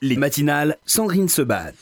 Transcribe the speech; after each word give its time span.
Les 0.00 0.16
matinales, 0.16 0.78
Sandrine 0.86 1.28
se 1.28 1.42
bat. 1.42 1.72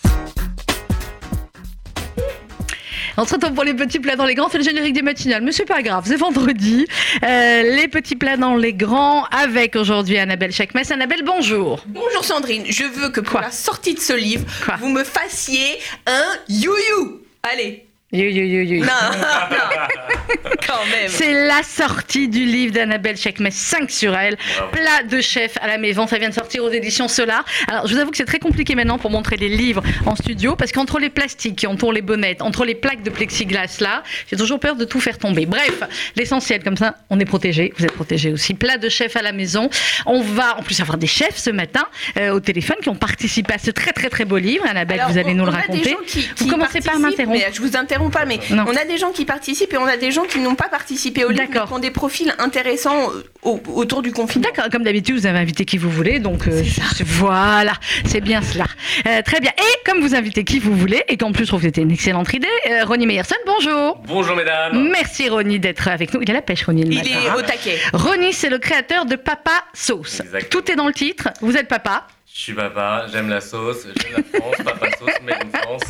Entre-temps, 3.18 3.52
pour 3.52 3.62
les 3.62 3.74
petits 3.74 3.98
plats 3.98 4.16
dans 4.16 4.24
les 4.24 4.34
grands, 4.34 4.48
c'est 4.48 4.56
le 4.56 4.64
générique 4.64 4.94
des 4.94 5.02
matinales. 5.02 5.42
Mais 5.42 5.52
c'est 5.52 5.66
pas 5.66 5.82
grave, 5.82 6.04
c'est 6.06 6.16
vendredi. 6.16 6.86
Euh, 7.22 7.62
les 7.76 7.88
petits 7.88 8.16
plats 8.16 8.38
dans 8.38 8.56
les 8.56 8.72
grands 8.72 9.24
avec 9.24 9.76
aujourd'hui 9.76 10.16
Annabelle 10.16 10.52
Chakmes. 10.52 10.80
Annabelle, 10.88 11.24
bonjour. 11.26 11.82
Bonjour 11.86 12.24
Sandrine, 12.24 12.64
je 12.66 12.84
veux 12.84 13.10
que 13.10 13.20
pour 13.20 13.32
Quoi 13.32 13.40
la 13.42 13.50
sortie 13.50 13.92
de 13.92 14.00
ce 14.00 14.14
livre, 14.14 14.46
Quoi 14.64 14.76
vous 14.76 14.88
me 14.88 15.04
fassiez 15.04 15.76
un 16.06 16.24
you-you. 16.48 17.20
Allez. 17.42 17.85
You, 18.16 18.28
you, 18.30 18.44
you, 18.44 18.62
you. 18.62 18.80
Non, 18.80 18.86
non. 19.50 20.46
Quand 20.66 20.84
même. 20.90 21.08
C'est 21.08 21.46
la 21.46 21.62
sortie 21.62 22.28
du 22.28 22.44
livre 22.44 22.72
d'Annabelle 22.72 23.16
Chakmes, 23.16 23.48
5 23.50 23.90
sur 23.90 24.16
elle. 24.16 24.36
Plat 24.72 25.02
de 25.08 25.20
chef 25.20 25.56
à 25.60 25.66
la 25.66 25.76
maison. 25.78 26.06
Ça 26.06 26.16
vient 26.18 26.30
de 26.30 26.34
sortir 26.34 26.64
aux 26.64 26.70
éditions 26.70 27.08
Solar. 27.08 27.44
Alors, 27.68 27.86
je 27.86 27.94
vous 27.94 28.00
avoue 28.00 28.10
que 28.10 28.16
c'est 28.16 28.24
très 28.24 28.38
compliqué 28.38 28.74
maintenant 28.74 28.98
pour 28.98 29.10
montrer 29.10 29.36
les 29.36 29.48
livres 29.50 29.82
en 30.06 30.16
studio 30.16 30.56
parce 30.56 30.72
qu'entre 30.72 30.98
les 30.98 31.10
plastiques 31.10 31.56
qui 31.56 31.66
entourent 31.66 31.92
les 31.92 32.00
bonnettes, 32.02 32.40
entre 32.42 32.64
les 32.64 32.74
plaques 32.74 33.02
de 33.02 33.10
plexiglas 33.10 33.76
là, 33.80 34.02
j'ai 34.30 34.36
toujours 34.36 34.58
peur 34.60 34.76
de 34.76 34.84
tout 34.84 35.00
faire 35.00 35.18
tomber. 35.18 35.44
Bref, 35.46 35.82
l'essentiel, 36.16 36.62
comme 36.62 36.76
ça, 36.76 36.94
on 37.10 37.20
est 37.20 37.24
protégé. 37.26 37.72
Vous 37.76 37.84
êtes 37.84 37.92
protégé 37.92 38.32
aussi. 38.32 38.54
Plat 38.54 38.78
de 38.78 38.88
chef 38.88 39.14
à 39.16 39.22
la 39.22 39.32
maison. 39.32 39.68
On 40.06 40.22
va 40.22 40.56
en 40.58 40.62
plus 40.62 40.80
avoir 40.80 40.96
des 40.96 41.06
chefs 41.06 41.36
ce 41.36 41.50
matin 41.50 41.84
euh, 42.18 42.30
au 42.30 42.40
téléphone 42.40 42.76
qui 42.82 42.88
ont 42.88 42.94
participé 42.96 43.52
à 43.54 43.58
ce 43.58 43.70
très 43.70 43.92
très 43.92 44.08
très 44.08 44.24
beau 44.24 44.38
livre. 44.38 44.64
Annabelle, 44.66 45.00
Alors, 45.00 45.12
vous 45.12 45.18
allez 45.18 45.32
on- 45.32 45.34
nous 45.34 45.44
le 45.44 45.50
on 45.50 45.54
raconter. 45.54 45.96
qui- 46.06 46.28
vous 46.38 46.48
commencez 46.48 46.80
par 46.80 46.98
m'interrompre. 46.98 47.38
Je 47.52 47.60
vous 47.60 47.76
interromps 47.76 48.05
pas, 48.10 48.24
mais 48.24 48.38
Non. 48.50 48.64
on 48.68 48.76
a 48.76 48.84
des 48.84 48.98
gens 48.98 49.10
qui 49.12 49.24
participent 49.24 49.72
et 49.72 49.78
on 49.78 49.86
a 49.86 49.96
des 49.96 50.10
gens 50.10 50.24
qui 50.24 50.38
n'ont 50.40 50.54
pas 50.54 50.68
participé 50.68 51.24
au 51.24 51.28
livre, 51.30 51.42
mais 51.42 51.48
D'accord. 51.48 51.68
qui 51.68 51.74
ont 51.74 51.78
des 51.78 51.90
profils 51.90 52.34
intéressants 52.38 53.10
euh, 53.10 53.22
au- 53.42 53.60
autour 53.74 54.02
du 54.02 54.12
confinement. 54.12 54.48
D'accord, 54.48 54.70
comme 54.70 54.82
d'habitude, 54.84 55.16
vous 55.18 55.26
avez 55.26 55.38
invité 55.38 55.64
qui 55.64 55.78
vous 55.78 55.90
voulez, 55.90 56.18
donc 56.18 56.46
euh, 56.48 56.62
je- 56.64 57.04
voilà, 57.04 57.72
c'est 58.04 58.20
bien 58.20 58.42
cela. 58.42 58.64
Euh, 59.06 59.22
très 59.22 59.40
bien. 59.40 59.50
Et 59.58 59.88
comme 59.90 60.00
vous 60.00 60.14
invitez 60.14 60.44
qui 60.44 60.58
vous 60.58 60.74
voulez, 60.76 61.04
et 61.08 61.16
qu'en 61.16 61.32
plus 61.32 61.44
je 61.44 61.48
trouve 61.48 61.60
que 61.60 61.66
c'était 61.66 61.82
une 61.82 61.90
excellente 61.92 62.32
idée, 62.32 62.46
euh, 62.70 62.84
Ronnie 62.84 63.06
Meyerson, 63.06 63.34
bonjour. 63.46 63.98
Bonjour 64.06 64.36
mesdames. 64.36 64.88
Merci 64.90 65.28
Ronnie 65.28 65.58
d'être 65.60 65.88
avec 65.88 66.12
nous. 66.14 66.20
Il 66.22 66.30
a 66.30 66.34
la 66.34 66.42
pêche, 66.42 66.64
Ronnie. 66.64 66.84
le 66.84 66.92
Il 66.92 66.96
matin, 66.98 67.10
est 67.10 67.28
hein. 67.28 67.34
au 67.36 67.42
taquet. 67.42 67.78
Ronnie, 67.92 68.32
c'est 68.32 68.48
le 68.50 68.58
créateur 68.58 69.06
de 69.06 69.16
Papa 69.16 69.64
Sauce. 69.74 70.22
Tout 70.50 70.70
est 70.70 70.76
dans 70.76 70.86
le 70.86 70.92
titre. 70.92 71.28
Vous 71.40 71.56
êtes 71.56 71.68
papa. 71.68 72.06
Je 72.34 72.40
suis 72.42 72.52
papa, 72.52 73.06
j'aime 73.10 73.28
la 73.30 73.40
sauce, 73.40 73.86
j'aime 73.86 74.12
la 74.32 74.38
France, 74.40 74.56
papa 74.64 74.86
sauce, 74.98 75.14
made 75.24 75.36
in 75.54 75.58
France. 75.58 75.82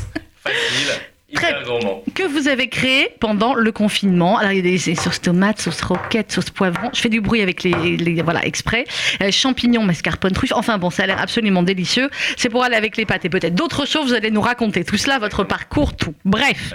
Facile, 0.44 0.92
Très- 1.36 1.50
hyper 1.50 1.64
gourmand. 1.64 2.02
que 2.14 2.22
vous 2.24 2.48
avez 2.48 2.68
créé 2.68 3.08
pendant 3.20 3.54
le 3.54 3.70
confinement. 3.72 4.38
Alors, 4.38 4.52
il 4.52 4.56
y 4.56 4.60
a 4.60 4.62
des 4.62 4.94
sauces 4.94 5.20
tomates, 5.20 5.60
sauce 5.60 5.80
roquette, 5.82 6.32
sauce 6.32 6.50
poivron. 6.50 6.90
Je 6.94 7.00
fais 7.00 7.08
du 7.08 7.20
bruit 7.20 7.42
avec 7.42 7.62
les, 7.62 7.96
les- 7.96 8.22
voilà, 8.22 8.44
exprès. 8.44 8.84
Euh, 9.22 9.30
champignons, 9.30 9.82
mascarpone, 9.82 10.32
truffe. 10.32 10.52
Enfin 10.54 10.78
bon, 10.78 10.90
ça 10.90 11.04
a 11.04 11.06
l'air 11.06 11.20
absolument 11.20 11.62
délicieux. 11.62 12.10
C'est 12.36 12.48
pour 12.48 12.64
aller 12.64 12.76
avec 12.76 12.96
les 12.96 13.04
pâtes 13.06 13.24
et 13.24 13.28
peut-être 13.28 13.54
d'autres 13.54 13.86
choses. 13.86 14.08
Vous 14.08 14.14
allez 14.14 14.30
nous 14.30 14.40
raconter 14.40 14.84
tout 14.84 14.96
cela, 14.96 15.18
votre 15.18 15.44
parcours, 15.44 15.94
tout. 15.96 16.14
Bref. 16.24 16.74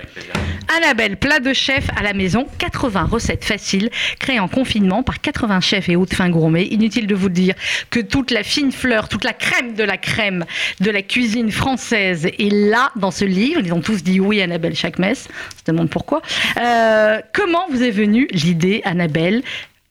Annabelle, 0.78 1.18
plat 1.18 1.40
de 1.40 1.54
chef 1.54 1.88
à 1.98 2.04
la 2.04 2.14
maison, 2.14 2.48
80 2.60 3.04
recettes 3.04 3.44
faciles, 3.44 3.90
créées 4.20 4.40
en 4.40 4.48
confinement 4.48 5.04
par 5.04 5.20
80 5.20 5.60
chefs 5.60 5.90
et 5.90 5.96
hautes 5.96 6.14
fins 6.14 6.30
gourmets. 6.30 6.66
Inutile 6.66 7.08
de 7.08 7.16
vous 7.16 7.30
dire 7.30 7.56
que 7.90 8.00
toute 8.00 8.32
la 8.32 8.44
fine 8.44 8.72
fleur, 8.72 9.10
toute 9.10 9.24
la 9.24 9.34
crème 9.34 9.74
de 9.74 9.84
la 9.84 9.98
crème 9.98 10.46
de 10.80 10.90
la 10.92 11.02
cuisine 11.02 11.52
française 11.52 12.26
est 12.26 12.52
là 12.54 12.92
dans 12.96 13.12
ce 13.12 13.26
livre. 13.26 13.62
Ils 13.64 13.74
ont 13.74 13.82
tous 13.82 14.04
dit 14.04 14.20
oui, 14.20 14.42
Annabelle 14.52 14.76
Chakmes. 14.76 15.04
On 15.06 15.14
se 15.14 15.64
demande 15.66 15.90
pourquoi. 15.90 16.22
Euh, 16.62 17.20
comment 17.34 17.66
vous 17.72 17.82
est 17.84 17.92
venue 17.92 18.28
l'idée, 18.32 18.82
Annabelle, 18.84 19.42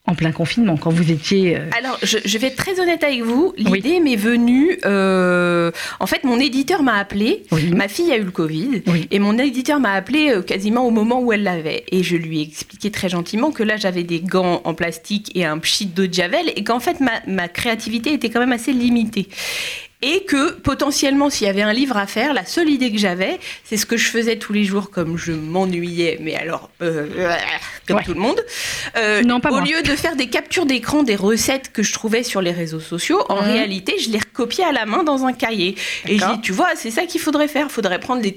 en 0.07 0.15
plein 0.15 0.33
confinement, 0.33 0.77
quand 0.77 0.91
vous 0.91 1.11
étiez... 1.13 1.57
euh, 1.57 1.67
Alors, 1.79 1.97
je, 2.03 2.19
je 2.25 2.39
vais 2.39 2.49
être 2.49 2.57
très 2.57 2.79
honnête 2.81 3.03
avec 3.05 3.23
vous. 3.23 3.55
Oui. 3.59 3.81
L'idée 3.81 4.01
m'est 4.01 4.17
venue. 4.17 4.79
euh, 4.85 5.71
en 6.01 6.07
fait, 6.07 6.25
mon 6.25 6.39
éditeur 6.41 6.83
m'a 6.83 6.97
appelé. 6.97 7.45
Oui. 7.53 7.71
Ma 7.73 7.87
fille 7.89 8.11
a 8.13 8.17
eu 8.17 8.25
le 8.25 8.31
Covid. 8.31 8.83
Oui. 8.89 9.07
Et 9.11 9.19
mon 9.19 9.39
éditeur 9.39 9.79
m'a 9.81 9.93
appelé 9.93 10.35
quasiment 10.47 10.87
au 10.87 10.91
moment 10.91 11.21
où 11.21 11.33
elle 11.33 11.45
l'avait. 11.45 11.85
Et 11.93 12.03
je 12.03 12.17
lui 12.17 12.41
ai 12.41 12.43
expliqué 12.43 12.91
très 12.91 13.09
gentiment 13.09 13.53
que 13.53 13.63
là, 13.63 13.77
j'avais 13.77 14.03
des 14.03 14.21
gants 14.21 14.61
en 14.65 14.75
plastique 14.75 15.31
et 15.35 15.45
un 15.45 15.59
pchit 15.59 15.87
d'eau 15.87 16.07
de 16.07 16.15
javel. 16.15 16.53
Et 16.57 16.65
qu'en 16.65 16.81
fait, 16.81 16.99
ma, 17.01 17.13
ma 17.27 17.49
créativité 17.49 18.13
était 18.13 18.31
quand 18.31 18.41
même 18.41 18.53
assez 18.53 18.73
limitée. 18.73 19.29
Et 20.03 20.25
que 20.25 20.53
potentiellement, 20.53 21.29
s'il 21.29 21.47
y 21.47 21.51
avait 21.51 21.61
un 21.61 21.75
livre 21.75 21.97
à 21.99 22.07
faire, 22.07 22.33
la 22.33 22.47
seule 22.47 22.71
idée 22.71 22.91
que 22.91 22.97
j'avais, 22.97 23.39
c'est 23.65 23.77
ce 23.77 23.85
que 23.85 23.99
je 23.99 24.09
faisais 24.09 24.37
tous 24.37 24.55
les 24.55 24.65
jours 24.65 24.91
comme 24.91 25.19
je 25.19 25.33
m'ennuyais, 25.33 26.17
mais 26.23 26.35
alors, 26.37 26.71
euh, 26.81 27.07
comme 27.87 27.99
Ouais. 27.99 28.03
tout 28.05 28.15
le 28.15 28.21
monde. 28.21 28.41
Euh, 28.97 29.21
Non, 29.23 29.41
pas 29.41 29.51
au 29.51 29.57
moi. 29.57 29.63
lieu 29.65 29.83
de 29.83 29.95
faire 29.97 30.17
des 30.17 30.29
captures 30.29 30.65
d'écran 30.65 31.03
des 31.03 31.17
recettes 31.17 31.71
que 31.71 31.83
je 31.83 31.93
trouvais 31.93 32.23
sur 32.23 32.41
les 32.41 32.51
réseaux 32.53 32.81
sociaux, 32.81 33.23
en 33.29 33.43
Mhm. 33.43 33.51
réalité, 33.53 33.97
je 34.03 34.09
les 34.09 34.19
recopiais 34.19 34.65
à 34.65 34.73
la 34.73 34.87
main 34.87 35.03
dans 35.03 35.25
un 35.27 35.35
cahier. 35.35 35.75
Et 36.09 36.19
je 36.19 36.25
dis, 36.25 36.41
tu 36.41 36.53
vois, 36.53 36.71
c'est 36.77 36.91
ça 36.91 37.05
qu'il 37.05 37.21
faudrait 37.21 37.49
faire. 37.49 37.67
Il 37.69 37.73
faudrait 37.73 38.01
prendre 38.01 38.23
les, 38.23 38.35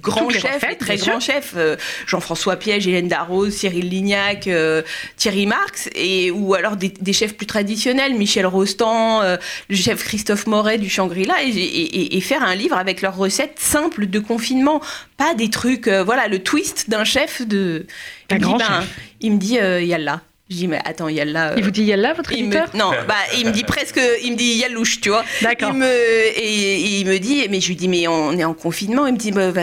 grands 0.00 0.28
les 0.28 0.38
chefs, 0.38 0.64
les 0.68 0.76
très 0.76 0.96
grands 0.98 1.18
chefs, 1.18 1.54
euh, 1.56 1.74
Jean-François 2.06 2.54
Piège, 2.54 2.86
Hélène 2.86 3.08
Darroze, 3.08 3.52
Cyril 3.54 3.88
Lignac, 3.88 4.46
euh, 4.46 4.82
Thierry 5.16 5.46
Marx, 5.46 5.88
et, 5.96 6.30
ou 6.30 6.54
alors 6.54 6.76
des, 6.76 6.90
des 6.90 7.12
chefs 7.12 7.34
plus 7.34 7.46
traditionnels, 7.46 8.14
Michel 8.14 8.46
Rostand, 8.46 9.22
euh, 9.22 9.36
le 9.68 9.74
chef 9.76 10.04
Christophe 10.04 10.46
Moret 10.46 10.78
du 10.84 10.90
Shangri-La, 10.90 11.42
et, 11.42 11.48
et- 11.48 11.96
et- 12.00 12.16
et 12.16 12.20
faire 12.20 12.42
un 12.42 12.54
livre 12.54 12.76
avec 12.76 13.02
leurs 13.02 13.16
recettes 13.16 13.58
simples 13.58 14.06
de 14.06 14.18
confinement. 14.20 14.80
Pas 15.16 15.34
des 15.34 15.50
trucs, 15.50 15.88
euh, 15.88 16.04
voilà, 16.04 16.28
le 16.28 16.38
twist 16.42 16.88
d'un 16.90 17.04
chef 17.04 17.42
de... 17.46 17.86
Un 18.30 18.36
Il 18.36 18.40
me 18.40 18.44
grand 18.46 18.56
dit, 18.58 18.64
ben, 18.68 18.80
chef. 18.80 18.98
il 19.20 19.32
me 19.32 19.38
dit, 19.38 19.58
euh, 19.58 19.82
Yalla. 19.82 20.20
Je 20.50 20.56
dis, 20.56 20.68
mais 20.68 20.78
attends, 20.84 21.08
Yalla. 21.08 21.52
euh, 21.52 21.54
Il 21.56 21.64
vous 21.64 21.70
dit 21.70 21.84
Yalla, 21.84 22.12
votre 22.12 22.30
il 22.32 22.40
éditeur 22.40 22.68
me, 22.74 22.78
non, 22.78 22.90
bah, 23.08 23.14
il 23.38 23.46
me 23.46 23.50
dit 23.50 23.64
presque, 23.64 23.98
il 24.22 24.32
me 24.32 24.36
dit 24.36 24.56
Yalouche, 24.56 25.00
tu 25.00 25.08
vois. 25.08 25.24
D'accord. 25.40 25.72
Me, 25.72 25.86
et, 25.86 26.34
et 26.36 26.98
il 27.00 27.06
me 27.06 27.16
dit, 27.18 27.46
mais 27.48 27.62
je 27.62 27.68
lui 27.68 27.76
dis, 27.76 27.88
mais 27.88 28.06
on 28.08 28.32
est 28.36 28.44
en 28.44 28.52
confinement. 28.52 29.06
Il 29.06 29.14
me 29.14 29.18
dit, 29.18 29.32
bah, 29.32 29.52
bah, 29.52 29.62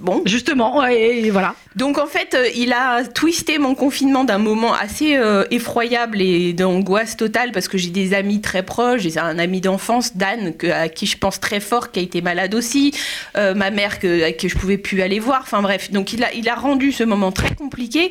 bon. 0.00 0.20
Justement, 0.26 0.78
ouais, 0.80 1.18
et 1.20 1.30
voilà. 1.30 1.54
Donc 1.74 1.96
en 1.98 2.06
fait, 2.06 2.34
euh, 2.34 2.48
il 2.54 2.72
a 2.74 3.04
twisté 3.04 3.58
mon 3.58 3.74
confinement 3.74 4.24
d'un 4.24 4.38
moment 4.38 4.74
assez 4.74 5.16
euh, 5.16 5.44
effroyable 5.50 6.20
et 6.20 6.52
d'angoisse 6.52 7.16
totale 7.16 7.52
parce 7.52 7.68
que 7.68 7.78
j'ai 7.78 7.90
des 7.90 8.12
amis 8.12 8.42
très 8.42 8.62
proches. 8.62 9.00
J'ai 9.02 9.18
un 9.18 9.38
ami 9.38 9.62
d'enfance, 9.62 10.16
Dan, 10.18 10.54
que- 10.54 10.66
à 10.66 10.88
qui 10.90 11.06
je 11.06 11.16
pense 11.16 11.40
très 11.40 11.60
fort, 11.60 11.92
qui 11.92 12.00
a 12.00 12.02
été 12.02 12.20
malade 12.20 12.54
aussi. 12.54 12.92
Euh, 13.38 13.54
ma 13.54 13.70
mère 13.70 14.00
que, 14.00 14.30
que 14.32 14.48
je 14.48 14.56
pouvais 14.58 14.78
plus 14.78 15.00
aller 15.00 15.18
voir. 15.20 15.40
Enfin 15.42 15.62
bref, 15.62 15.90
donc 15.92 16.12
il 16.12 16.24
a, 16.24 16.34
il 16.34 16.46
a 16.48 16.56
rendu 16.56 16.92
ce 16.92 17.04
moment 17.04 17.32
très 17.32 17.54
compliqué. 17.54 18.10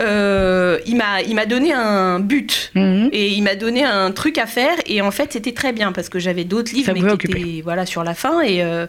Euh, 0.00 0.69
il 0.86 0.96
m'a, 0.96 1.22
il 1.22 1.34
m'a 1.34 1.46
donné 1.46 1.72
un 1.72 2.20
but. 2.20 2.70
Mhm. 2.74 3.08
Et 3.12 3.28
il 3.28 3.42
m'a 3.42 3.54
donné 3.54 3.84
un 3.84 4.10
truc 4.12 4.38
à 4.38 4.46
faire 4.46 4.76
et 4.86 5.00
en 5.02 5.10
fait 5.10 5.32
c'était 5.32 5.52
très 5.52 5.72
bien 5.72 5.92
parce 5.92 6.08
que 6.08 6.18
j'avais 6.18 6.44
d'autres 6.44 6.72
livres 6.72 6.92
mais 6.94 7.00
qui 7.00 7.26
étaient 7.38 7.60
voilà 7.62 7.86
sur 7.86 8.04
la 8.04 8.14
fin 8.14 8.40
et 8.42 8.62
euh, 8.62 8.86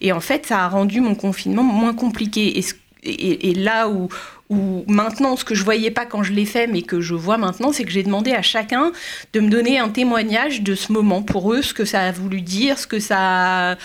et 0.00 0.12
en 0.12 0.20
fait 0.20 0.46
ça 0.46 0.64
a 0.64 0.68
rendu 0.68 1.00
mon 1.00 1.14
confinement 1.14 1.62
moins 1.62 1.94
compliqué 1.94 2.58
et, 2.58 2.62
ce- 2.62 2.74
et, 3.04 3.50
et 3.50 3.54
là 3.54 3.88
où 3.88 4.08
où 4.52 4.84
maintenant 4.86 5.36
ce 5.36 5.44
que 5.44 5.54
je 5.54 5.64
voyais 5.64 5.90
pas 5.90 6.04
quand 6.06 6.22
je 6.22 6.32
l'ai 6.32 6.44
fait 6.44 6.66
mais 6.66 6.82
que 6.82 7.00
je 7.00 7.14
vois 7.14 7.38
maintenant 7.38 7.72
c'est 7.72 7.84
que 7.84 7.90
j'ai 7.90 8.02
demandé 8.02 8.32
à 8.32 8.42
chacun 8.42 8.92
de 9.32 9.40
me 9.40 9.48
donner 9.48 9.78
un 9.78 9.88
témoignage 9.88 10.60
de 10.62 10.74
ce 10.74 10.92
moment 10.92 11.22
pour 11.22 11.52
eux 11.54 11.62
ce 11.62 11.72
que 11.72 11.84
ça 11.84 12.00
a 12.02 12.12
voulu 12.12 12.40
dire 12.42 12.78
ce 12.78 12.86
que 12.86 12.98
ça 12.98 13.70
euh, 13.72 13.76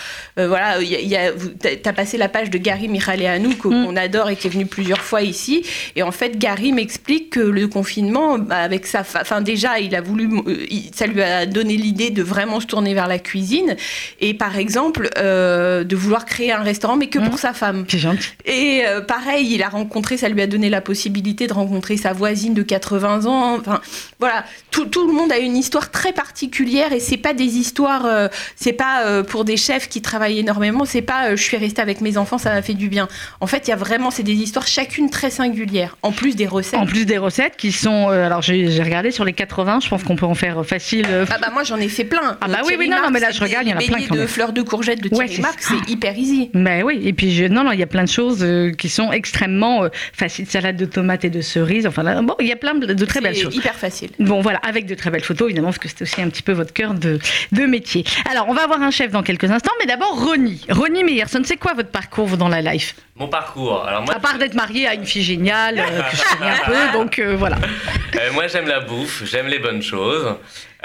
voilà 0.48 0.80
il 0.82 0.88
y 0.88 0.96
a- 0.96 1.00
y 1.00 1.16
a, 1.16 1.32
t'as 1.60 1.76
t'as 1.76 1.92
passé 1.92 2.18
la 2.18 2.28
page 2.28 2.50
de 2.50 2.58
Gary 2.58 2.88
Michaleanu 2.88 3.56
qu'on 3.56 3.68
Mm. 3.70 3.86
qu'on 3.86 3.96
adore 3.96 4.28
et 4.30 4.36
qui 4.36 4.46
est 4.48 4.50
venu 4.50 4.66
plusieurs 4.66 5.00
fois 5.02 5.22
ici 5.22 5.62
et 5.96 6.02
en 6.02 6.12
fait 6.12 6.38
Gary 6.38 6.72
m'explique 6.72 7.30
que 7.30 7.40
le 7.40 7.68
confinement 7.68 8.38
bah, 8.38 8.56
avec 8.56 8.86
sa 8.86 9.00
enfin 9.00 9.40
déjà 9.40 9.78
il 9.80 9.94
a 9.94 10.00
voulu 10.00 10.28
euh, 10.46 10.66
ça 10.94 11.06
lui 11.06 11.22
a 11.22 11.46
donné 11.46 11.76
l'idée 11.76 12.10
de 12.10 12.22
vraiment 12.22 12.60
se 12.60 12.66
tourner 12.66 12.92
vers 12.94 13.08
la 13.08 13.18
cuisine 13.18 13.76
et 14.20 14.34
par 14.34 14.58
exemple 14.58 15.08
euh, 15.18 15.84
de 15.84 15.96
vouloir 15.96 16.24
créer 16.26 16.52
un 16.52 16.62
restaurant 16.62 16.96
mais 16.96 17.06
que 17.08 17.18
Mm. 17.18 17.28
pour 17.30 17.38
sa 17.38 17.52
femme 17.52 17.84
C'est 17.88 17.98
gentil. 17.98 18.28
et 18.44 18.82
euh, 18.86 19.00
pareil, 19.00 19.46
il 19.54 19.62
a 19.62 19.68
rencontré, 19.68 20.16
ça 20.16 20.28
lui 20.28 20.40
a 20.42 20.46
donné 20.46 20.57
la 20.66 20.80
possibilité 20.80 21.46
de 21.46 21.52
rencontrer 21.52 21.96
sa 21.96 22.12
voisine 22.12 22.54
de 22.54 22.62
80 22.62 23.26
ans. 23.26 23.56
Enfin, 23.60 23.80
voilà, 24.18 24.44
tout, 24.72 24.86
tout 24.86 25.06
le 25.06 25.12
monde 25.12 25.30
a 25.30 25.38
une 25.38 25.56
histoire 25.56 25.90
très 25.92 26.12
particulière 26.12 26.92
et 26.92 26.98
c'est 27.00 27.16
pas 27.16 27.34
des 27.34 27.56
histoires, 27.56 28.04
euh, 28.04 28.28
c'est 28.56 28.72
pas 28.72 29.04
euh, 29.06 29.22
pour 29.22 29.44
des 29.44 29.56
chefs 29.56 29.88
qui 29.88 30.02
travaillent 30.02 30.40
énormément, 30.40 30.84
c'est 30.84 31.02
pas 31.02 31.28
euh, 31.28 31.36
je 31.36 31.42
suis 31.42 31.56
restée 31.56 31.80
avec 31.80 32.00
mes 32.00 32.16
enfants, 32.16 32.38
ça 32.38 32.52
m'a 32.52 32.62
fait 32.62 32.74
du 32.74 32.88
bien. 32.88 33.06
En 33.40 33.46
fait, 33.46 33.68
il 33.68 33.70
y 33.70 33.72
a 33.72 33.76
vraiment, 33.76 34.10
c'est 34.10 34.24
des 34.24 34.34
histoires 34.34 34.66
chacune 34.66 35.10
très 35.10 35.30
singulières, 35.30 35.96
en 36.02 36.10
plus 36.10 36.34
des 36.34 36.46
recettes. 36.46 36.80
En 36.80 36.86
plus 36.86 37.06
des 37.06 37.18
recettes 37.18 37.56
qui 37.56 37.70
sont. 37.72 38.10
euh, 38.10 38.26
alors 38.26 38.42
j'ai 38.42 38.66
regardé 38.82 39.10
sur 39.12 39.24
les 39.24 39.32
80, 39.32 39.80
je 39.84 39.88
pense 39.88 40.02
qu'on 40.02 40.16
peut 40.16 40.26
en 40.26 40.34
faire 40.34 40.66
facile. 40.66 41.06
Ah 41.30 41.36
bah 41.40 41.50
moi 41.52 41.62
j'en 41.62 41.76
ai 41.76 41.88
fait 41.88 42.04
plein. 42.04 42.36
Ah 42.40 42.48
bah 42.48 42.60
oui, 42.66 42.74
oui, 42.78 42.88
non, 42.88 42.96
non, 43.02 43.10
mais 43.10 43.20
là, 43.20 43.30
je 43.30 43.40
regarde, 43.40 43.66
il 43.66 43.70
y 43.70 43.74
en 43.74 43.78
a 43.78 43.80
plein 43.80 44.16
de 44.16 44.26
fleurs 44.26 44.52
de 44.52 44.62
courgettes 44.62 45.00
de 45.02 45.08
Thierry 45.08 45.36
ça. 45.36 45.50
c'est 45.58 45.90
hyper 45.90 46.18
easy. 46.18 46.50
Ben 46.54 46.82
oui, 46.82 47.00
et 47.04 47.12
puis 47.12 47.30
je, 47.34 47.44
non, 47.44 47.64
non, 47.64 47.72
il 47.72 47.78
y 47.78 47.82
a 47.82 47.86
plein 47.86 48.04
de 48.04 48.08
choses 48.08 48.44
qui 48.76 48.88
sont 48.88 49.12
extrêmement 49.12 49.84
euh, 49.84 49.88
Salade 50.48 50.76
de 50.76 50.84
tomates 50.86 51.24
et 51.24 51.30
de 51.30 51.40
cerises, 51.40 51.86
enfin 51.86 52.02
là, 52.02 52.20
bon, 52.22 52.34
il 52.40 52.46
y 52.46 52.52
a 52.52 52.56
plein 52.56 52.74
de, 52.74 53.04
très 53.04 53.20
belles 53.20 53.36
C'est 53.36 53.42
choses. 53.42 53.56
hyper 53.56 53.74
facile. 53.74 54.10
Bon, 54.18 54.40
voilà, 54.40 54.58
avec 54.58 54.86
de 54.86 54.94
très 54.94 55.10
belles 55.10 55.22
photos, 55.24 55.46
évidemment, 55.46 55.68
parce 55.68 55.78
que 55.78 55.88
c'est 55.88 56.02
aussi 56.02 56.20
un 56.22 56.28
petit 56.28 56.42
peu 56.42 56.52
votre 56.52 56.72
cœur 56.72 56.94
de, 56.94 57.18
de 57.52 57.62
métier. 57.66 58.04
Alors, 58.30 58.46
on 58.48 58.54
va 58.54 58.62
avoir 58.64 58.80
un 58.82 58.90
chef 58.90 59.10
dans 59.10 59.22
quelques 59.22 59.50
instants, 59.50 59.72
mais 59.80 59.86
d'abord, 59.86 60.24
Ronnie. 60.24 60.64
Ronnie 60.70 61.04
Meyerson, 61.04 61.42
c'est 61.44 61.56
quoi 61.56 61.74
votre 61.74 61.90
parcours, 61.90 62.26
vous, 62.26 62.36
dans 62.36 62.48
la 62.48 62.60
life? 62.62 62.94
Mon 63.16 63.28
parcours. 63.28 63.84
Alors 63.84 64.02
moi, 64.04 64.14
À 64.14 64.20
part 64.20 64.38
d'être 64.38 64.54
marié 64.54 64.86
à 64.86 64.94
une 64.94 65.04
fille 65.04 65.22
géniale, 65.24 65.78
euh, 65.80 66.02
que 66.02 66.16
je 66.16 66.36
connais 66.38 66.50
un 66.50 66.64
peu, 66.64 66.92
donc 66.98 67.18
euh, 67.18 67.34
voilà. 67.36 67.56
euh, 68.14 68.32
moi 68.32 68.46
j'aime 68.46 68.68
la 68.68 68.78
bouffe, 68.80 69.24
j'aime 69.24 69.48
les 69.48 69.58
bonnes 69.58 69.82
choses. 69.82 70.36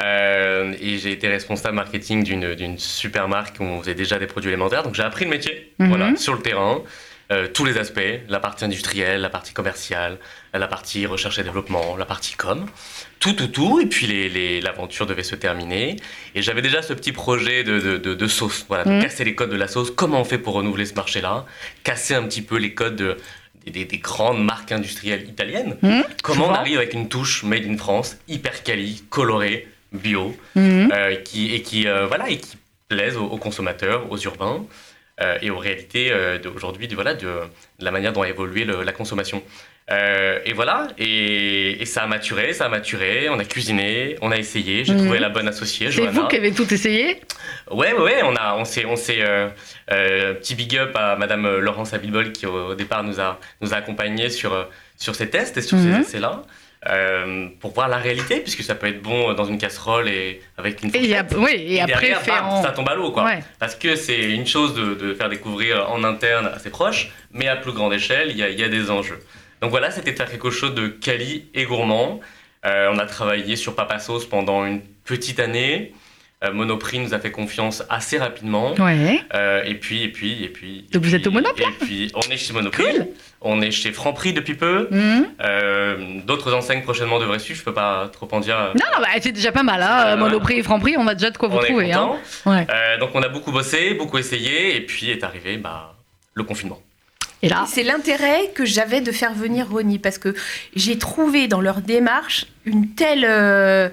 Euh, 0.02 0.74
et 0.82 0.98
j'ai 0.98 1.12
été 1.12 1.28
responsable 1.28 1.76
marketing 1.76 2.24
d'une 2.24 2.56
d'une 2.56 2.80
super 2.80 3.28
marque 3.28 3.58
où 3.60 3.64
on 3.64 3.80
faisait 3.80 3.94
déjà 3.94 4.18
des 4.18 4.26
produits 4.26 4.50
élémentaires. 4.50 4.82
Donc 4.82 4.96
j'ai 4.96 5.04
appris 5.04 5.26
le 5.26 5.30
métier, 5.32 5.72
Mhm. 5.78 5.88
voilà, 5.90 6.16
sur 6.16 6.34
le 6.34 6.40
terrain, 6.42 6.82
euh, 7.34 7.48
tous 7.54 7.66
les 7.66 7.78
aspects, 7.78 8.00
la 8.30 8.40
partie 8.40 8.64
industrielle, 8.64 9.22
la 9.22 9.30
partie 9.30 9.54
commerciale, 9.54 10.18
la 10.54 10.68
partie 10.68 11.06
recherche 11.06 11.38
et 11.40 11.44
développement, 11.44 11.98
la 11.98 12.06
partie 12.06 12.36
com, 12.36 12.66
tout, 13.20 13.34
tout, 13.34 13.48
tout. 13.48 13.80
Et 13.82 13.88
puis 13.88 14.62
l'aventure 14.62 15.06
devait 15.06 15.24
se 15.24 15.36
terminer. 15.36 15.98
Et 16.36 16.42
j'avais 16.42 16.62
déjà 16.62 16.82
ce 16.82 16.94
petit 16.94 17.12
projet 17.12 17.64
de, 17.64 17.80
de, 17.80 17.98
de- 17.98 18.14
de 18.14 18.28
sauce, 18.28 18.66
voilà, 18.68 18.84
de 18.86 18.92
Mhm. 18.92 19.02
casser 19.04 19.24
les 19.26 19.36
codes 19.36 19.50
de 19.50 19.58
la 19.58 19.68
sauce. 19.68 19.92
Comment 19.92 20.22
on 20.22 20.26
fait 20.26 20.38
pour 20.38 20.54
renouveler 20.54 20.86
ce 20.86 20.94
marché-là? 20.94 21.46
Casser 21.84 22.14
un 22.16 22.24
petit 22.24 22.42
peu 22.42 22.58
les 22.58 22.74
codes 22.74 22.96
de- 22.96 23.18
des, 23.66 23.72
des- 23.72 23.86
des 23.86 23.98
grandes 23.98 24.44
marques 24.44 24.72
industrielles 24.72 25.28
italiennes. 25.28 25.78
Mhm. 25.82 26.04
Comment 26.22 26.48
on 26.50 26.54
arrive 26.54 26.78
avec 26.78 26.94
une 26.94 27.10
touche 27.10 27.44
made 27.44 27.66
in 27.66 27.78
France, 27.78 28.18
hyper 28.28 28.64
quali, 28.64 29.04
colorée, 29.10 29.68
bio, 29.92 30.36
Mhm. 30.56 30.90
euh, 30.94 31.16
qui, 31.18 31.54
et 31.56 31.62
qui 31.62 31.88
euh, 31.88 32.06
voilà 32.08 32.30
et 32.30 32.38
qui 32.38 32.58
plaisent 32.90 33.18
aux, 33.18 33.26
aux 33.26 33.38
consommateurs, 33.38 34.12
aux 34.12 34.18
urbains 34.20 34.66
et 35.42 35.50
aux 35.52 35.58
réalités 35.58 36.12
euh, 36.12 36.38
d'aujourd'hui, 36.40 36.88
de, 36.88 36.96
voilà, 36.96 37.14
de, 37.14 37.28
de 37.80 37.86
la 37.86 37.92
manière 37.92 38.14
dont 38.14 38.24
a 38.24 38.30
évolué 38.30 38.66
le- 38.66 38.84
la 38.84 38.92
consommation. 38.92 39.44
Euh, 39.92 40.40
et 40.46 40.54
voilà, 40.54 40.88
et, 40.98 41.82
et 41.82 41.86
ça 41.86 42.04
a 42.04 42.08
maturé, 42.08 42.54
ça 42.54 42.66
a 42.66 42.70
maturé, 42.70 43.28
on 43.30 43.38
a 43.38 43.44
cuisiné, 43.44 44.16
on 44.22 44.32
a 44.32 44.38
essayé, 44.38 44.86
j'ai 44.86 44.94
Mhm. 44.94 45.00
trouvé 45.00 45.20
la 45.20 45.28
bonne 45.30 45.48
associée, 45.48 45.92
C'est 45.92 46.08
vous 46.08 46.28
qui 46.28 46.38
avez 46.38 46.54
tout 46.54 46.74
essayé? 46.74 47.20
Ouais, 47.70 47.92
ouais, 47.94 48.22
on 48.24 48.34
a, 48.36 48.56
on 48.56 48.64
s'est, 48.64 48.86
on 48.86 48.96
s'est, 48.96 49.20
euh, 49.22 49.50
euh, 49.92 50.34
petit 50.36 50.56
big 50.56 50.78
up 50.78 50.96
à 50.96 51.18
Madame 51.18 51.58
Laurence 51.60 51.94
Abilbol 51.94 52.32
qui 52.32 52.46
au, 52.46 52.70
au 52.70 52.76
départ 52.76 53.04
nous 53.04 53.20
a, 53.20 53.40
nous 53.62 53.74
a 53.74 53.78
accompagnés 53.78 54.30
sur, 54.30 54.54
euh, 54.54 54.64
sur 54.98 55.16
ces 55.16 55.30
tests 55.30 55.58
et 55.58 55.62
sur 55.62 55.78
Mhm. 55.78 55.96
ces 55.96 56.00
essais-là. 56.00 56.44
Euh, 56.90 57.48
pour 57.60 57.74
voir 57.74 57.88
la 57.88 57.98
réalité, 57.98 58.40
puisque 58.40 58.64
ça 58.64 58.76
peut 58.76 58.88
être 58.88 59.02
bon 59.02 59.34
dans 59.34 59.46
une 59.46 59.58
casserole 59.58 60.10
et 60.10 60.42
avec 60.58 60.84
une 60.84 60.90
Et, 60.96 61.16
a- 61.16 61.24
fourchette. 61.24 61.38
oui, 61.40 61.66
et, 61.76 61.82
après 61.82 61.94
derrière, 61.94 62.22
faire 62.22 62.44
bam, 62.44 62.50
en... 62.52 62.64
ça 62.64 62.72
tombe 62.72 62.90
à 62.90 62.96
l'eau, 62.96 63.12
quoi. 63.12 63.26
Ouais. 63.26 63.40
Parce 63.60 63.76
que 63.76 63.96
c'est 63.96 64.32
une 64.32 64.46
chose 64.48 64.74
de, 64.76 64.94
de 64.96 65.14
faire 65.14 65.30
découvrir 65.30 65.90
en 65.90 66.04
interne 66.04 66.48
à 66.48 66.60
ses 66.60 66.70
proches, 66.70 67.12
mais 67.32 67.48
à 67.48 67.56
plus 67.56 67.72
grande 67.72 67.94
échelle, 67.94 68.32
il 68.32 68.38
y 68.38 68.44
a, 68.44 68.50
il 68.50 68.60
y 68.60 68.64
a 68.64 68.70
des 68.70 68.92
enjeux. 68.92 69.20
Donc 69.62 69.72
voilà, 69.72 69.92
c'était 69.92 70.12
de 70.12 70.18
faire 70.18 70.30
quelque 70.30 70.50
chose 70.52 70.74
de 70.76 70.88
quali 70.88 71.46
et 71.54 71.64
gourmand. 71.66 72.20
Euh, 72.66 72.90
on 72.94 72.98
a 73.00 73.06
travaillé 73.06 73.56
sur 73.56 73.76
Papa 73.76 74.00
Sauce 74.00 74.26
pendant 74.26 74.66
une 74.66 74.82
petite 75.06 75.40
année. 75.40 75.94
Euh, 76.44 76.52
Monoprix 76.52 77.00
nous 77.00 77.14
a 77.14 77.20
fait 77.20 77.32
confiance 77.32 77.84
assez 77.90 78.18
rapidement. 78.18 78.74
Ouais. 78.76 79.22
Euh, 79.34 79.64
et 79.64 79.76
puis, 79.76 80.04
et 80.04 80.10
puis, 80.10 80.44
et 80.44 80.50
puis. 80.50 80.80
et 80.90 80.94
Donc 80.94 81.04
vous 81.04 81.10
puis- 81.10 81.16
êtes 81.16 81.28
au 81.28 81.32
Monoprix 81.32 81.64
Et 81.64 81.86
puis, 81.86 82.12
on 82.16 82.22
est 82.32 82.38
chez 82.38 82.52
Monoprix. 82.54 82.84
Cool. 82.84 83.08
On 83.46 83.62
est 83.62 83.72
chez 83.72 83.92
Franprix 83.92 84.34
depuis 84.34 84.56
peu. 84.56 84.88
Mhm. 84.92 85.28
Euh, 85.42 86.20
D'autres 86.26 86.54
enseignes 86.54 86.82
prochainement 86.82 87.20
devraient 87.20 87.40
suivre. 87.40 87.60
Je 87.60 87.64
peux 87.66 87.74
pas 87.74 88.10
trop 88.12 88.28
en 88.32 88.40
dire. 88.40 88.58
Non, 88.76 88.86
bah, 89.02 89.08
c'est 89.22 89.32
déjà 89.32 89.52
pas 89.52 89.64
mal. 89.64 89.82
Hein. 89.82 89.88
pas 89.88 90.06
mal. 90.16 90.20
Monoprix 90.20 90.60
et 90.60 90.64
Franprix, 90.64 90.96
on 90.98 91.08
a 91.08 91.14
déjà 91.16 91.30
de 91.30 91.38
quoi 91.38 91.50
vous 91.50 91.58
on 91.58 91.62
est 91.62 91.68
trouver. 91.68 91.92
Hein. 91.94 92.08
content. 92.44 92.52
Ouais. 92.52 92.68
Euh, 92.70 92.98
donc 93.00 93.12
on 93.14 93.22
a 93.22 93.28
beaucoup 93.30 93.52
bossé, 93.52 93.94
beaucoup 93.94 94.18
essayé, 94.18 94.76
et 94.76 94.82
puis 94.82 95.10
est 95.12 95.24
arrivé 95.24 95.58
bah, 95.58 95.96
le 96.34 96.44
confinement. 96.44 96.82
Et 97.42 97.50
là, 97.50 97.66
C'est 97.68 97.84
l'intérêt 97.84 98.52
que 98.56 98.64
j'avais 98.64 99.02
de 99.02 99.12
faire 99.12 99.34
venir 99.34 99.70
Ronnie 99.70 100.00
parce 100.00 100.18
que 100.18 100.34
j'ai 100.78 100.98
trouvé 100.98 101.50
dans 101.50 101.60
leur 101.60 101.82
démarche 101.82 102.46
une 102.64 102.92
telle 102.96 103.26
euh, 103.28 103.90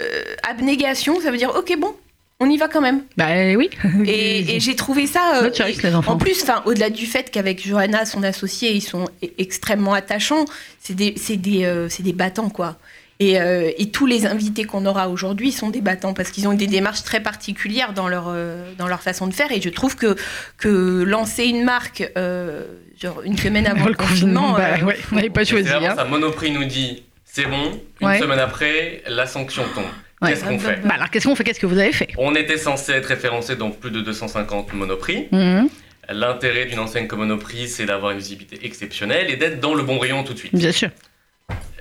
euh, 0.00 0.22
abnégation. 0.48 1.20
Ça 1.20 1.30
veut 1.30 1.36
dire, 1.38 1.52
ok, 1.56 1.76
bon, 1.78 1.94
on 2.40 2.48
y 2.48 2.56
va 2.56 2.68
quand 2.68 2.80
même. 2.80 3.02
bah 3.16 3.26
oui. 3.56 3.68
Et, 4.06 4.56
et 4.56 4.60
j'ai 4.60 4.76
trouvé 4.76 5.06
ça. 5.06 5.36
euh, 5.36 5.42
Notre 5.42 5.56
choice, 5.56 5.82
les 5.82 5.94
enfants. 5.94 6.12
en 6.12 6.16
plus, 6.18 6.42
enfin, 6.42 6.62
au-delà 6.66 6.90
du 6.90 7.06
fait 7.06 7.30
qu'avec 7.30 7.66
Johanna, 7.66 8.04
son 8.06 8.22
associé, 8.22 8.72
ils 8.72 8.80
sont 8.82 9.04
e- 9.24 9.26
extrêmement 9.38 9.94
attachants, 9.94 10.44
c'est 10.80 10.94
des, 10.94 11.14
c'est 11.16 11.36
des, 11.36 11.64
euh, 11.64 11.88
c'est 11.88 12.02
des 12.02 12.12
battants, 12.12 12.50
quoi. 12.50 12.76
Et, 13.20 13.40
euh, 13.40 13.72
et 13.76 13.90
tous 13.90 14.06
les 14.06 14.26
invités 14.26 14.62
qu'on 14.62 14.86
aura 14.86 15.08
aujourd'hui 15.08 15.50
sont 15.50 15.70
des 15.70 15.80
battants 15.80 16.14
parce 16.14 16.30
qu'ils 16.30 16.46
ont 16.46 16.52
des 16.54 16.68
démarches 16.68 17.02
très 17.02 17.18
particulières 17.20 17.92
dans 17.92 18.06
leur, 18.06 18.26
euh, 18.28 18.72
dans 18.78 18.86
leur 18.86 19.02
façon 19.02 19.26
de 19.26 19.34
faire. 19.34 19.50
Et 19.50 19.60
je 19.60 19.70
trouve 19.70 19.96
que, 19.96 20.14
que 20.56 21.02
lancer 21.02 21.46
une 21.46 21.64
marque 21.64 22.08
euh, 22.16 22.62
genre 22.96 23.22
une 23.24 23.36
semaine 23.36 23.66
avant 23.72 23.86
le 23.86 23.94
confinement, 23.94 24.52
bah, 24.52 24.76
euh, 24.80 24.84
ouais, 24.84 24.96
on 25.10 25.16
n'avait 25.16 25.30
pas 25.30 25.44
choisi. 25.44 25.68
Hein. 25.68 25.94
ça. 25.96 26.04
Monoprix 26.04 26.52
nous 26.52 26.64
dit 26.64 27.02
c'est 27.30 27.44
bon. 27.46 27.80
Une 28.00 28.06
Ouais. 28.08 28.18
semaine 28.18 28.38
après, 28.38 29.02
la 29.06 29.26
sanction 29.26 29.62
tombe. 29.74 29.84
Ouais. 30.20 30.30
Qu'est-ce 30.30 30.44
qu'on 30.44 30.58
fait? 30.58 30.80
Bah 30.84 30.94
alors, 30.94 31.10
qu'est-ce 31.10 31.28
qu'on 31.28 31.36
fait? 31.36 31.44
Qu'est-ce 31.44 31.60
que 31.60 31.66
vous 31.66 31.78
avez 31.78 31.92
fait? 31.92 32.08
On 32.18 32.34
était 32.34 32.56
censé 32.58 32.92
être 32.92 33.06
référencé 33.06 33.54
dans 33.54 33.70
plus 33.70 33.90
de 33.90 34.00
250 34.00 34.72
Monoprix. 34.72 35.28
Mhm. 35.30 35.68
L'intérêt 36.10 36.64
d'une 36.64 36.78
enseigne 36.78 37.06
comme 37.06 37.20
Monoprix, 37.20 37.68
c'est 37.68 37.84
d'avoir 37.84 38.12
une 38.12 38.18
visibilité 38.18 38.58
exceptionnelle 38.64 39.30
et 39.30 39.36
d'être 39.36 39.60
dans 39.60 39.74
le 39.74 39.82
bon 39.82 39.98
rayon 39.98 40.24
tout 40.24 40.32
de 40.32 40.38
suite. 40.38 40.54
Bien 40.54 40.72
sûr. 40.72 40.88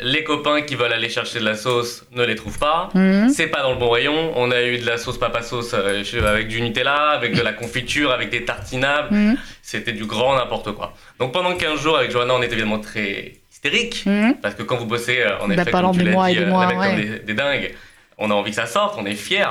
Les 0.02 0.24
copains 0.24 0.62
qui 0.62 0.76
veulent 0.76 0.94
aller 0.94 1.10
chercher 1.10 1.40
de 1.40 1.46
la 1.46 1.56
sauce 1.56 2.06
ne 2.12 2.24
les 2.24 2.36
trouvent 2.36 2.60
pas. 2.60 2.90
Mhm. 2.94 3.30
C'est 3.30 3.48
pas 3.48 3.64
dans 3.64 3.72
le 3.72 3.80
bon 3.80 3.90
rayon. 3.90 4.34
On 4.36 4.52
a 4.52 4.62
eu 4.64 4.78
de 4.78 4.86
la 4.86 4.98
sauce 4.98 5.18
papa 5.18 5.42
sauce 5.42 5.74
euh, 5.74 6.04
avec 6.28 6.48
du 6.48 6.62
Nutella, 6.62 7.10
avec 7.10 7.34
de 7.36 7.42
la 7.42 7.54
confiture, 7.54 8.12
avec 8.12 8.30
des 8.30 8.46
tartinables. 8.46 9.16
Mhm. 9.16 9.38
C'était 9.64 9.94
du 9.94 10.06
grand 10.06 10.36
n'importe 10.36 10.74
quoi. 10.74 10.94
Donc 11.20 11.32
pendant 11.34 11.56
15 11.56 11.80
jours 11.82 11.98
avec 11.98 12.12
Johanna, 12.12 12.36
on 12.36 12.42
était 12.44 12.54
évidemment 12.54 12.80
très 12.80 13.34
hystérique. 13.58 14.04
Mhm. 14.06 14.36
Parce 14.42 14.56
que 14.56 14.64
quand 14.64 14.78
vous 14.78 14.86
bossez, 14.86 15.20
euh, 15.22 15.40
en 15.40 15.48
Bah, 15.48 15.56
effet, 15.56 15.72
pendant 15.72 15.90
comme 15.90 15.98
tu 15.98 16.04
des 16.04 16.06
l'as 16.06 16.12
mois 16.16 16.28
dit, 16.28 16.34
et 16.34 16.40
des 16.40 16.46
euh, 16.46 16.50
mois, 16.50 16.68
ouais. 16.76 16.96
des, 16.96 17.20
des 17.20 17.34
dingues, 17.34 17.74
on 18.18 18.32
a 18.32 18.34
envie 18.34 18.52
que 18.52 18.56
ça 18.56 18.66
sorte, 18.66 18.96
on 18.98 19.06
est 19.06 19.16
fiers. 19.16 19.46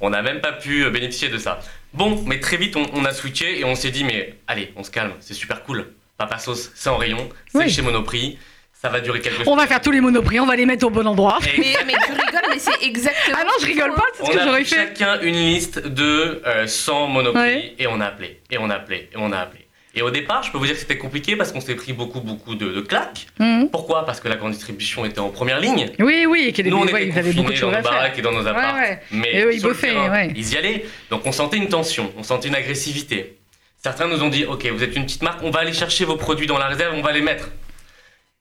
On 0.00 0.10
n'a 0.10 0.22
même 0.22 0.40
pas 0.40 0.52
pu 0.52 0.84
euh, 0.84 0.90
bénéficier 0.90 1.28
de 1.28 1.38
ça. 1.38 1.60
Bon, 1.92 2.22
mais 2.26 2.40
très 2.40 2.56
vite, 2.56 2.76
on, 2.76 2.84
on 2.94 3.04
a 3.04 3.12
switché 3.12 3.60
et 3.60 3.64
on 3.64 3.74
s'est 3.74 3.90
dit, 3.90 4.04
mais 4.04 4.34
allez, 4.46 4.72
on 4.76 4.82
se 4.84 4.90
calme, 4.90 5.12
c'est 5.20 5.34
super 5.34 5.62
cool. 5.62 5.86
Papa 6.18 6.38
Sauce, 6.38 6.70
c'est 6.74 6.88
en 6.90 6.96
rayon, 6.96 7.28
c'est 7.48 7.58
Oui. 7.58 7.70
chez 7.70 7.82
Monoprix, 7.82 8.38
ça 8.72 8.88
va 8.88 9.00
durer 9.00 9.20
quelques 9.20 9.46
On 9.46 9.56
va 9.56 9.66
faire 9.66 9.80
tous 9.80 9.90
les 9.90 10.00
monoprix, 10.00 10.38
on 10.40 10.46
va 10.46 10.54
les 10.56 10.66
mettre 10.66 10.86
au 10.86 10.90
bon 10.90 11.06
endroit. 11.06 11.38
Mais, 11.58 11.74
mais 11.86 11.92
tu 12.06 12.12
rigoles, 12.12 12.50
mais 12.50 12.58
c'est 12.58 12.82
exactement. 12.84 13.36
Ah 13.40 13.44
non, 13.44 13.52
je 13.60 13.66
rigole 13.66 13.94
pas, 13.94 14.04
c'est 14.14 14.24
ce 14.24 14.30
on 14.30 14.32
que 14.34 14.38
a 14.38 14.44
j'aurais 14.44 14.64
fait. 14.64 14.76
chacun 14.76 15.20
une 15.22 15.34
liste 15.34 15.84
de 15.86 16.42
euh, 16.46 16.66
100 16.66 17.06
Monoprix 17.08 17.40
Ouais. 17.42 17.74
et 17.78 17.86
on 17.86 18.00
a 18.00 18.06
appelé, 18.06 18.40
et 18.50 18.58
on 18.58 18.68
a 18.70 18.74
appelé, 18.74 19.08
et 19.12 19.16
on 19.16 19.32
a 19.32 19.38
appelé. 19.38 19.63
Et 19.96 20.02
au 20.02 20.10
départ, 20.10 20.42
je 20.42 20.50
peux 20.50 20.58
vous 20.58 20.66
dire 20.66 20.74
que 20.74 20.80
c'était 20.80 20.98
compliqué 20.98 21.36
parce 21.36 21.52
qu'on 21.52 21.60
s'est 21.60 21.76
pris 21.76 21.92
beaucoup, 21.92 22.20
beaucoup 22.20 22.54
de, 22.56 22.68
de 22.72 22.80
claques. 22.80 23.26
Mhm. 23.38 23.68
Pourquoi? 23.70 24.04
Parce 24.04 24.20
que 24.20 24.28
la 24.28 24.34
grande 24.36 24.52
distribution 24.52 25.04
était 25.04 25.20
en 25.20 25.28
première 25.30 25.60
ligne. 25.60 25.90
Oui, 26.00 26.26
oui, 26.28 26.46
et 26.48 26.52
qu'il 26.52 26.66
y 26.66 26.70
Nous, 26.70 26.76
on 26.76 26.84
ouais, 26.86 27.06
était 27.08 27.22
beaucoup 27.32 27.52
de 27.52 27.60
dans 27.60 27.70
nos 27.70 27.82
baraques 27.82 28.18
et 28.18 28.22
dans 28.22 28.32
nos 28.32 28.46
apparts. 28.46 28.74
ouais. 28.74 29.00
Mais 29.12 29.32
Et 29.34 29.42
eux, 29.44 29.54
ils 29.54 29.62
boffaient, 29.62 29.92
terrain, 29.92 30.10
ouais. 30.10 30.32
ils 30.34 30.52
y 30.52 30.56
allaient. 30.56 30.84
Donc 31.10 31.24
on 31.26 31.32
sentait 31.32 31.58
une 31.58 31.68
tension, 31.68 32.12
on 32.18 32.22
sentait 32.24 32.48
une 32.48 32.56
agressivité. 32.56 33.36
Certains 33.82 34.08
nous 34.08 34.22
ont 34.22 34.30
dit 34.30 34.44
Ok, 34.46 34.66
vous 34.66 34.82
êtes 34.82 34.96
une 34.96 35.04
petite 35.04 35.22
marque, 35.22 35.40
on 35.42 35.50
va 35.50 35.60
aller 35.60 35.72
chercher 35.72 36.04
vos 36.04 36.16
produits 36.16 36.46
dans 36.48 36.58
la 36.58 36.66
réserve, 36.66 36.94
on 36.96 37.02
va 37.02 37.12
les 37.12 37.20
mettre. 37.20 37.50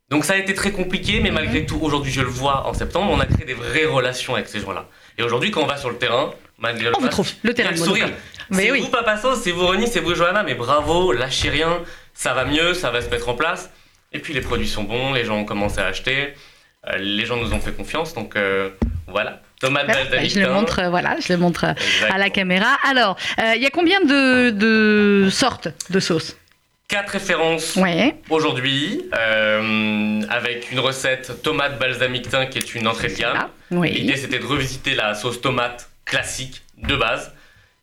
Donc 0.10 0.26
ça 0.26 0.34
a 0.34 0.38
été 0.38 0.54
très 0.54 0.72
compliqué, 0.72 1.20
mais 1.22 1.32
malgré 1.32 1.62
Mhm. 1.62 1.66
tout, 1.68 1.80
aujourd'hui, 1.82 2.12
je 2.12 2.22
le 2.22 2.28
vois 2.28 2.68
en 2.68 2.74
septembre, 2.74 3.12
on 3.12 3.20
a 3.20 3.26
créé 3.26 3.46
des 3.46 3.54
vraies 3.54 3.86
relations 3.86 4.34
avec 4.36 4.48
ces 4.48 4.60
gens-là. 4.60 4.88
Et 5.18 5.24
aujourd'hui, 5.24 5.52
quand 5.52 5.62
on 5.62 5.68
va 5.68 5.78
sur 5.78 5.90
le 5.90 5.98
terrain, 5.98 6.34
malgré 6.64 6.86
le 6.86 6.92
On 6.96 7.00
vous 7.00 7.06
masque, 7.06 7.12
trouve 7.14 7.30
le 7.44 7.54
terrain 7.54 7.70
le 7.72 7.78
de 7.78 7.84
sourire. 7.84 8.10
Mais 8.50 8.64
C'est 8.64 8.72
oui. 8.72 8.80
vous, 8.82 8.88
Papa 8.90 9.18
Sauce, 9.18 9.42
c'est 9.44 9.52
vous, 9.52 9.66
Ronnie, 9.68 9.88
c'est 9.88 10.00
vous, 10.00 10.16
Johanna, 10.16 10.44
mais 10.44 10.56
bravo, 10.56 11.12
lâchez 11.12 11.50
rien, 11.50 11.82
ça 12.14 12.34
va 12.34 12.46
mieux, 12.46 12.74
ça 12.74 12.90
va 12.90 13.02
se 13.02 13.10
mettre 13.10 13.30
en 13.30 13.36
place. 13.36 13.70
Et 14.14 14.20
puis 14.20 14.34
les 14.34 14.42
produits 14.42 14.68
sont 14.68 14.84
bons, 14.84 15.14
les 15.14 15.26
gens 15.26 15.38
ont 15.38 15.46
commencé 15.46 15.80
à 15.80 15.86
acheter, 15.88 16.34
euh, 16.88 16.98
les 16.98 17.26
gens 17.26 17.38
nous 17.38 17.54
ont 17.54 17.60
fait 17.60 17.72
confiance, 17.74 18.14
donc 18.14 18.36
euh, 18.36 18.70
voilà. 19.08 19.42
Tomate 19.60 19.88
Ouais, 19.88 19.94
balsamique. 19.94 20.32
je 20.34 20.40
le 20.42 20.50
montre, 20.52 20.80
euh, 20.80 20.90
voilà, 20.90 21.16
je 21.26 21.32
le 21.34 21.38
montre 21.40 21.64
Exactement. 21.66 22.14
à 22.16 22.18
la 22.18 22.30
caméra. 22.30 22.78
Alors, 22.90 23.18
il 23.56 23.62
y 23.62 23.66
a 23.66 23.70
combien 23.70 24.02
de, 24.02 24.50
de 24.52 25.30
sortes 25.30 25.70
de 25.90 26.00
sauces? 26.00 26.36
Quatre 26.90 27.12
références 27.12 27.76
Ouais. 27.78 28.16
aujourd'hui, 28.30 29.06
euh, 29.18 30.22
avec 30.30 30.72
une 30.72 30.80
recette 30.82 31.42
tomate 31.42 31.80
balsamique 31.80 32.30
thym 32.30 32.50
qui 32.50 32.58
est 32.60 32.76
une 32.76 32.88
entrée 32.88 33.08
de 33.08 33.16
gamme. 33.16 33.48
Oui. 33.72 33.90
L'idée 33.92 34.18
c'était 34.18 34.38
de 34.40 34.46
revisiter 34.46 34.94
la 34.96 35.16
sauce 35.16 35.40
tomate 35.42 35.90
classique 36.06 36.62
de 36.78 36.96
base. 36.96 37.32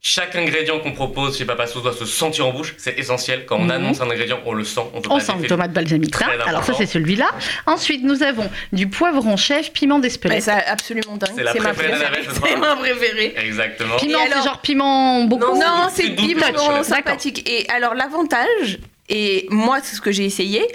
Chaque 0.02 0.34
ingrédient 0.34 0.78
qu'on 0.80 0.92
propose 0.92 1.36
chez 1.36 1.44
Papa 1.44 1.66
Sauce 1.66 1.82
doit 1.82 1.92
se 1.92 2.06
sentir 2.06 2.46
en 2.46 2.52
bouche, 2.52 2.74
c'est 2.78 2.98
essentiel. 2.98 3.44
Quand 3.44 3.56
on 3.58 3.64
Mhm. 3.64 3.70
annonce 3.70 4.00
un 4.00 4.08
ingrédient, 4.10 4.40
on 4.46 4.54
le 4.54 4.64
sent. 4.64 4.80
On, 4.94 5.02
peut 5.02 5.10
On 5.12 5.18
pas 5.18 5.20
sent 5.20 5.32
le 5.42 5.46
tomate 5.46 5.72
balsamique. 5.74 6.14
Alors 6.46 6.64
ça 6.64 6.72
c'est 6.72 6.86
celui-là. 6.86 7.30
Ensuite 7.66 8.02
nous 8.02 8.22
avons 8.22 8.48
du 8.72 8.88
poivron 8.88 9.36
chef, 9.36 9.72
piment 9.74 9.98
d'Espelette. 9.98 10.42
c'est 10.42 10.52
absolument 10.52 11.18
dingue. 11.18 11.32
C'est 11.36 11.44
ma 11.44 11.74
préférée. 11.74 11.94
C'est 12.42 12.56
ma 12.56 12.76
préférée. 12.76 13.34
Exactement. 13.44 13.96
Piment, 13.98 14.20
c'est 14.26 14.42
genre 14.42 14.60
piment 14.62 15.24
beaucoup. 15.24 15.52
Non, 15.52 15.60
non, 15.60 15.88
c'est 15.92 16.10
piment 16.16 16.82
sympathique. 16.82 17.46
Et 17.50 17.68
alors 17.68 17.94
l'avantage, 17.94 18.78
et 19.10 19.46
moi 19.50 19.80
c'est 19.82 19.96
ce 19.96 20.00
que 20.00 20.12
j'ai 20.12 20.24
essayé, 20.24 20.66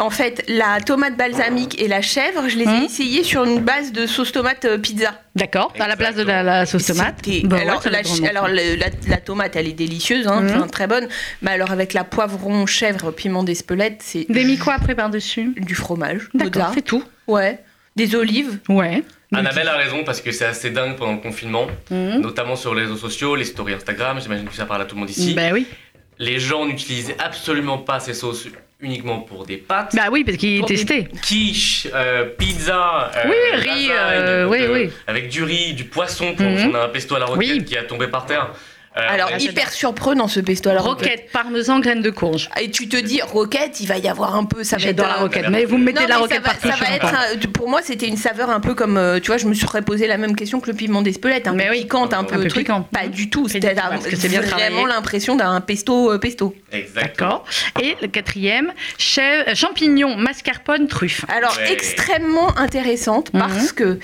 en 0.00 0.10
fait 0.10 0.44
la 0.48 0.80
tomate 0.80 1.16
balsamique 1.16 1.80
et 1.80 1.86
la 1.88 2.00
chèvre, 2.02 2.48
je 2.48 2.56
les 2.56 2.64
ai 2.64 2.68
Hum. 2.68 2.84
essayées 2.84 3.22
sur 3.22 3.44
une 3.44 3.60
base 3.60 3.92
de 3.92 4.06
sauce 4.06 4.32
tomate 4.32 4.64
euh, 4.64 4.78
pizza. 4.78 5.20
D'accord. 5.36 5.72
À 5.78 5.86
la 5.86 5.96
place 5.96 6.16
de 6.16 6.22
la, 6.22 6.42
la 6.42 6.66
sauce 6.66 6.86
tomate. 6.86 7.16
C'était- 7.24 7.46
Bah 7.46 7.56
ouais, 7.56 7.62
alors, 7.62 7.82
la, 7.88 8.28
alors 8.28 8.48
le- 8.48 8.76
la, 8.76 8.86
la 9.08 9.16
tomate 9.18 9.54
elle 9.56 9.68
est 9.68 9.72
délicieuse, 9.72 10.26
hein, 10.26 10.38
Hum. 10.38 10.46
enfin, 10.56 10.66
très 10.66 10.86
bonne. 10.86 11.06
Mais 11.42 11.52
alors 11.52 11.70
avec 11.70 11.92
la 11.92 12.04
poivron, 12.04 12.66
chèvre, 12.66 13.12
piment 13.12 13.44
d'Espelette, 13.44 14.00
c'est 14.04 14.26
Des 14.28 14.44
mi 14.44 14.58
quoi 14.58 14.74
après 14.74 14.94
par 14.94 15.10
dessus. 15.10 15.54
du 15.56 15.74
fromage, 15.74 16.28
D'accord. 16.34 16.72
C'est 16.74 16.82
tout. 16.82 17.04
ouais, 17.28 17.58
des 17.96 18.14
olives. 18.14 18.58
Ouais. 18.68 19.02
Annabelle 19.32 19.68
a 19.68 19.76
raison 19.76 20.02
parce 20.02 20.20
que 20.20 20.32
c'est 20.32 20.44
assez 20.46 20.70
dingue 20.70 20.96
pendant 20.96 21.12
le 21.12 21.18
confinement, 21.20 21.68
Mhm. 21.90 22.18
notamment 22.20 22.56
sur 22.56 22.74
les 22.74 22.82
réseaux 22.82 22.96
sociaux, 22.96 23.36
les 23.36 23.44
stories 23.44 23.74
Instagram. 23.74 24.18
J'imagine 24.20 24.48
que 24.48 24.54
ça 24.56 24.64
parle 24.66 24.82
à 24.82 24.84
tout 24.86 24.96
le 24.96 25.00
monde 25.00 25.10
ici. 25.10 25.34
Ben 25.34 25.52
oui. 25.52 25.66
Les 26.20 26.38
gens 26.38 26.66
n'utilisent 26.66 27.14
absolument 27.18 27.78
pas 27.78 27.98
ces 27.98 28.14
sauces 28.14 28.46
uniquement 28.78 29.20
pour 29.20 29.44
des 29.46 29.56
pâtes. 29.56 29.94
Bah 29.96 30.08
oui, 30.12 30.22
parce 30.22 30.36
qu'il 30.36 30.60
est 30.60 30.66
testé. 30.66 31.08
Quiche, 31.22 31.88
euh, 31.94 32.26
pizza, 32.38 33.10
euh, 33.16 33.22
Oui, 33.28 33.56
riz, 33.60 33.88
lasagne, 33.88 33.90
euh, 33.92 34.48
oui, 34.48 34.58
euh, 34.60 34.72
oui. 34.86 34.90
avec 35.06 35.28
du 35.30 35.42
riz, 35.42 35.72
du 35.74 35.84
poisson, 35.84 36.34
pour, 36.34 36.46
Mhm. 36.46 36.70
on 36.70 36.74
a 36.74 36.84
un 36.84 36.88
pesto 36.88 37.14
à 37.14 37.18
la 37.18 37.26
roquette 37.26 37.48
Oui. 37.50 37.64
qui 37.64 37.76
a 37.76 37.82
tombé 37.84 38.06
par 38.06 38.26
terre. 38.26 38.50
Euh, 39.00 39.14
Alors, 39.14 39.28
a- 39.32 39.38
hyper 39.38 39.72
surprenant 39.72 40.28
ce 40.28 40.40
pesto 40.40 40.68
à 40.70 40.74
la 40.74 40.80
roquette. 40.80 41.08
Roquette, 41.10 41.32
parmesan, 41.32 41.80
graines 41.80 42.02
de 42.02 42.10
courge. 42.10 42.48
Et 42.60 42.70
tu 42.70 42.88
te 42.88 42.96
dis, 42.96 43.20
roquette, 43.22 43.80
il 43.80 43.86
va 43.86 43.98
y 43.98 44.08
avoir 44.08 44.36
un 44.36 44.44
peu. 44.44 44.62
Ça 44.64 44.76
va 44.76 44.82
J'adore 44.82 45.06
la 45.06 45.14
un- 45.14 45.20
roquette, 45.22 45.48
mais 45.50 45.64
vous 45.64 45.78
me 45.78 45.84
mettez 45.84 46.04
de 46.04 46.08
la 46.08 46.18
roquette 46.18 46.42
ça 46.44 46.52
va, 46.52 46.54
partout. 46.54 46.68
ça 46.68 46.84
va 46.84 46.94
être 46.96 47.06
un- 47.06 47.48
pour 47.52 47.68
moi 47.68 47.80
c'était 47.82 48.06
une 48.08 48.16
saveur 48.16 48.50
un 48.50 48.60
peu 48.60 48.74
comme 48.74 48.96
euh, 48.96 49.20
tu 49.20 49.28
vois 49.28 49.36
je 49.38 49.46
me 49.46 49.54
serais 49.54 49.82
posé 49.82 50.06
la 50.06 50.16
même 50.16 50.34
question 50.36 50.60
que 50.60 50.68
le 50.70 50.74
piment 50.76 51.02
d'Espelette 51.02 51.46
un 51.48 51.52
Mais 51.52 51.66
peu 51.68 51.72
piquante 51.74 52.12
un 52.14 52.20
un 52.20 52.24
peu, 52.24 52.44
piquant. 52.46 52.82
pas 52.92 53.06
du 53.08 53.30
tout 53.30 53.48
c'était 53.48 53.74
vraiment 53.74 54.86
l'impression 54.86 55.36
d'un 55.36 55.60
pesto 55.60 56.12
euh, 56.12 56.18
pesto 56.18 56.54
Exactement. 56.72 57.10
D'accord. 57.30 57.44
Et 57.82 57.96
le 58.00 58.08
quatrième, 58.08 58.72
champignons, 59.54 60.16
mascarpone, 60.16 60.86
truffe. 60.88 61.24
alors 61.28 61.56
Ouais. 61.58 61.72
extrêmement 61.72 62.56
intéressante 62.58 63.32
Mhm. 63.34 63.40
parce 63.40 63.72
que 63.72 63.98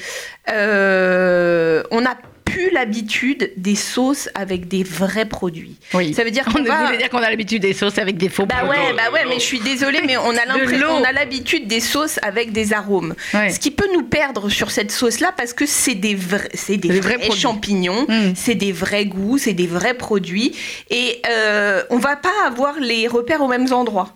euh, 0.51 1.83
on 1.91 2.01
n'a 2.03 2.17
plus 2.57 2.71
l'habitude 2.71 3.53
des 3.57 3.75
sauces 3.75 4.29
avec 4.35 4.67
des 4.69 4.83
vrais 4.83 5.27
produits 5.27 5.75
Oui. 5.95 6.15
ça 6.15 6.25
veut 6.25 6.31
dire 6.31 6.45
On 6.49 6.53
qu'on 6.53 6.63
va 6.65 6.87
voulait 6.87 6.97
dire 6.99 7.11
qu'on 7.11 7.19
a 7.19 7.29
l'habitude 7.29 7.61
des 7.61 7.75
sauces 7.75 7.99
avec 7.99 8.17
des 8.17 8.29
faux 8.31 8.47
bah 8.47 8.57
produits. 8.63 8.81
ouais, 8.81 8.93
bah 8.97 9.11
ouais, 9.13 9.25
mais 9.29 9.35
je 9.35 9.45
suis 9.45 9.61
désolée, 9.61 10.01
mais 10.07 10.17
on 10.17 10.31
a 10.31 10.45
l'impression, 10.47 11.05
a 11.05 11.13
l'habitude 11.13 11.67
des 11.67 11.81
sauces 11.81 12.19
avec 12.23 12.53
des 12.53 12.73
arômes. 12.73 13.15
Ouais. 13.35 13.51
Ce 13.51 13.59
qui 13.61 13.71
peut 13.71 13.89
nous 13.93 14.03
perdre 14.05 14.49
sur 14.49 14.71
cette 14.71 14.91
sauce-là 14.91 15.33
parce 15.37 15.53
que 15.53 15.67
c'est 15.67 15.95
des 15.95 16.15
vrais, 16.15 16.49
c'est 16.55 16.77
des 16.79 16.89
Des 16.89 17.01
vrais, 17.01 17.19
champignons, 17.31 18.07
Mm. 18.09 18.33
c'est 18.35 18.55
des 18.55 18.73
vrais 18.73 19.05
goûts, 19.07 19.37
c'est 19.39 19.53
des 19.53 19.67
vrais 19.67 19.95
produits, 19.95 20.55
et 20.91 21.21
euh, 21.29 21.83
on 21.91 21.99
va 21.99 22.17
pas 22.17 22.33
avoir 22.47 22.81
les 22.81 23.07
repères 23.07 23.43
aux 23.43 23.49
mêmes 23.49 23.73
endroits. 23.73 24.15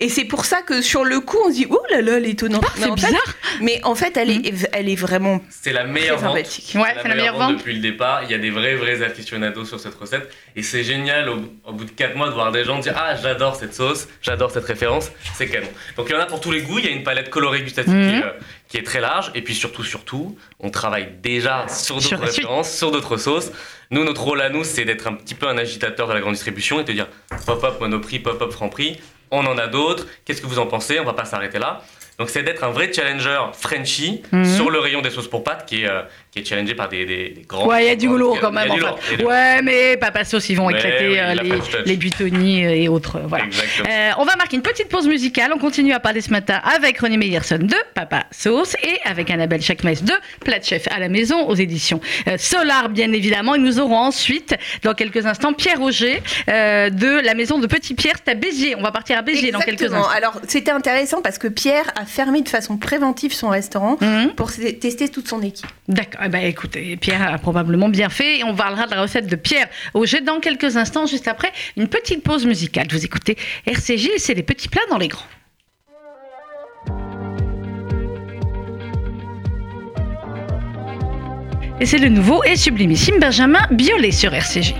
Et 0.00 0.08
c'est 0.08 0.24
pour 0.24 0.44
ça 0.44 0.62
que 0.62 0.80
sur 0.80 1.04
le 1.04 1.18
coup, 1.18 1.38
on 1.44 1.48
se 1.48 1.54
dit 1.56 1.66
oh 1.68 1.80
là 1.90 2.00
là, 2.00 2.18
elle 2.18 2.26
est 2.26 2.30
étonnante. 2.30 2.64
Ah, 2.64 2.72
mais, 2.76 2.82
c'est 2.84 2.90
en 2.90 2.96
fait, 2.96 3.06
bizarre. 3.06 3.34
mais 3.60 3.80
en 3.82 3.94
fait, 3.96 4.16
elle 4.16 4.30
est, 4.30 4.68
elle 4.72 4.88
est 4.88 4.94
vraiment 4.94 5.40
C'est 5.50 5.72
la 5.72 5.84
meilleure 5.84 6.18
vente. 6.18 6.36
sympathique. 6.36 6.72
Ouais, 6.76 6.94
c'est 7.02 7.08
la 7.08 7.14
meilleure 7.16 7.36
vente. 7.36 7.56
depuis 7.58 7.74
le 7.74 7.80
départ. 7.80 8.22
Il 8.22 8.30
y 8.30 8.34
a 8.34 8.38
des 8.38 8.50
vrais, 8.50 8.76
vrais 8.76 9.02
aficionados 9.02 9.64
sur 9.64 9.80
cette 9.80 9.94
recette. 9.96 10.30
Et 10.54 10.62
c'est 10.62 10.84
génial 10.84 11.28
au, 11.28 11.38
au 11.64 11.72
bout 11.72 11.84
de 11.84 11.90
4 11.90 12.14
mois 12.16 12.28
de 12.28 12.34
voir 12.34 12.52
des 12.52 12.62
gens 12.64 12.78
dire 12.78 12.94
Ah, 12.96 13.16
j'adore 13.20 13.56
cette 13.56 13.74
sauce, 13.74 14.06
j'adore 14.22 14.52
cette 14.52 14.64
référence, 14.66 15.10
c'est 15.34 15.48
canon. 15.48 15.66
Donc 15.96 16.06
il 16.08 16.12
y 16.12 16.16
en 16.16 16.20
a 16.20 16.26
pour 16.26 16.40
tous 16.40 16.52
les 16.52 16.62
goûts. 16.62 16.78
Il 16.78 16.84
y 16.84 16.88
a 16.88 16.92
une 16.92 17.02
palette 17.02 17.28
colorée 17.30 17.62
gustative 17.62 17.92
Mhm. 17.92 18.10
qui, 18.10 18.16
est, 18.18 18.22
euh, 18.24 18.30
qui 18.68 18.76
est 18.76 18.82
très 18.82 19.00
large. 19.00 19.30
Et 19.34 19.42
puis 19.42 19.54
surtout, 19.54 19.82
surtout, 19.82 20.36
on 20.60 20.70
travaille 20.70 21.12
déjà 21.22 21.66
sur 21.68 21.96
d'autres 21.96 22.16
références, 22.16 22.70
sur 22.70 22.90
d'autres 22.90 23.16
sauces. 23.16 23.50
Nous, 23.90 24.04
notre 24.04 24.22
rôle 24.22 24.40
à 24.40 24.50
nous, 24.50 24.64
c'est 24.64 24.84
d'être 24.84 25.06
un 25.06 25.14
petit 25.14 25.34
peu 25.34 25.48
un 25.48 25.58
agitateur 25.58 26.06
de 26.08 26.12
la 26.12 26.20
grande 26.20 26.34
distribution 26.34 26.80
et 26.80 26.84
de 26.84 26.92
dire 26.92 27.08
Pop-up, 27.46 27.80
Monoprix, 27.80 28.18
pop-up, 28.20 28.52
Franprix. 28.52 28.98
On 29.30 29.46
en 29.46 29.58
a 29.58 29.66
d'autres. 29.66 30.06
Qu'est-ce 30.24 30.40
que 30.40 30.46
vous 30.46 30.58
en 30.58 30.66
pensez? 30.66 31.00
On 31.00 31.04
va 31.04 31.12
pas 31.12 31.24
s'arrêter 31.24 31.58
là. 31.58 31.82
Donc 32.18 32.30
c'est 32.30 32.42
d'être 32.42 32.64
un 32.64 32.70
vrai 32.70 32.92
challenger 32.92 33.38
Frenchy 33.52 34.22
Mhm. 34.32 34.44
sur 34.44 34.70
le 34.70 34.80
rayon 34.80 35.02
des 35.02 35.10
sauces 35.10 35.28
pour 35.28 35.44
pâtes 35.44 35.64
qui 35.66 35.82
est, 35.82 35.88
euh, 35.88 36.02
qui 36.32 36.40
est 36.40 36.44
challengé 36.44 36.74
par 36.74 36.88
des, 36.88 37.06
des, 37.06 37.28
des 37.30 37.42
grands. 37.42 37.66
Ouais, 37.68 37.84
il 37.84 37.88
y 37.88 37.90
a 37.90 37.96
du 37.96 38.08
lourd 38.08 38.38
quand 38.40 38.50
même. 38.50 38.70
enfin. 38.72 38.96
lourd. 39.18 39.28
Ouais, 39.28 39.62
mais 39.62 39.96
Papa 39.96 40.24
Sauce, 40.24 40.48
ils 40.48 40.56
vont 40.56 40.66
Mais 40.66 40.78
éclater 40.78 41.08
oui, 41.10 41.18
euh, 41.18 41.34
les, 41.34 41.82
les 41.86 41.96
butonniers 41.96 42.82
et 42.82 42.88
autres. 42.88 43.20
Voilà. 43.24 43.44
Exactement. 43.44 43.88
Euh, 43.88 44.10
on 44.18 44.24
va 44.24 44.34
marquer 44.36 44.56
une 44.56 44.62
petite 44.62 44.88
pause 44.88 45.06
musicale. 45.06 45.52
On 45.54 45.58
continue 45.58 45.92
à 45.92 46.00
parler 46.00 46.20
ce 46.20 46.30
matin 46.30 46.60
avec 46.74 46.98
René 46.98 47.16
Meyerson 47.16 47.58
de 47.58 47.76
Papa 47.94 48.24
Sauce 48.32 48.74
et 48.82 48.98
avec 49.04 49.30
Annabelle 49.30 49.62
Chakmes 49.62 49.94
de 50.02 50.12
Plat 50.44 50.60
Chef 50.60 50.88
à 50.90 50.98
la 50.98 51.08
maison 51.08 51.46
aux 51.46 51.54
éditions 51.54 52.00
euh, 52.26 52.36
Solar, 52.36 52.88
bien 52.88 53.12
évidemment. 53.12 53.54
Et 53.54 53.58
nous 53.58 53.78
aurons 53.78 53.96
ensuite, 53.98 54.56
dans 54.82 54.94
quelques 54.94 55.24
instants, 55.24 55.52
Pierre 55.52 55.80
Auger 55.80 56.20
euh, 56.48 56.90
de 56.90 57.20
la 57.24 57.34
maison 57.34 57.60
de 57.60 57.68
Petit 57.68 57.94
Pierre. 57.94 58.16
C'est 58.24 58.32
à 58.32 58.34
Béziers. 58.34 58.74
On 58.76 58.82
va 58.82 58.90
partir 58.90 59.16
à 59.18 59.22
Béziers 59.22 59.52
dans 59.52 59.60
quelques 59.60 59.82
instants. 59.94 60.08
Alors, 60.10 60.40
c'était 60.48 60.72
intéressant 60.72 61.22
parce 61.22 61.38
que 61.38 61.46
Pierre 61.46 61.86
a 61.96 62.04
fermé 62.08 62.42
de 62.42 62.48
façon 62.48 62.76
préventive 62.76 63.32
son 63.32 63.48
restaurant 63.50 63.96
Mhm. 64.00 64.34
pour 64.34 64.50
tester 64.52 65.08
toute 65.08 65.28
son 65.28 65.42
équipe. 65.42 65.66
D'accord. 65.86 66.22
Eh 66.24 66.28
ben, 66.28 66.44
écoutez, 66.44 66.96
Pierre 66.96 67.32
a 67.34 67.38
probablement 67.38 67.88
bien 67.88 68.08
fait. 68.08 68.38
Et 68.40 68.44
on 68.44 68.54
parlera 68.54 68.86
de 68.86 68.90
la 68.94 69.02
recette 69.02 69.26
de 69.26 69.36
Pierre 69.36 69.68
Auger 69.94 70.20
dans 70.20 70.40
quelques 70.40 70.76
instants, 70.76 71.06
juste 71.06 71.28
après 71.28 71.52
une 71.76 71.88
petite 71.88 72.22
pause 72.22 72.46
musicale. 72.46 72.86
Vous 72.90 73.04
écoutez 73.04 73.36
RCJ, 73.66 74.10
c'est 74.18 74.34
les 74.34 74.42
petits 74.42 74.68
plats 74.68 74.82
dans 74.90 74.98
les 74.98 75.08
grands. 75.08 75.24
Et 81.80 81.86
c'est 81.86 81.98
le 81.98 82.08
nouveau 82.08 82.42
et 82.44 82.56
sublimissime 82.56 83.18
Benjamin 83.20 83.60
Biolay 83.70 84.10
sur 84.10 84.34
RCJ. 84.34 84.74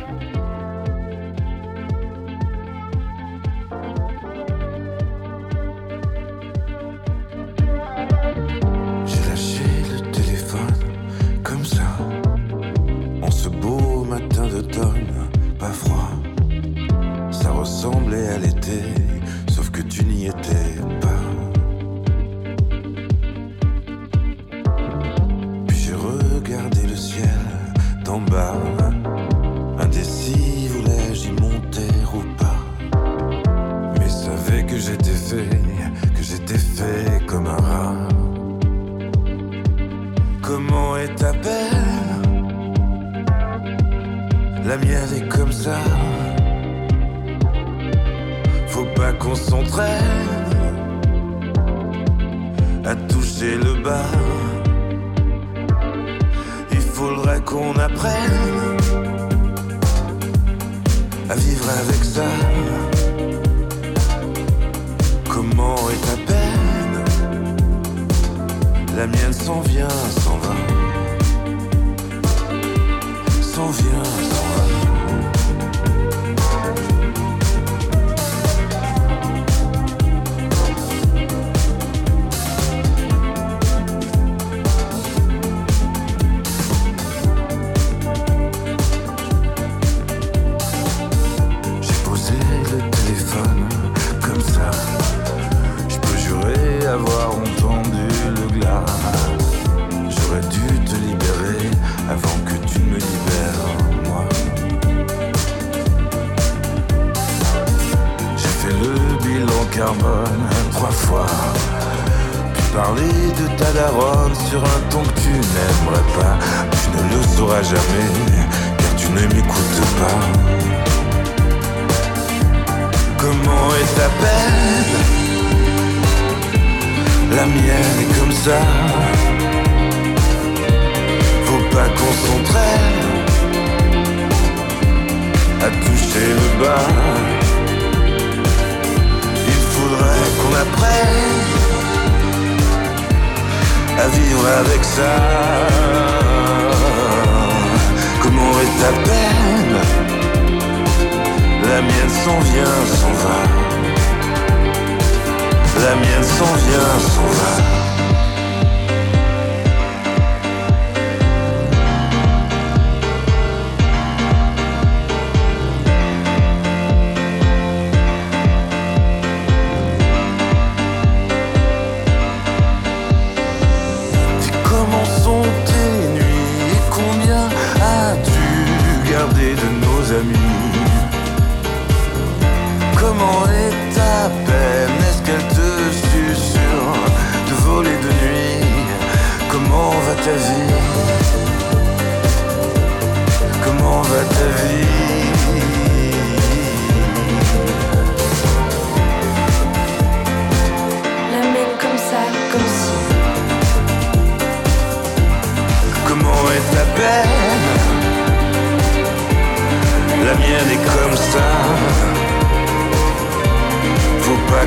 Comment 179.56 180.47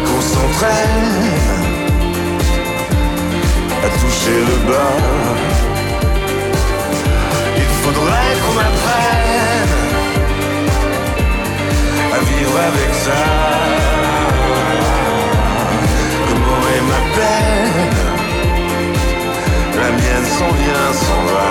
qu'on 0.05 0.21
s'entraîne 0.21 1.29
à 3.83 3.89
toucher 3.99 4.39
le 4.49 4.57
bas. 4.69 4.99
Faudrait 7.83 8.35
qu'on 8.43 8.57
apprenne 8.69 9.75
à 12.13 12.19
vivre 12.29 12.57
avec 12.69 12.91
ça. 13.05 13.21
Comment 16.27 16.63
est 16.75 16.85
ma 16.93 17.01
peine? 17.17 17.97
La 19.81 19.89
mienne 19.97 20.27
s'en 20.37 20.51
vient, 20.61 20.89
s'en 21.05 21.21
va, 21.31 21.49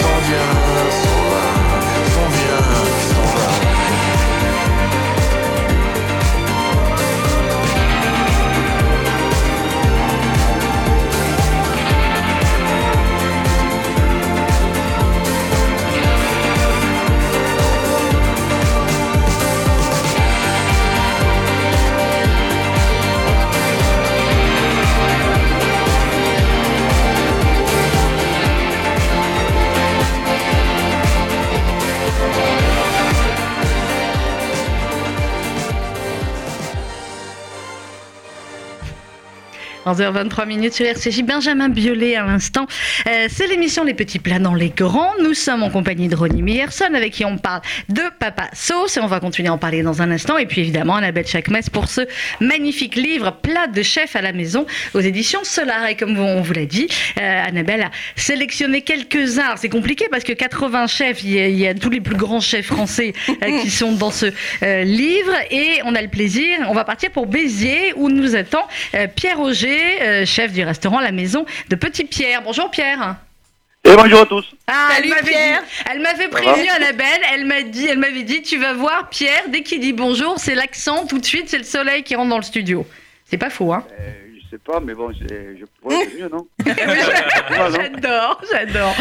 s'en 0.00 0.16
vient, 0.28 0.54
11h23 39.86 40.48
minutes 40.48 40.74
sur 40.74 40.84
RCJ. 40.84 41.22
Benjamin 41.22 41.68
Biolay 41.68 42.16
à 42.16 42.24
l'instant. 42.24 42.66
Euh, 43.06 43.28
c'est 43.30 43.46
l'émission 43.46 43.84
Les 43.84 43.94
Petits 43.94 44.18
Plats 44.18 44.40
dans 44.40 44.54
les 44.54 44.70
Grands. 44.70 45.12
Nous 45.22 45.32
sommes 45.32 45.62
en 45.62 45.70
compagnie 45.70 46.08
de 46.08 46.16
Ronnie 46.16 46.42
Meyerson 46.42 46.92
avec 46.92 47.12
qui 47.12 47.24
on 47.24 47.38
parle 47.38 47.60
de 47.88 48.02
Papa 48.18 48.48
Sauce 48.52 48.96
et 48.96 49.00
on 49.00 49.06
va 49.06 49.20
continuer 49.20 49.48
à 49.48 49.52
en 49.52 49.58
parler 49.58 49.84
dans 49.84 50.02
un 50.02 50.10
instant. 50.10 50.38
Et 50.38 50.46
puis 50.46 50.62
évidemment, 50.62 50.96
Annabelle 50.96 51.26
Chakmes 51.26 51.60
pour 51.72 51.88
ce 51.88 52.00
magnifique 52.40 52.96
livre 52.96 53.30
Plat 53.30 53.68
de 53.68 53.80
chef 53.82 54.16
à 54.16 54.22
la 54.22 54.32
maison 54.32 54.66
aux 54.92 55.00
éditions 55.00 55.44
Solar. 55.44 55.86
Et 55.86 55.94
comme 55.94 56.18
on 56.18 56.40
vous 56.40 56.52
l'a 56.52 56.66
dit, 56.66 56.88
euh, 57.18 57.44
Annabelle 57.46 57.82
a 57.82 57.90
sélectionné 58.16 58.82
quelques-uns. 58.82 59.54
C'est 59.54 59.68
compliqué 59.68 60.08
parce 60.10 60.24
que 60.24 60.32
80 60.32 60.88
chefs, 60.88 61.22
il 61.22 61.30
y, 61.30 61.66
a, 61.68 61.74
tous 61.74 61.90
les 61.90 62.00
plus 62.00 62.16
grands 62.16 62.40
chefs 62.40 62.66
français 62.66 63.12
euh, 63.30 63.60
qui 63.62 63.70
sont 63.70 63.92
dans 63.92 64.10
ce 64.10 64.26
livre. 64.82 65.32
Et 65.52 65.80
on 65.84 65.94
a 65.94 66.02
le 66.02 66.08
plaisir, 66.08 66.58
on 66.68 66.74
va 66.74 66.82
partir 66.82 67.12
pour 67.12 67.26
Béziers 67.26 67.92
où 67.94 68.08
nous 68.08 68.34
attend 68.34 68.66
Pierre 69.14 69.38
Auger 69.38 69.75
euh, 69.76 70.26
chef 70.26 70.52
du 70.52 70.62
restaurant 70.64 71.00
La 71.00 71.12
Maison 71.12 71.46
de 71.68 71.76
Petit 71.76 72.04
Pierre. 72.04 72.42
Bonjour 72.42 72.70
Pierre. 72.70 73.16
Et 73.84 73.94
bonjour 73.94 74.20
à 74.20 74.26
tous. 74.26 74.44
Ah, 74.66 74.88
Salut 74.96 75.12
elle 75.16 75.24
Pierre. 75.24 75.62
elle 75.90 76.00
m'avait 76.00 76.28
prévenu 76.28 76.68
Annabelle, 76.68 77.20
elle 77.32 77.44
m'a 77.44 77.62
dit, 77.62 77.86
elle 77.86 77.98
m'avait 77.98 78.24
dit, 78.24 78.42
tu 78.42 78.58
vas 78.58 78.72
voir 78.72 79.08
Pierre, 79.10 79.44
dès 79.48 79.62
qu'il 79.62 79.80
dit 79.80 79.92
bonjour, 79.92 80.38
c'est 80.38 80.56
l'accent 80.56 81.06
tout 81.06 81.18
de 81.18 81.24
suite, 81.24 81.48
c'est 81.48 81.58
le 81.58 81.64
soleil 81.64 82.02
qui 82.02 82.16
rentre 82.16 82.30
dans 82.30 82.38
le 82.38 82.42
studio. 82.42 82.84
C'est 83.26 83.38
pas 83.38 83.50
faux, 83.50 83.72
hein 83.72 83.84
euh, 84.00 84.26
sais 84.56 84.58
pas, 84.58 84.80
mais 84.80 84.94
bon, 84.94 85.12
je 85.12 85.64
pourrais 85.88 86.08
mieux, 86.18 86.28
non 86.32 86.46
J'adore, 86.66 88.40
j'adore. 88.50 88.94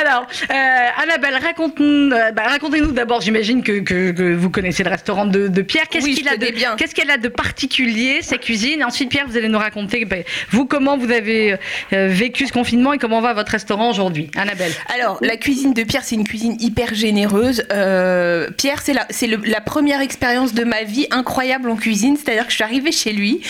Alors, 0.00 0.26
euh, 0.50 1.02
Annabelle, 1.02 1.36
raconte-nous, 1.42 2.12
euh, 2.12 2.32
bah, 2.32 2.44
racontez-nous 2.46 2.92
d'abord, 2.92 3.20
j'imagine 3.20 3.62
que, 3.62 3.80
que, 3.80 4.34
vous 4.34 4.50
connaissez 4.50 4.82
le 4.82 4.90
restaurant 4.90 5.26
de, 5.26 5.48
de 5.48 5.62
Pierre. 5.62 5.88
Qu'est-ce 5.88 6.06
qu'il 6.06 6.28
a 6.28 6.36
de, 6.36 6.46
qu'est-ce 6.76 6.94
qu'elle 6.94 7.10
a 7.10 7.18
de 7.18 7.28
particulier, 7.28 8.22
sa 8.22 8.38
cuisine? 8.38 8.84
Ensuite, 8.84 9.10
Pierre, 9.10 9.26
vous 9.28 9.36
allez 9.36 9.48
nous 9.48 9.58
raconter, 9.58 10.04
bah, 10.04 10.16
vous, 10.50 10.64
comment 10.64 10.96
vous 10.96 11.10
avez 11.10 11.56
euh, 11.92 12.08
vécu 12.08 12.46
ce 12.46 12.52
confinement 12.52 12.92
et 12.92 12.98
comment 12.98 13.20
va 13.20 13.34
votre 13.34 13.52
restaurant 13.52 13.90
aujourd'hui? 13.90 14.30
Annabelle. 14.36 14.72
Alors, 14.94 15.18
la 15.20 15.36
cuisine 15.36 15.74
de 15.74 15.82
Pierre, 15.82 16.04
c'est 16.04 16.14
une 16.14 16.26
cuisine 16.26 16.56
hyper 16.60 16.94
généreuse. 16.94 17.64
Euh, 17.72 18.50
Pierre, 18.56 18.80
c'est 18.82 18.94
la, 18.94 19.06
c'est 19.10 19.26
la 19.26 19.60
première 19.60 20.00
expérience 20.00 20.54
de 20.54 20.64
ma 20.64 20.84
vie 20.84 21.06
incroyable 21.10 21.68
en 21.68 21.76
cuisine, 21.76 22.16
c'est-à-dire 22.16 22.44
que 22.44 22.50
je 22.50 22.56
suis 22.56 22.64
arrivée 22.64 22.92
chez 22.92 23.12
lui 23.12 23.40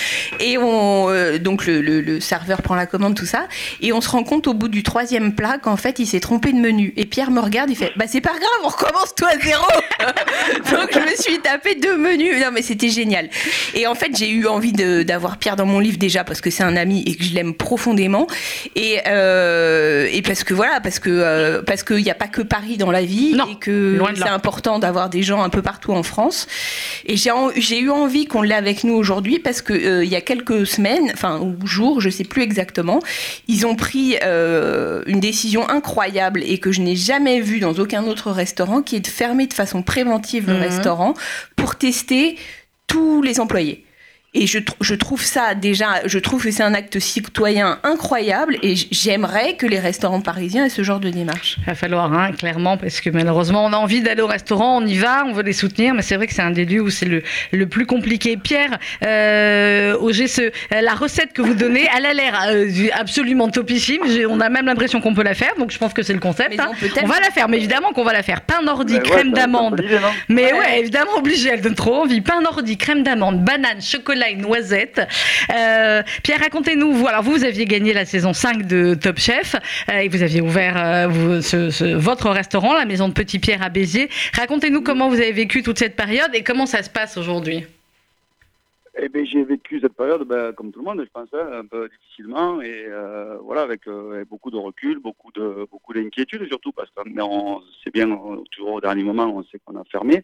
et 0.40 0.58
on 0.58 1.12
donc 1.40 1.66
le, 1.66 2.20
serveur 2.20 2.62
prend 2.62 2.71
la 2.74 2.86
commande, 2.86 3.14
tout 3.14 3.26
ça, 3.26 3.46
et 3.80 3.92
on 3.92 4.00
se 4.00 4.08
rend 4.08 4.24
compte 4.24 4.46
au 4.46 4.54
bout 4.54 4.68
du 4.68 4.82
troisième 4.82 5.34
plat 5.34 5.58
qu'en 5.58 5.76
fait 5.76 5.98
il 5.98 6.06
s'est 6.06 6.20
trompé 6.20 6.52
de 6.52 6.58
menu. 6.58 6.92
Et 6.96 7.06
Pierre 7.06 7.30
me 7.30 7.40
regarde, 7.40 7.70
il 7.70 7.76
fait 7.76 7.92
Bah 7.96 8.04
c'est 8.08 8.20
pas 8.20 8.30
grave, 8.30 8.60
on 8.64 8.68
recommence 8.68 9.14
tout 9.14 9.26
à 9.26 9.38
zéro 9.38 9.64
Donc 10.70 10.90
je 10.92 10.98
me 10.98 11.16
suis 11.16 11.38
tapé 11.40 11.74
deux 11.74 11.96
menus. 11.96 12.40
Non 12.40 12.50
mais 12.52 12.62
c'était 12.62 12.88
génial. 12.88 13.28
Et 13.74 13.86
en 13.86 13.94
fait 13.94 14.16
j'ai 14.16 14.30
eu 14.30 14.46
envie 14.46 14.72
d'avoir 14.72 15.38
Pierre 15.38 15.56
dans 15.56 15.66
mon 15.66 15.78
livre 15.78 15.98
déjà 15.98 16.24
parce 16.24 16.40
que 16.40 16.50
c'est 16.50 16.62
un 16.64 16.76
ami 16.76 17.02
et 17.06 17.14
que 17.14 17.24
je 17.24 17.34
l'aime 17.34 17.54
profondément. 17.54 18.26
Et, 18.76 19.00
euh, 19.06 20.08
et 20.10 20.22
parce 20.22 20.44
que 20.44 20.54
voilà, 20.54 20.80
parce 20.80 20.98
que 20.98 21.10
euh, 21.10 21.62
parce 21.62 21.82
qu'il 21.82 22.02
n'y 22.02 22.10
a 22.10 22.14
pas 22.14 22.28
que 22.28 22.42
Paris 22.42 22.76
dans 22.76 22.90
la 22.90 23.02
vie 23.02 23.36
et 23.50 23.56
que 23.56 23.98
c'est 24.14 24.28
important 24.28 24.78
d'avoir 24.78 25.10
des 25.10 25.22
gens 25.22 25.42
un 25.42 25.48
peu 25.48 25.62
partout 25.62 25.92
en 25.92 26.02
France. 26.02 26.46
Et 27.06 27.16
j'ai 27.16 27.80
eu 27.80 27.90
envie 27.90 28.26
qu'on 28.26 28.42
l'ait 28.42 28.54
avec 28.54 28.84
nous 28.84 28.94
aujourd'hui 28.94 29.38
parce 29.38 29.62
que 29.62 29.72
euh, 29.72 30.04
il 30.04 30.10
y 30.10 30.16
a 30.16 30.20
quelques 30.20 30.66
semaines, 30.66 31.10
enfin 31.12 31.40
ou 31.40 31.66
jours, 31.66 32.00
je 32.00 32.10
sais 32.10 32.24
plus 32.24 32.42
exactement, 32.42 32.61
ils 33.48 33.66
ont 33.66 33.74
pris 33.74 34.16
euh, 34.22 35.02
une 35.06 35.20
décision 35.20 35.68
incroyable 35.68 36.42
et 36.44 36.58
que 36.58 36.72
je 36.72 36.80
n'ai 36.80 36.96
jamais 36.96 37.40
vue 37.40 37.60
dans 37.60 37.74
aucun 37.74 38.04
autre 38.04 38.30
restaurant, 38.30 38.82
qui 38.82 38.96
est 38.96 39.00
de 39.00 39.06
fermer 39.06 39.46
de 39.46 39.54
façon 39.54 39.82
préventive 39.82 40.46
le 40.46 40.54
mhm. 40.54 40.62
restaurant 40.62 41.14
pour 41.56 41.76
tester 41.76 42.36
tous 42.86 43.22
les 43.22 43.40
employés. 43.40 43.84
Et 44.34 44.46
je, 44.46 44.60
je, 44.80 44.94
trouve 44.94 45.22
ça 45.22 45.54
déjà, 45.54 46.06
je 46.06 46.18
trouve 46.18 46.42
que 46.42 46.50
c'est 46.50 46.62
un 46.62 46.72
acte 46.72 46.98
citoyen 46.98 47.78
incroyable 47.82 48.56
et 48.62 48.76
j'aimerais 48.90 49.56
que 49.56 49.66
les 49.66 49.78
restaurants 49.78 50.22
parisiens 50.22 50.64
aient 50.64 50.70
ce 50.70 50.82
genre 50.82 51.00
de 51.00 51.10
démarche. 51.10 51.56
Il 51.58 51.64
va 51.66 51.74
falloir, 51.74 52.10
hein, 52.10 52.32
clairement, 52.32 52.78
parce 52.78 53.02
que 53.02 53.10
malheureusement, 53.10 53.62
on 53.66 53.74
a 53.74 53.76
envie 53.76 54.00
d'aller 54.00 54.22
au 54.22 54.26
restaurant, 54.26 54.80
on 54.82 54.86
y 54.86 54.96
va, 54.96 55.26
on 55.26 55.34
veut 55.34 55.42
les 55.42 55.52
soutenir, 55.52 55.92
mais 55.92 56.00
c'est 56.00 56.16
vrai 56.16 56.26
que 56.26 56.32
c'est 56.32 56.40
un 56.40 56.50
des 56.50 56.64
lieux 56.64 56.80
où 56.80 56.88
c'est 56.88 57.04
le, 57.04 57.22
le, 57.50 57.66
plus 57.66 57.84
compliqué. 57.84 58.38
Pierre, 58.38 58.78
euh, 59.04 59.98
ce, 60.26 60.50
la 60.70 60.94
recette 60.94 61.34
que 61.34 61.42
vous 61.42 61.52
donnez, 61.52 61.86
elle 61.94 62.06
a 62.06 62.14
l'air 62.14 62.42
euh, 62.48 62.70
absolument 62.94 63.50
topissime. 63.50 64.00
On 64.30 64.40
a 64.40 64.48
même 64.48 64.64
l'impression 64.64 65.02
qu'on 65.02 65.12
peut 65.12 65.24
la 65.24 65.34
faire, 65.34 65.56
donc 65.58 65.72
je 65.72 65.78
pense 65.78 65.92
que 65.92 66.02
c'est 66.02 66.14
le 66.14 66.20
concept. 66.20 66.58
Hein. 66.58 66.70
On, 67.02 67.06
va 67.06 67.20
la 67.20 67.30
faire, 67.30 67.50
mais 67.50 67.58
évidemment 67.58 67.92
qu'on 67.92 68.04
va 68.04 68.14
la 68.14 68.22
faire. 68.22 68.40
Pain 68.40 68.62
nordique, 68.62 69.02
crème 69.02 69.32
d'amande. 69.32 69.84
Mais 70.30 70.54
ouais. 70.54 70.80
évidemment 70.80 71.16
obligé, 71.18 71.50
elle 71.50 71.60
donne 71.60 71.74
trop 71.74 71.96
envie. 71.96 72.22
Pain 72.22 72.40
nordique, 72.40 72.80
crème 72.80 73.02
d'amande, 73.02 73.44
banane, 73.44 73.82
chocolat 73.82 74.21
et 74.28 74.36
noisette. 74.36 75.00
Euh, 75.52 76.02
Pierre, 76.22 76.40
racontez-nous, 76.40 76.92
vous, 76.92 77.06
alors 77.06 77.22
vous, 77.22 77.44
aviez 77.44 77.64
gagné 77.64 77.92
la 77.92 78.04
saison 78.04 78.32
5 78.32 78.66
de 78.66 78.94
Top 78.94 79.18
Chef 79.18 79.56
euh, 79.90 79.98
et 79.98 80.08
vous 80.08 80.22
aviez 80.22 80.40
ouvert 80.40 80.74
euh, 80.76 81.40
votre 81.96 82.30
restaurant, 82.30 82.74
la 82.74 82.84
maison 82.84 83.08
de 83.08 83.14
Petit 83.14 83.38
Pierre 83.38 83.62
à 83.62 83.68
Béziers. 83.68 84.08
Racontez-nous 84.34 84.82
comment 84.82 85.08
vous 85.08 85.20
avez 85.20 85.32
vécu 85.32 85.62
toute 85.62 85.78
cette 85.78 85.96
période 85.96 86.30
et 86.34 86.42
comment 86.42 86.66
ça 86.66 86.82
se 86.82 86.90
passe 86.90 87.16
aujourd'hui. 87.16 87.64
Eh 89.00 89.08
bien, 89.08 89.24
j'ai 89.24 89.42
vécu 89.42 89.80
cette 89.80 89.94
période, 89.94 90.28
ben, 90.28 90.52
comme 90.52 90.70
tout 90.70 90.80
le 90.80 90.84
monde, 90.84 91.00
je 91.02 91.10
pense, 91.10 91.28
hein, 91.32 91.60
un 91.60 91.64
peu 91.64 91.88
difficilement 91.88 92.60
et 92.60 92.86
voilà, 93.42 93.62
avec 93.62 93.82
beaucoup 94.28 94.50
de 94.50 94.58
recul, 94.58 94.98
beaucoup 94.98 95.32
de 95.32 95.66
beaucoup 95.70 95.94
d'inquiétude 95.94 96.46
surtout 96.46 96.72
parce 96.72 96.90
que 96.90 97.00
on, 97.20 97.62
sait 97.82 97.90
bien 97.90 98.06
toujours 98.50 98.74
au 98.74 98.80
dernier 98.82 99.02
moment, 99.02 99.34
on 99.34 99.42
sait 99.44 99.58
qu'on 99.64 99.80
a 99.80 99.84
fermé. 99.84 100.22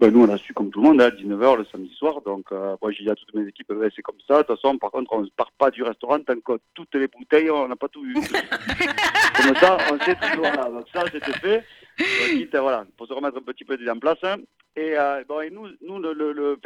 Ben, 0.00 0.12
nous, 0.12 0.22
on 0.22 0.28
a 0.32 0.38
su 0.38 0.54
comme 0.54 0.70
tout 0.70 0.80
le 0.80 0.88
monde, 0.88 1.00
à 1.00 1.10
19h 1.10 1.56
le 1.58 1.64
samedi 1.64 1.92
soir. 1.94 2.20
Donc, 2.22 2.52
euh, 2.52 2.76
moi, 2.80 2.92
j'ai 2.92 3.02
dit 3.02 3.10
à 3.10 3.16
toutes 3.16 3.34
mes 3.34 3.48
équipes, 3.48 3.72
ben, 3.72 3.90
c'est 3.94 4.02
comme 4.02 4.20
ça. 4.28 4.38
De 4.38 4.42
toute 4.46 4.54
façon, 4.56 4.78
par 4.78 4.92
contre, 4.92 5.12
on 5.12 5.22
ne 5.22 5.28
part 5.36 5.50
pas 5.58 5.72
du 5.72 5.82
restaurant 5.82 6.20
tant 6.20 6.38
que 6.38 6.52
toutes 6.74 6.94
les 6.94 7.08
bouteilles, 7.08 7.50
on 7.50 7.66
n'a 7.66 7.74
pas 7.74 7.88
tout 7.88 8.02
vu. 8.02 8.14
comme 9.42 9.56
ça, 9.56 9.76
on 9.90 9.98
sait 10.04 10.14
toujours 10.14 10.42
là. 10.44 10.68
Donc, 10.70 10.86
ça, 10.92 11.04
c'était 11.12 11.32
fait. 11.32 11.64
Donc, 11.98 12.38
quitte, 12.38 12.56
voilà, 12.56 12.84
pour 12.96 13.08
se 13.08 13.12
remettre 13.12 13.38
un 13.38 13.42
petit 13.42 13.64
peu 13.64 13.76
en 13.90 13.98
place. 13.98 14.18
hein. 14.22 14.36
Et, 14.76 14.96
euh, 14.96 15.24
bon, 15.28 15.40
et 15.40 15.50
nous, 15.50 15.66
nous 15.82 15.98
le, 15.98 16.12
le, 16.12 16.32
le- 16.32 16.58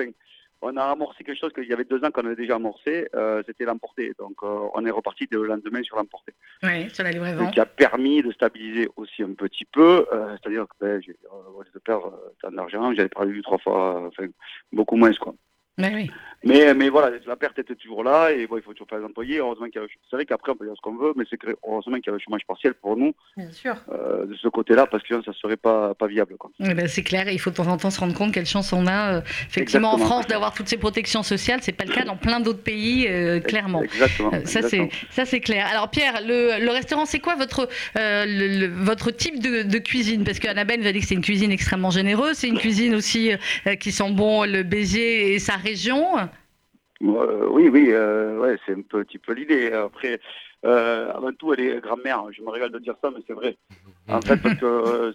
on 0.63 0.77
a 0.77 0.85
amorcé 0.85 1.25
quelque 1.25 1.39
chose 1.39 1.53
qu'il 1.53 1.69
y 1.69 1.73
avait 1.73 1.85
deux 1.85 2.03
ans 2.05 2.11
qu'on 2.11 2.25
avait 2.25 2.37
déjà 2.37 2.55
amorcé, 2.55 3.09
euh, 3.15 3.43
c'était 3.47 3.65
l'emporter. 3.65 4.13
Donc, 4.19 4.37
euh, 4.43 4.69
on 4.75 4.87
est 4.87 4.91
reparti 4.91 5.27
dès 5.31 5.37
le 5.37 5.47
lendemain 5.47 5.83
sur 5.83 5.97
l'emporter. 5.97 6.33
Oui, 6.63 6.89
sur 6.91 7.05
la 7.05 7.11
livraison. 7.11 7.47
Ce 7.49 7.53
qui 7.53 7.61
a 7.61 7.67
permis 7.67 8.23
de 8.23 8.31
stabiliser 8.33 8.89
aussi 8.97 9.23
un 9.23 9.35
petit 9.35 9.65
peu, 9.65 10.07
euh, 10.13 10.37
c'est-à-dire 10.41 10.67
que 10.69 10.75
ben, 10.81 11.03
j'ai 11.03 11.17
euh, 11.25 11.51
au 11.57 11.63
lieu 11.63 11.71
de 11.75 11.79
perdre 11.81 12.15
euh, 12.15 12.33
tant 12.41 12.53
d'argent, 12.53 12.95
j'avais 12.95 13.09
perdu 13.09 13.43
trois 13.43 13.59
fois, 13.59 14.03
euh, 14.03 14.09
enfin, 14.09 14.27
beaucoup 14.73 14.97
moins. 14.97 15.13
Quoi. 15.15 15.35
Mais 15.79 15.93
oui. 15.95 16.11
Mais, 16.45 16.75
mais 16.75 16.89
voilà, 16.89 17.17
la 17.25 17.37
perte 17.37 17.61
était 17.61 17.77
toujours 17.77 18.03
là 18.03 18.33
et 18.33 18.49
bon, 18.49 18.57
il 18.57 18.63
faut 18.65 18.73
toujours 18.73 18.89
faire 18.89 18.99
les 18.99 19.05
employés. 19.05 19.39
Heureusement 19.39 19.67
qu'il 19.67 19.81
y 19.81 19.85
a 19.85 19.87
C'est 20.11 20.17
vrai 20.17 20.27
qu'après, 20.27 20.51
on 20.51 20.57
peut 20.57 20.65
dire 20.67 20.75
ce 20.77 20.81
qu'on 20.83 20.97
veut, 20.97 21.13
mais 21.15 21.23
c'est 21.31 21.37
que 21.37 21.57
heureusement 21.65 21.95
qu'il 21.99 22.07
y 22.07 22.11
a 22.11 22.13
le 22.15 22.19
chômage 22.19 22.41
partiel 22.49 22.75
pour 22.75 22.97
nous 22.97 23.15
Bien 23.37 23.51
sûr. 23.53 23.77
euh, 23.93 24.27
de 24.27 24.35
ce 24.35 24.49
côté-là, 24.49 24.89
parce 24.89 25.05
que 25.05 25.09
sinon, 25.11 25.23
ça 25.23 25.33
serait 25.41 25.57
pas, 25.57 25.95
pas 25.95 26.09
viable. 26.09 26.35
Quoi. 26.37 26.51
Eh 26.59 26.75
ben, 26.75 26.89
c'est 26.89 27.05
clair, 27.05 27.29
il 27.31 27.39
faut 27.39 27.51
de 27.51 27.55
temps 27.55 27.69
en 27.69 27.77
temps 27.77 27.91
se 27.91 28.01
rendre 28.01 28.15
compte 28.15 28.35
quelle 28.35 28.45
chance 28.47 28.73
on 28.73 28.89
a, 28.89 29.15
euh, 29.15 29.21
effectivement, 29.49 29.95
en. 29.95 29.99
France, 29.99 30.27
d'avoir 30.27 30.53
toutes 30.53 30.67
ces 30.67 30.79
protections 30.79 31.23
sociales. 31.23 31.61
C'est 31.63 31.71
pas 31.73 31.85
le 31.85 31.93
cas 31.95 32.03
dans 32.05 32.17
plein 32.17 32.41
d'autres 32.41 32.63
pays, 32.63 33.07
euh, 33.09 33.39
clairement. 33.39 33.81
Exactement. 33.85 34.33
Ça 34.45 34.63
c'est 34.63 34.89
ça 35.11 35.25
c'est 35.25 35.41
clair. 35.41 35.65
Alors 35.71 35.91
Pierre, 35.91 36.21
le, 36.27 36.59
le 36.63 36.71
restaurant 36.73 37.07
c'est 37.07 37.21
quoi 37.21 37.37
votre 37.37 37.69
le- 37.95 38.67
le- 38.67 38.85
votre 38.85 39.13
type 39.13 39.41
de, 39.41 39.63
de 39.63 39.79
cuisine? 39.79 40.25
Parce 40.25 40.41
qu'Annabelle 40.41 40.81
nous 40.81 40.87
a 40.89 40.93
dit 40.93 40.99
que 40.99 41.07
c'est 41.07 41.15
une 41.15 41.23
cuisine 41.23 41.53
extrêmement 41.53 41.91
généreuse, 41.91 42.35
c'est 42.39 42.49
une 42.49 42.59
cuisine 42.59 42.97
aussi 42.97 43.31
qui 43.79 43.93
sent 43.93 44.11
bon 44.11 44.43
le 44.45 44.65
Béziers 44.65 45.35
et 45.35 45.39
sa 45.39 45.57
région. 45.63 46.17
Euh, 46.19 47.47
oui, 47.51 47.69
oui, 47.69 47.87
euh, 47.91 48.39
ouais, 48.39 48.57
c'est 48.67 48.73
un 48.73 48.83
petit 48.83 49.19
peu 49.19 49.33
l'idée. 49.33 49.73
Après, 49.73 50.21
euh, 50.65 51.13
avant 51.13 51.33
tout, 51.33 51.53
elle 51.53 51.61
est 51.61 51.81
grand-mère. 51.81 52.25
Je 52.33 52.43
me 52.43 52.51
régale 52.51 52.71
de 52.71 52.79
dire 52.79 52.95
ça, 53.03 53.11
mais 53.11 53.21
c'est 53.27 53.33
vrai. 53.33 53.57
En 54.09 54.21
fait, 54.21 54.37
parce 54.37 54.55
que 54.57 55.15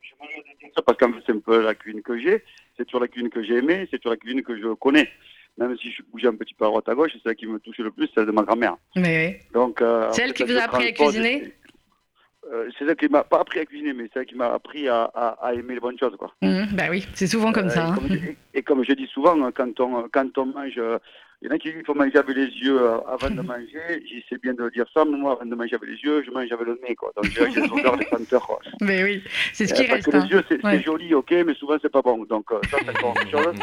je 0.00 0.14
me 0.14 0.26
régale 0.26 0.44
de 0.54 0.58
dire 0.58 0.70
ça 0.74 0.82
parce 0.82 0.98
que 0.98 1.06
c'est 1.24 1.32
un 1.32 1.38
peu 1.38 1.62
la 1.62 1.74
cuisine 1.74 2.02
que 2.02 2.18
j'ai. 2.18 2.42
C'est 2.76 2.84
toujours 2.84 3.00
la 3.00 3.08
cuisine 3.08 3.30
que 3.30 3.42
j'ai 3.42 3.56
aimée, 3.56 3.86
c'est 3.90 3.98
toujours 3.98 4.12
la 4.12 4.16
cuisine 4.16 4.42
que 4.42 4.56
je 4.60 4.74
connais. 4.74 5.08
Même 5.58 5.74
si 5.78 5.90
je 5.90 6.02
bougeais 6.02 6.28
un 6.28 6.34
petit 6.34 6.52
peu 6.52 6.66
à 6.66 6.68
droite 6.68 6.86
à 6.88 6.94
gauche, 6.94 7.12
c'est 7.14 7.22
celle 7.22 7.36
qui 7.36 7.46
me 7.46 7.58
touchait 7.58 7.82
le 7.82 7.90
plus, 7.90 8.10
celle 8.14 8.26
de 8.26 8.30
ma 8.32 8.42
grand-mère. 8.42 8.76
Mais 8.94 9.40
Donc, 9.54 9.80
euh, 9.80 10.10
C'est 10.12 10.20
en 10.22 10.24
elle 10.26 10.36
fait, 10.36 10.44
qui 10.44 10.52
vous 10.52 10.58
a 10.58 10.64
appris 10.64 10.88
à 10.88 10.92
cuisiner? 10.92 11.54
Euh, 12.52 12.68
C'est 12.78 12.84
elle 12.84 12.96
qui 12.96 13.08
m'a 13.08 13.24
pas 13.24 13.40
appris 13.40 13.58
à 13.60 13.64
cuisiner, 13.66 13.92
mais 13.92 14.08
c'est 14.12 14.20
elle 14.20 14.26
qui 14.26 14.34
m'a 14.36 14.52
appris 14.52 14.88
à, 14.88 15.04
à, 15.14 15.28
à 15.42 15.52
aimer 15.54 15.74
les 15.74 15.80
bonnes 15.80 15.98
choses, 15.98 16.16
quoi. 16.16 16.32
Hum, 16.42 16.66
bah 16.74 16.84
oui, 16.90 17.06
c'est 17.14 17.26
souvent 17.26 17.52
comme 17.52 17.66
Euh, 17.66 17.70
ça. 17.70 17.80
Et 17.80 17.88
hein. 17.90 17.94
comme, 17.96 18.08
je, 18.08 18.18
et 18.54 18.62
comme 18.62 18.84
je 18.84 18.92
dis 18.92 19.06
souvent, 19.06 19.42
hein, 19.44 19.50
quand 19.54 19.80
on, 19.80 20.08
quand 20.12 20.38
on 20.38 20.46
mange, 20.46 20.74
euh, 20.78 20.98
il 21.42 21.48
y 21.48 21.52
en 21.52 21.54
a 21.54 21.58
qui 21.58 21.68
disent 21.68 21.76
qu'il 21.78 21.84
faut 21.86 21.94
manger 21.94 22.16
avec 22.16 22.34
les 22.34 22.46
yeux 22.46 22.80
euh, 22.80 22.98
avant 23.08 23.28
de 23.30 23.42
manger. 23.52 24.02
J'essaie 24.08 24.38
bien 24.42 24.54
de 24.54 24.70
dire 24.70 24.86
ça, 24.94 25.04
mais 25.04 25.16
moi, 25.18 25.32
avant 25.32 25.44
de 25.44 25.54
manger 25.54 25.74
avec 25.76 25.88
les 25.90 25.96
yeux, 25.96 26.22
je 26.24 26.30
mange 26.30 26.50
avec 26.50 26.66
le 26.66 26.78
nez. 26.86 26.94
Quoi. 26.94 27.12
Donc 27.16 27.26
j'ai 27.26 27.46
les 27.46 27.70
odeurs, 27.70 27.96
les 27.96 28.06
senteurs. 28.06 28.46
Quoi. 28.46 28.58
Mais 28.80 29.02
oui, 29.02 29.22
c'est 29.52 29.66
ce 29.66 29.74
qui 29.74 29.82
Euh, 29.82 29.86
parce 29.88 30.06
reste. 30.06 30.10
que 30.12 30.16
hein. 30.16 30.24
les 30.24 30.30
yeux, 30.36 30.44
c'est 30.48 30.64
Ouais. 30.64 30.80
joli, 30.80 31.14
ok, 31.14 31.32
mais 31.44 31.54
souvent, 31.54 31.76
c'est 31.82 31.92
pas 31.92 32.02
bon. 32.02 32.24
Donc 32.24 32.46
euh, 32.52 32.60
ça, 32.70 32.78
c'est 32.84 33.04
encore 33.04 33.16
chose. 33.30 33.54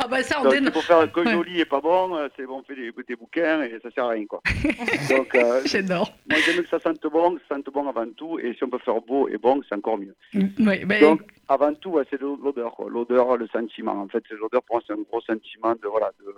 Ah 0.00 0.08
bah 0.08 0.22
ça 0.22 0.40
on 0.44 0.48
dénonce. 0.48 0.72
faut 0.74 0.80
faire 0.80 1.10
que 1.12 1.24
joli 1.28 1.60
et 1.60 1.64
pas 1.64 1.80
bon. 1.80 2.16
euh, 2.16 2.28
C'est 2.36 2.44
bon, 2.46 2.58
on 2.60 2.62
fait 2.62 2.74
des, 2.74 2.92
des 3.06 3.16
bouquins 3.16 3.62
et 3.62 3.78
ça 3.82 3.90
sert 3.90 4.04
à 4.04 4.08
rien. 4.10 4.26
Quoi. 4.26 4.40
Donc 5.10 5.34
euh, 5.34 5.60
J'adore. 5.64 6.12
moi, 6.30 6.38
j'aime 6.44 6.62
que 6.62 6.68
ça 6.68 6.78
sente 6.80 7.02
bon, 7.06 7.38
ça 7.48 7.56
sente 7.56 7.66
bon 7.72 7.88
avant 7.88 8.06
tout. 8.16 8.38
Et 8.38 8.54
si 8.54 8.64
on 8.64 8.68
peut 8.70 8.78
faire 8.78 9.00
beau 9.00 9.28
et 9.28 9.38
bon, 9.38 9.60
c'est 9.68 9.74
encore 9.74 9.98
mieux. 9.98 10.14
Oui, 10.34 10.84
bah, 10.84 11.00
Donc, 11.00 11.22
avant 11.48 11.74
tout, 11.74 11.98
c'est 12.10 12.20
l'odeur, 12.20 12.72
quoi. 12.74 12.86
L'odeur, 12.90 13.36
le 13.36 13.46
sentiment. 13.48 13.92
En 14.00 14.08
fait, 14.08 14.22
c'est 14.28 14.34
l'odeur, 14.36 14.62
pour 14.62 14.76
moi, 14.76 14.82
c'est 14.86 14.92
un 14.92 15.02
gros 15.08 15.20
sentiment 15.20 15.72
de, 15.74 15.86
voilà, 15.88 16.10
de, 16.20 16.34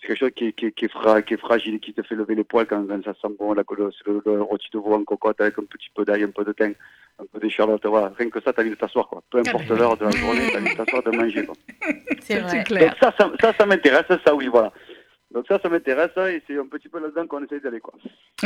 c'est 0.00 0.06
quelque 0.08 0.18
chose 0.18 0.30
qui 0.36 0.46
est, 0.48 0.52
qui, 0.52 0.66
est, 0.66 0.72
qui, 0.72 0.84
est 0.84 0.92
fra- 0.92 1.22
qui 1.22 1.34
est 1.34 1.38
fragile, 1.38 1.80
qui 1.80 1.92
te 1.92 2.02
fait 2.02 2.14
lever 2.14 2.34
les 2.34 2.44
poils 2.44 2.66
quand, 2.66 2.86
quand 2.86 3.02
ça 3.04 3.14
sent 3.20 3.34
bon, 3.38 3.52
la, 3.52 3.62
le, 3.76 3.90
le, 4.06 4.22
le 4.24 4.42
rôti 4.42 4.68
de 4.72 4.78
veau 4.78 4.94
en 4.94 5.04
cocotte 5.04 5.40
avec 5.40 5.58
un 5.58 5.64
petit 5.64 5.90
peu 5.94 6.04
d'ail, 6.04 6.22
un 6.22 6.30
peu 6.30 6.44
de 6.44 6.52
thym, 6.52 6.74
un 7.20 7.24
peu 7.32 7.40
d'échalote, 7.40 7.84
voilà. 7.86 8.12
Rien 8.16 8.30
que 8.30 8.40
ça, 8.40 8.52
t'as 8.52 8.62
envie 8.62 8.70
de 8.70 8.74
t'asseoir, 8.76 9.08
quoi. 9.08 9.22
Peu 9.30 9.38
importe 9.38 9.64
Ah, 9.68 9.72
mais- 9.72 9.78
l'heure 9.78 9.96
de 9.96 10.04
la 10.04 10.10
journée, 10.12 10.50
t'as 10.52 10.60
envie 10.60 10.70
de 10.70 10.76
t'asseoir, 10.76 11.02
de 11.02 11.10
manger, 11.10 11.44
quoi. 11.46 11.54
C'est 12.20 12.64
clair. 12.64 12.90
Donc 12.90 12.98
ça, 13.00 13.12
ça, 13.18 13.32
ça, 13.40 13.52
ça 13.54 13.66
m'intéresse, 13.66 14.04
ça, 14.24 14.34
oui, 14.34 14.46
voilà. 14.48 14.72
Donc 15.30 15.44
ça, 15.46 15.58
ça 15.62 15.68
m'intéresse, 15.68 16.10
et 16.16 16.42
c'est 16.46 16.56
un 16.58 16.66
petit 16.66 16.88
peu 16.88 16.98
là-dedans 17.00 17.26
qu'on 17.26 17.44
essaye 17.44 17.60
d'aller, 17.60 17.80
quoi. 17.80 17.92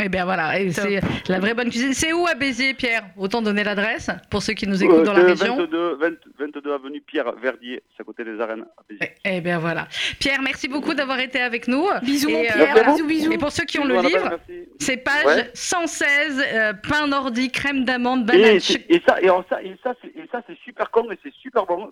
Eh 0.03 0.09
bien 0.09 0.25
voilà, 0.25 0.59
et 0.59 0.69
c'est 0.69 0.99
la 1.29 1.39
vraie 1.39 1.53
bonne 1.53 1.69
cuisine. 1.69 1.93
C'est 1.93 2.11
où 2.11 2.27
à 2.27 2.35
Béziers, 2.35 2.73
Pierre? 2.73 3.05
Autant 3.15 3.41
donner 3.41 3.63
l'adresse 3.63 4.09
pour 4.29 4.41
ceux 4.43 4.51
qui 4.53 4.67
nous 4.67 4.83
écoutent 4.83 5.03
dans 5.03 5.13
la 5.13 5.21
Euh, 5.21 5.27
région. 5.27 5.55
22, 5.55 5.95
20 5.95 6.13
22 6.39 6.73
avenue 6.73 6.99
Pierre 6.99 7.31
Verdier, 7.41 7.81
c'est 7.95 8.01
à 8.01 8.03
côté 8.03 8.25
des 8.25 8.37
arènes 8.41 8.65
à 8.77 8.81
Béziers. 8.89 9.13
Eh 9.23 9.39
bien 9.39 9.59
voilà. 9.59 9.87
Pierre, 10.19 10.41
merci 10.41 10.67
beaucoup 10.67 10.93
d'avoir 10.93 11.19
été 11.21 11.39
avec 11.39 11.69
nous. 11.69 11.87
Bisous, 12.01 12.29
Et, 12.29 12.49
euh, 12.51 12.53
Pierre. 12.53 12.91
Bisous, 12.93 13.07
bisous. 13.07 13.31
Et 13.31 13.37
pour 13.37 13.51
ceux 13.53 13.63
qui 13.63 13.79
ont 13.79 13.85
le 13.85 14.01
livre, 14.01 14.27
merci. 14.47 14.67
c'est 14.79 14.97
page 14.97 15.25
Ouais. 15.25 15.51
116, 15.53 16.43
euh, 16.53 16.73
pain 16.73 17.07
nordique, 17.07 17.53
crème 17.53 17.85
d'amande, 17.85 18.29
Et, 18.33 18.37
banane. 18.41 18.59
c'est- 18.59 18.85
et 18.89 19.01
ça, 19.07 19.21
et, 19.21 19.27
ça, 19.49 19.63
et 19.63 19.73
ça, 19.81 19.93
c'est, 20.01 20.09
et 20.09 20.27
ça, 20.29 20.41
c'est 20.47 20.57
super 20.65 20.91
con, 20.91 21.05
mais 21.09 21.17
c'est 21.23 21.33
super 21.35 21.65
bon. 21.65 21.91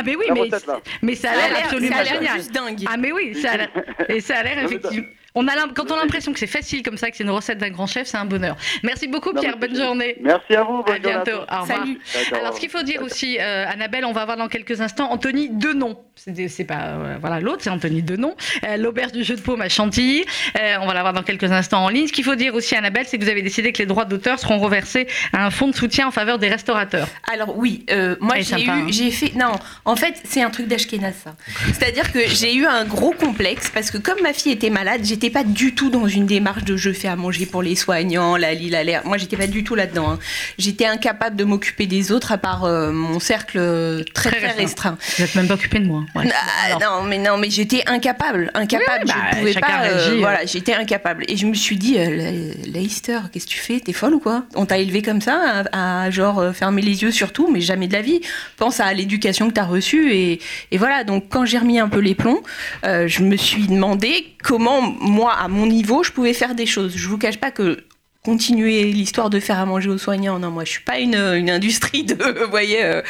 Ah 0.00 0.02
mais 0.04 0.14
oui, 0.14 0.26
mais, 0.32 0.48
mais 1.02 1.14
ça 1.16 1.30
a 1.32 1.34
Ça 1.34 1.40
a 1.44 1.48
l'air 1.48 1.64
absolument 1.64 1.96
ça 1.96 2.00
a 2.00 2.04
l'air 2.04 2.14
génial. 2.14 2.36
juste 2.36 2.52
dingue. 2.52 2.84
Ah 2.88 2.96
mais 2.96 3.10
oui, 3.12 3.34
ça 3.42 3.50
a 3.52 3.56
l'air- 3.56 3.70
et 4.08 4.20
ça 4.20 4.36
a 4.36 4.42
l'air 4.44 4.56
mais 4.58 4.64
effectivement. 4.66 5.06
On 5.40 5.46
a 5.46 5.52
quand 5.72 5.88
on 5.92 5.94
a 5.94 6.00
l'impression 6.02 6.32
que 6.32 6.38
c'est 6.40 6.48
facile 6.48 6.82
comme 6.82 6.96
ça, 6.96 7.12
que 7.12 7.16
c'est 7.16 7.22
une 7.22 7.30
recette 7.30 7.58
d'un 7.58 7.70
grand 7.70 7.86
chef, 7.86 8.08
c'est 8.08 8.16
un 8.16 8.24
bonheur. 8.24 8.56
Merci 8.82 9.06
beaucoup 9.06 9.32
Non, 9.32 9.40
Pierre, 9.40 9.56
bonne 9.56 9.76
journée. 9.76 10.16
Merci 10.20 10.56
à 10.56 10.64
vous. 10.64 10.82
bonne 10.82 10.96
À 10.96 11.00
journée 11.00 11.22
bientôt. 11.24 11.44
tous. 11.46 11.54
Au 11.56 11.60
revoir. 11.60 11.78
Salut. 11.78 12.00
Alors, 12.32 12.54
ce 12.54 12.60
qu'il 12.60 12.70
faut 12.70 12.82
dire 12.82 13.02
aussi, 13.02 13.38
euh, 13.38 13.64
Annabelle, 13.68 14.04
on 14.04 14.10
va 14.12 14.24
voir 14.24 14.36
dans 14.36 14.48
quelques 14.48 14.80
instants 14.80 15.12
Anthony 15.12 15.48
Denon. 15.48 15.96
C'est 16.16 16.64
pas 16.64 16.80
euh, 16.88 17.16
voilà 17.20 17.38
l'autre, 17.38 17.58
c'est 17.62 17.70
Anthony 17.70 18.02
Denon, 18.02 18.34
euh, 18.66 18.76
l'auberge 18.76 19.12
du 19.12 19.22
jeu 19.22 19.36
de 19.36 19.40
paume 19.40 19.60
à 19.60 19.68
Chantilly. 19.68 20.24
Euh, 20.60 20.74
on 20.80 20.86
va 20.88 20.94
la 20.94 21.02
voir 21.02 21.12
dans 21.12 21.22
quelques 21.22 21.52
instants 21.52 21.84
en 21.84 21.88
ligne. 21.88 22.08
Ce 22.08 22.12
qu'il 22.12 22.24
faut 22.24 22.34
dire 22.34 22.56
aussi, 22.56 22.74
Annabelle, 22.74 23.04
c'est 23.06 23.18
que 23.18 23.22
vous 23.24 23.30
avez 23.30 23.42
décidé 23.42 23.70
que 23.72 23.78
les 23.78 23.86
droits 23.86 24.04
d'auteur 24.04 24.40
seront 24.40 24.58
reversés 24.58 25.06
à 25.32 25.46
un 25.46 25.50
fonds 25.50 25.68
de 25.68 25.76
soutien 25.76 26.08
en 26.08 26.10
faveur 26.10 26.40
des 26.40 26.48
restaurateurs. 26.48 27.06
Alors 27.32 27.56
oui, 27.56 27.86
euh, 27.90 28.16
moi 28.20 28.34
j'ai 28.38 28.42
sympa, 28.42 28.72
hein. 28.72 28.86
eu, 28.88 28.92
j'ai 28.92 29.12
fait, 29.12 29.32
non, 29.36 29.52
en 29.84 29.94
fait 29.94 30.14
c'est 30.24 30.42
un 30.42 30.50
truc 30.50 30.66
d'Ashkenaz 30.66 31.14
ça. 31.22 31.36
C'est-à-dire 31.66 32.10
que 32.12 32.18
j'ai 32.26 32.52
eu 32.56 32.66
un 32.66 32.84
gros 32.84 33.12
complexe 33.12 33.70
parce 33.70 33.92
que 33.92 33.98
comme 33.98 34.20
ma 34.20 34.32
fille 34.32 34.50
était 34.52 34.70
malade, 34.70 35.02
j'étais 35.04 35.27
pas 35.30 35.44
du 35.44 35.74
tout 35.74 35.90
dans 35.90 36.06
une 36.06 36.26
démarche 36.26 36.64
de 36.64 36.76
je 36.76 36.92
fais 36.92 37.08
à 37.08 37.16
manger 37.16 37.46
pour 37.46 37.62
les 37.62 37.76
soignants, 37.76 38.36
la 38.36 38.54
li, 38.54 38.70
la 38.70 38.84
l'air. 38.84 39.02
Moi 39.04 39.16
j'étais 39.18 39.36
pas 39.36 39.46
du 39.46 39.64
tout 39.64 39.74
là-dedans. 39.74 40.12
hein. 40.12 40.18
J'étais 40.58 40.86
incapable 40.86 41.36
de 41.36 41.44
m'occuper 41.44 41.86
des 41.86 42.12
autres 42.12 42.32
à 42.32 42.38
part 42.38 42.64
euh, 42.64 42.92
mon 42.92 43.20
cercle 43.20 44.04
très 44.14 44.30
Très 44.30 44.40
très, 44.40 44.52
restreint. 44.52 44.98
Vous 45.16 45.22
n'êtes 45.24 45.34
même 45.34 45.48
pas 45.48 45.54
occupé 45.54 45.78
de 45.78 45.86
moi. 45.86 46.04
Ouais. 46.14 46.24
Ah, 46.32 46.78
non, 46.80 47.02
mais 47.08 47.18
non, 47.18 47.36
mais 47.38 47.50
j'étais 47.50 47.82
incapable, 47.86 48.50
incapable. 48.54 49.04
Oui, 49.06 49.12
bah, 49.12 49.30
je 49.32 49.38
pouvais 49.38 49.54
pas. 49.54 49.66
euh, 49.66 49.94
réagit, 49.94 50.10
euh. 50.10 50.18
voilà, 50.20 50.44
j'étais 50.46 50.74
incapable. 50.74 51.24
Et 51.28 51.36
je 51.36 51.46
me 51.46 51.54
suis 51.54 51.76
dit, 51.76 51.96
euh, 51.98 52.52
Leicester, 52.66 53.18
qu'est-ce 53.32 53.46
que 53.46 53.50
tu 53.50 53.58
fais? 53.58 53.80
T'es 53.80 53.92
folle 53.92 54.14
ou 54.14 54.20
quoi? 54.20 54.44
On 54.54 54.66
t'a 54.66 54.78
élevé 54.78 55.02
comme 55.02 55.20
ça, 55.20 55.64
à, 55.72 56.02
à, 56.04 56.10
genre 56.10 56.38
euh, 56.38 56.52
fermer 56.52 56.82
les 56.82 57.02
yeux 57.02 57.10
sur 57.10 57.32
tout, 57.32 57.48
mais 57.50 57.60
jamais 57.60 57.88
de 57.88 57.92
la 57.94 58.02
vie. 58.02 58.20
Pense 58.56 58.80
à 58.80 58.92
l'éducation 58.92 59.48
que 59.48 59.54
t'as 59.54 59.64
reçue 59.64 60.12
et, 60.12 60.40
et 60.70 60.78
voilà. 60.78 61.04
Donc 61.04 61.24
quand 61.30 61.44
j'ai 61.44 61.58
remis 61.58 61.78
un 61.78 61.88
peu 61.88 62.00
les 62.00 62.14
plombs, 62.14 62.42
euh, 62.84 63.06
je 63.08 63.22
me 63.22 63.36
suis 63.36 63.66
demandé 63.66 64.26
comment 64.42 64.82
moi, 65.18 65.32
à 65.34 65.48
mon 65.48 65.66
niveau, 65.66 66.02
je 66.04 66.12
pouvais 66.12 66.32
faire 66.34 66.54
des 66.54 66.66
choses. 66.66 66.94
Je 66.96 67.08
vous 67.08 67.18
cache 67.18 67.38
pas 67.38 67.50
que 67.50 67.84
continuer 68.24 68.82
l'histoire 68.84 69.30
de 69.30 69.40
faire 69.40 69.58
à 69.58 69.64
manger 69.64 69.88
aux 69.88 69.96
soignants. 69.96 70.38
Non, 70.38 70.50
moi, 70.50 70.64
je 70.64 70.70
suis 70.70 70.82
pas 70.82 70.98
une, 70.98 71.14
une 71.14 71.48
industrie 71.50 72.04
de, 72.04 72.14
vous 72.44 72.50
voyez, 72.50 72.84
euh, 72.84 73.00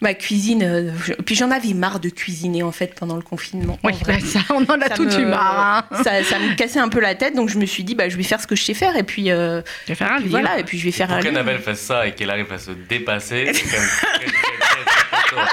ma 0.00 0.12
cuisine. 0.12 0.62
euh, 0.62 0.90
je- 1.04 1.14
puis 1.14 1.34
j'en 1.34 1.50
avais 1.50 1.72
marre 1.72 1.98
de 1.98 2.08
cuisiner 2.10 2.62
en 2.62 2.72
fait 2.72 2.94
pendant 2.94 3.16
le 3.16 3.22
confinement. 3.22 3.78
Oui, 3.84 3.92
bah, 4.06 4.14
ça, 4.24 4.40
on 4.50 4.64
en 4.64 4.80
a 4.80 4.88
Ça 4.88 4.94
tout 4.94 5.04
me- 5.04 5.20
eu 5.20 5.24
marre. 5.24 5.86
hein. 5.90 5.96
ça, 6.04 6.22
ça 6.24 6.38
me 6.38 6.54
cassait 6.56 6.80
un 6.80 6.88
peu 6.88 7.00
la 7.00 7.14
tête, 7.14 7.34
donc 7.34 7.48
je 7.48 7.58
me 7.58 7.64
suis 7.66 7.84
dit, 7.84 7.94
bah, 7.94 8.08
je 8.10 8.16
vais 8.16 8.22
faire 8.22 8.40
ce 8.40 8.46
que 8.46 8.54
je 8.56 8.62
sais 8.64 8.74
faire, 8.74 8.96
et 8.96 9.02
puis, 9.04 9.30
euh, 9.30 9.62
Je 9.84 9.92
vais 9.92 9.94
faire 9.94 10.12
un 10.12 10.18
livre. 10.18 10.30
voilà, 10.30 10.58
et 10.58 10.64
puis 10.64 10.78
je 10.78 10.84
vais 10.84 10.92
faire 10.92 11.06
Pour 11.08 11.16
un 11.16 11.20
livre. 11.20 11.32
qu'Annabelle 11.32 11.60
fasse 11.62 11.80
ça 11.80 12.06
et 12.06 12.12
qu'elle 12.12 12.30
arrive 12.30 12.52
à 12.52 12.58
se 12.58 12.72
dépasser, 12.72 13.50
c'est 13.54 13.62
quand 13.62 13.80
même 13.80 13.88
très, 13.88 14.26
très, 14.26 15.36
très, 15.36 15.46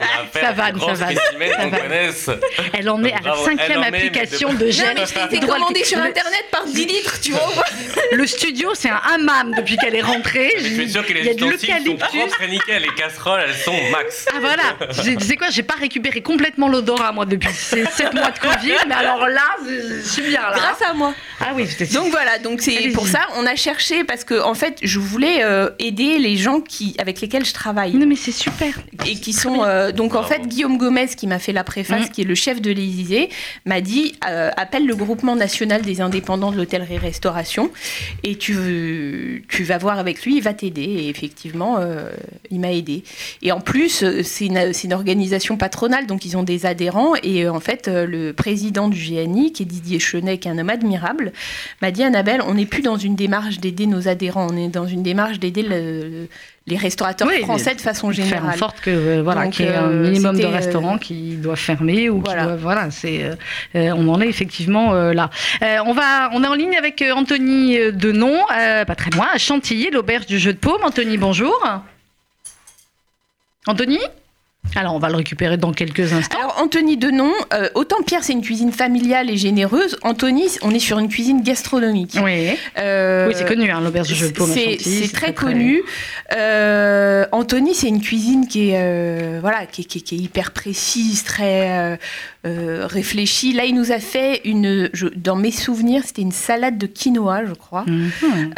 Ça 0.32 0.52
va, 0.52 0.66
ça 0.72 0.94
va. 0.94 1.08
Elle 2.72 2.88
en 2.88 3.02
est 3.04 3.12
à 3.12 3.20
la 3.24 3.36
cinquième 3.36 3.82
application 3.82 4.52
de- 4.52 4.58
de 4.60 4.64
Non, 4.66 4.70
gel. 4.72 4.94
mais 5.30 5.40
je 5.40 5.46
commandé 5.46 5.84
sur 5.84 5.98
internet 5.98 6.44
par 6.50 6.64
10 6.64 6.86
litres, 6.86 7.20
tu 7.20 7.32
vois. 7.32 7.64
Le 8.12 8.26
studio, 8.26 8.70
c'est 8.74 8.88
un 8.90 9.00
hammam 9.14 9.54
depuis 9.56 9.76
qu'elle 9.76 9.94
est 9.94 10.00
rentrée. 10.02 10.52
Je 10.58 10.64
suis 10.64 10.90
sûr 10.90 11.04
que 11.06 11.12
les 11.12 11.28
ustensiles 11.30 11.74
sont 11.86 11.96
propres 11.96 12.46
nickel. 12.48 12.82
Les 12.82 12.94
casseroles, 12.94 13.42
elles 13.46 13.54
sont 13.54 13.74
max. 13.90 14.26
Ah 14.32 14.38
voilà, 14.40 14.62
tu 15.02 15.20
sais 15.24 15.36
quoi, 15.36 15.50
j'ai 15.50 15.62
pas 15.62 15.74
récupéré 15.74 16.20
complètement 16.22 16.68
l'odorat 16.68 17.12
moi 17.12 17.26
depuis 17.26 17.52
ces 17.52 17.84
7 17.84 18.14
mois 18.14 18.30
de 18.30 18.38
Covid, 18.38 18.72
mais 18.88 18.94
alors 18.94 19.26
là, 19.28 19.42
je 19.66 20.00
suis 20.08 20.22
bien 20.22 20.42
là. 20.42 20.52
Grâce 20.54 20.82
à 20.82 20.92
moi. 20.94 21.14
Ah 21.40 21.50
oui, 21.54 21.66
j'étais 21.68 21.86
Donc 21.94 22.10
voilà, 22.10 22.38
donc 22.38 22.60
c'est 22.62 22.88
pour 22.94 23.06
ça, 23.06 23.20
on 23.36 23.46
a 23.46 23.56
cherché, 23.56 24.04
parce 24.04 24.24
que 24.24 24.40
en 24.40 24.54
fait, 24.54 24.78
je 24.82 24.98
voulais 24.98 25.42
euh, 25.44 25.70
aider 25.78 26.18
les 26.18 26.36
gens 26.36 26.60
qui, 26.60 26.94
avec 26.98 27.20
lesquels 27.20 27.44
je 27.44 27.52
travaille. 27.54 27.92
Non 27.94 28.06
mais 28.06 28.16
c'est 28.16 28.32
super. 28.32 28.74
Et 29.06 29.14
qui 29.14 29.32
sont 29.32 29.62
euh, 29.64 29.92
donc 29.92 30.14
en 30.14 30.22
fait 30.22 30.46
Guillaume 30.46 30.76
Gomez 30.78 31.06
qui 31.16 31.26
m'a 31.26 31.38
fait 31.38 31.52
la 31.52 31.64
préface 31.64 32.06
Mhm. 32.06 32.08
qui 32.10 32.20
est 32.22 32.24
le 32.24 32.34
chef 32.34 32.60
de 32.60 32.70
l'Élysée 32.70 33.28
m'a 33.64 33.80
dit 33.80 34.14
euh, 34.28 34.50
appelle 34.56 34.86
le 34.86 34.94
groupement 34.94 35.36
national 35.36 35.82
des 35.82 36.00
indépendants 36.00 36.52
de 36.52 36.56
l'hôtellerie-restauration 36.56 37.70
et 38.22 38.36
tu, 38.36 39.44
tu 39.48 39.64
vas 39.64 39.78
voir 39.78 39.98
avec 39.98 40.24
lui, 40.24 40.36
il 40.36 40.42
va 40.42 40.52
t'aider. 40.54 40.82
Et 40.82 41.08
effectivement, 41.08 41.78
euh, 41.78 42.10
il 42.50 42.60
m'a 42.60 42.72
aidé. 42.72 43.02
Et 43.42 43.52
en 43.52 43.60
plus, 43.60 44.02
euh, 44.02 44.22
c'est 44.22 44.46
une, 44.46 44.72
c'est 44.72 44.84
une 44.86 44.92
organisation 44.92 45.56
patronale, 45.56 46.06
donc 46.06 46.24
ils 46.24 46.36
ont 46.36 46.42
des 46.42 46.66
adhérents. 46.66 47.14
Et 47.22 47.44
euh, 47.44 47.52
en 47.52 47.60
fait, 47.60 47.88
euh, 47.88 48.06
le 48.06 48.32
président 48.32 48.88
du 48.88 48.98
GNI, 48.98 49.52
qui 49.52 49.62
est 49.62 49.66
Didier 49.66 49.98
Chenet, 49.98 50.38
qui 50.38 50.48
est 50.48 50.50
un 50.50 50.58
homme 50.58 50.70
admirable, 50.70 51.32
m'a 51.82 51.90
dit 51.90 52.02
Annabelle, 52.02 52.42
on 52.46 52.54
n'est 52.54 52.66
plus 52.66 52.82
dans 52.82 52.96
une 52.96 53.16
démarche 53.16 53.58
d'aider 53.60 53.86
nos 53.86 54.08
adhérents, 54.08 54.46
on 54.50 54.56
est 54.56 54.68
dans 54.68 54.86
une 54.86 55.02
démarche 55.02 55.38
d'aider 55.38 55.62
le- 55.62 56.28
les 56.70 56.76
restaurateurs 56.76 57.28
Oui, 57.28 57.42
français 57.42 57.74
de 57.74 57.80
façon 57.80 58.10
Faire 58.12 58.24
en 58.24 58.28
générale. 58.28 58.58
sorte 58.58 58.80
que 58.80 58.90
euh, 58.90 59.22
voilà, 59.22 59.48
qu'il 59.48 59.66
y 59.66 59.68
ait 59.68 59.74
un 59.74 59.90
euh, 59.90 60.02
minimum 60.08 60.38
de 60.38 60.44
euh, 60.44 60.48
restaurants 60.48 60.96
qui 60.98 61.36
doivent 61.36 61.58
fermer 61.58 62.08
ou 62.08 62.22
Voilà. 62.24 62.42
qui 62.42 62.46
doivent, 62.48 62.60
voilà, 62.60 62.90
c'est 62.90 63.24
euh, 63.74 63.92
on 63.96 64.08
en 64.08 64.20
est 64.20 64.28
effectivement 64.28 64.94
euh, 64.94 65.12
là. 65.12 65.28
On 65.84 65.92
va 65.92 66.30
on 66.32 66.42
est 66.42 66.46
en 66.46 66.54
ligne 66.54 66.76
avec 66.76 67.04
Anthony 67.14 67.76
Denon, 67.92 68.38
pas 68.48 68.94
très 68.94 69.10
loin, 69.10 69.26
à 69.34 69.38
Chantilly, 69.38 69.90
l'auberge 69.90 70.26
du 70.26 70.38
jeu 70.38 70.52
de 70.52 70.58
paume. 70.58 70.82
Anthony, 70.82 71.18
bonjour. 71.18 71.54
Anthony? 73.66 73.98
Alors, 74.76 74.94
on 74.94 74.98
va 74.98 75.08
le 75.08 75.16
récupérer 75.16 75.56
dans 75.56 75.72
quelques 75.72 76.12
instants. 76.12 76.38
Alors, 76.38 76.56
Anthony 76.62 76.96
Denon, 76.96 77.32
euh, 77.52 77.68
autant 77.74 78.02
Pierre, 78.06 78.22
c'est 78.22 78.32
une 78.32 78.40
cuisine 78.42 78.72
familiale 78.72 79.28
et 79.30 79.36
généreuse, 79.36 79.98
Anthony, 80.02 80.46
on 80.62 80.70
est 80.70 80.78
sur 80.78 80.98
une 80.98 81.08
cuisine 81.08 81.42
gastronomique. 81.42 82.16
Oui, 82.22 82.50
Euh, 82.78 83.28
oui 83.28 83.34
c'est 83.36 83.46
connu, 83.46 83.70
hein, 83.70 83.80
l'auberge 83.82 84.08
de 84.20 84.28
paume 84.32 84.50
C'est 84.52 85.12
très 85.12 85.34
connu. 85.34 85.82
Euh, 86.36 87.26
Anthony, 87.32 87.74
c'est 87.74 87.88
une 87.88 88.00
cuisine 88.00 88.46
qui 88.46 88.70
est, 88.70 89.38
voilà, 89.40 89.66
qui, 89.66 89.82
est- 89.82 89.84
qui 89.84 89.98
est- 89.98 90.02
qui 90.02 90.14
est 90.14 90.18
hyper 90.18 90.52
précise, 90.52 91.24
très 91.24 91.98
réfléchie. 92.44 93.52
Là, 93.52 93.64
il 93.64 93.74
nous 93.74 93.92
a 93.92 93.98
fait 93.98 94.40
une, 94.44 94.88
je- 94.92 95.08
dans 95.16 95.36
mes 95.36 95.50
souvenirs, 95.50 96.02
c'était 96.06 96.22
une 96.22 96.32
salade 96.32 96.78
de 96.78 96.86
quinoa, 96.86 97.44
je 97.44 97.54
crois, 97.54 97.84
Mhm. 97.86 98.52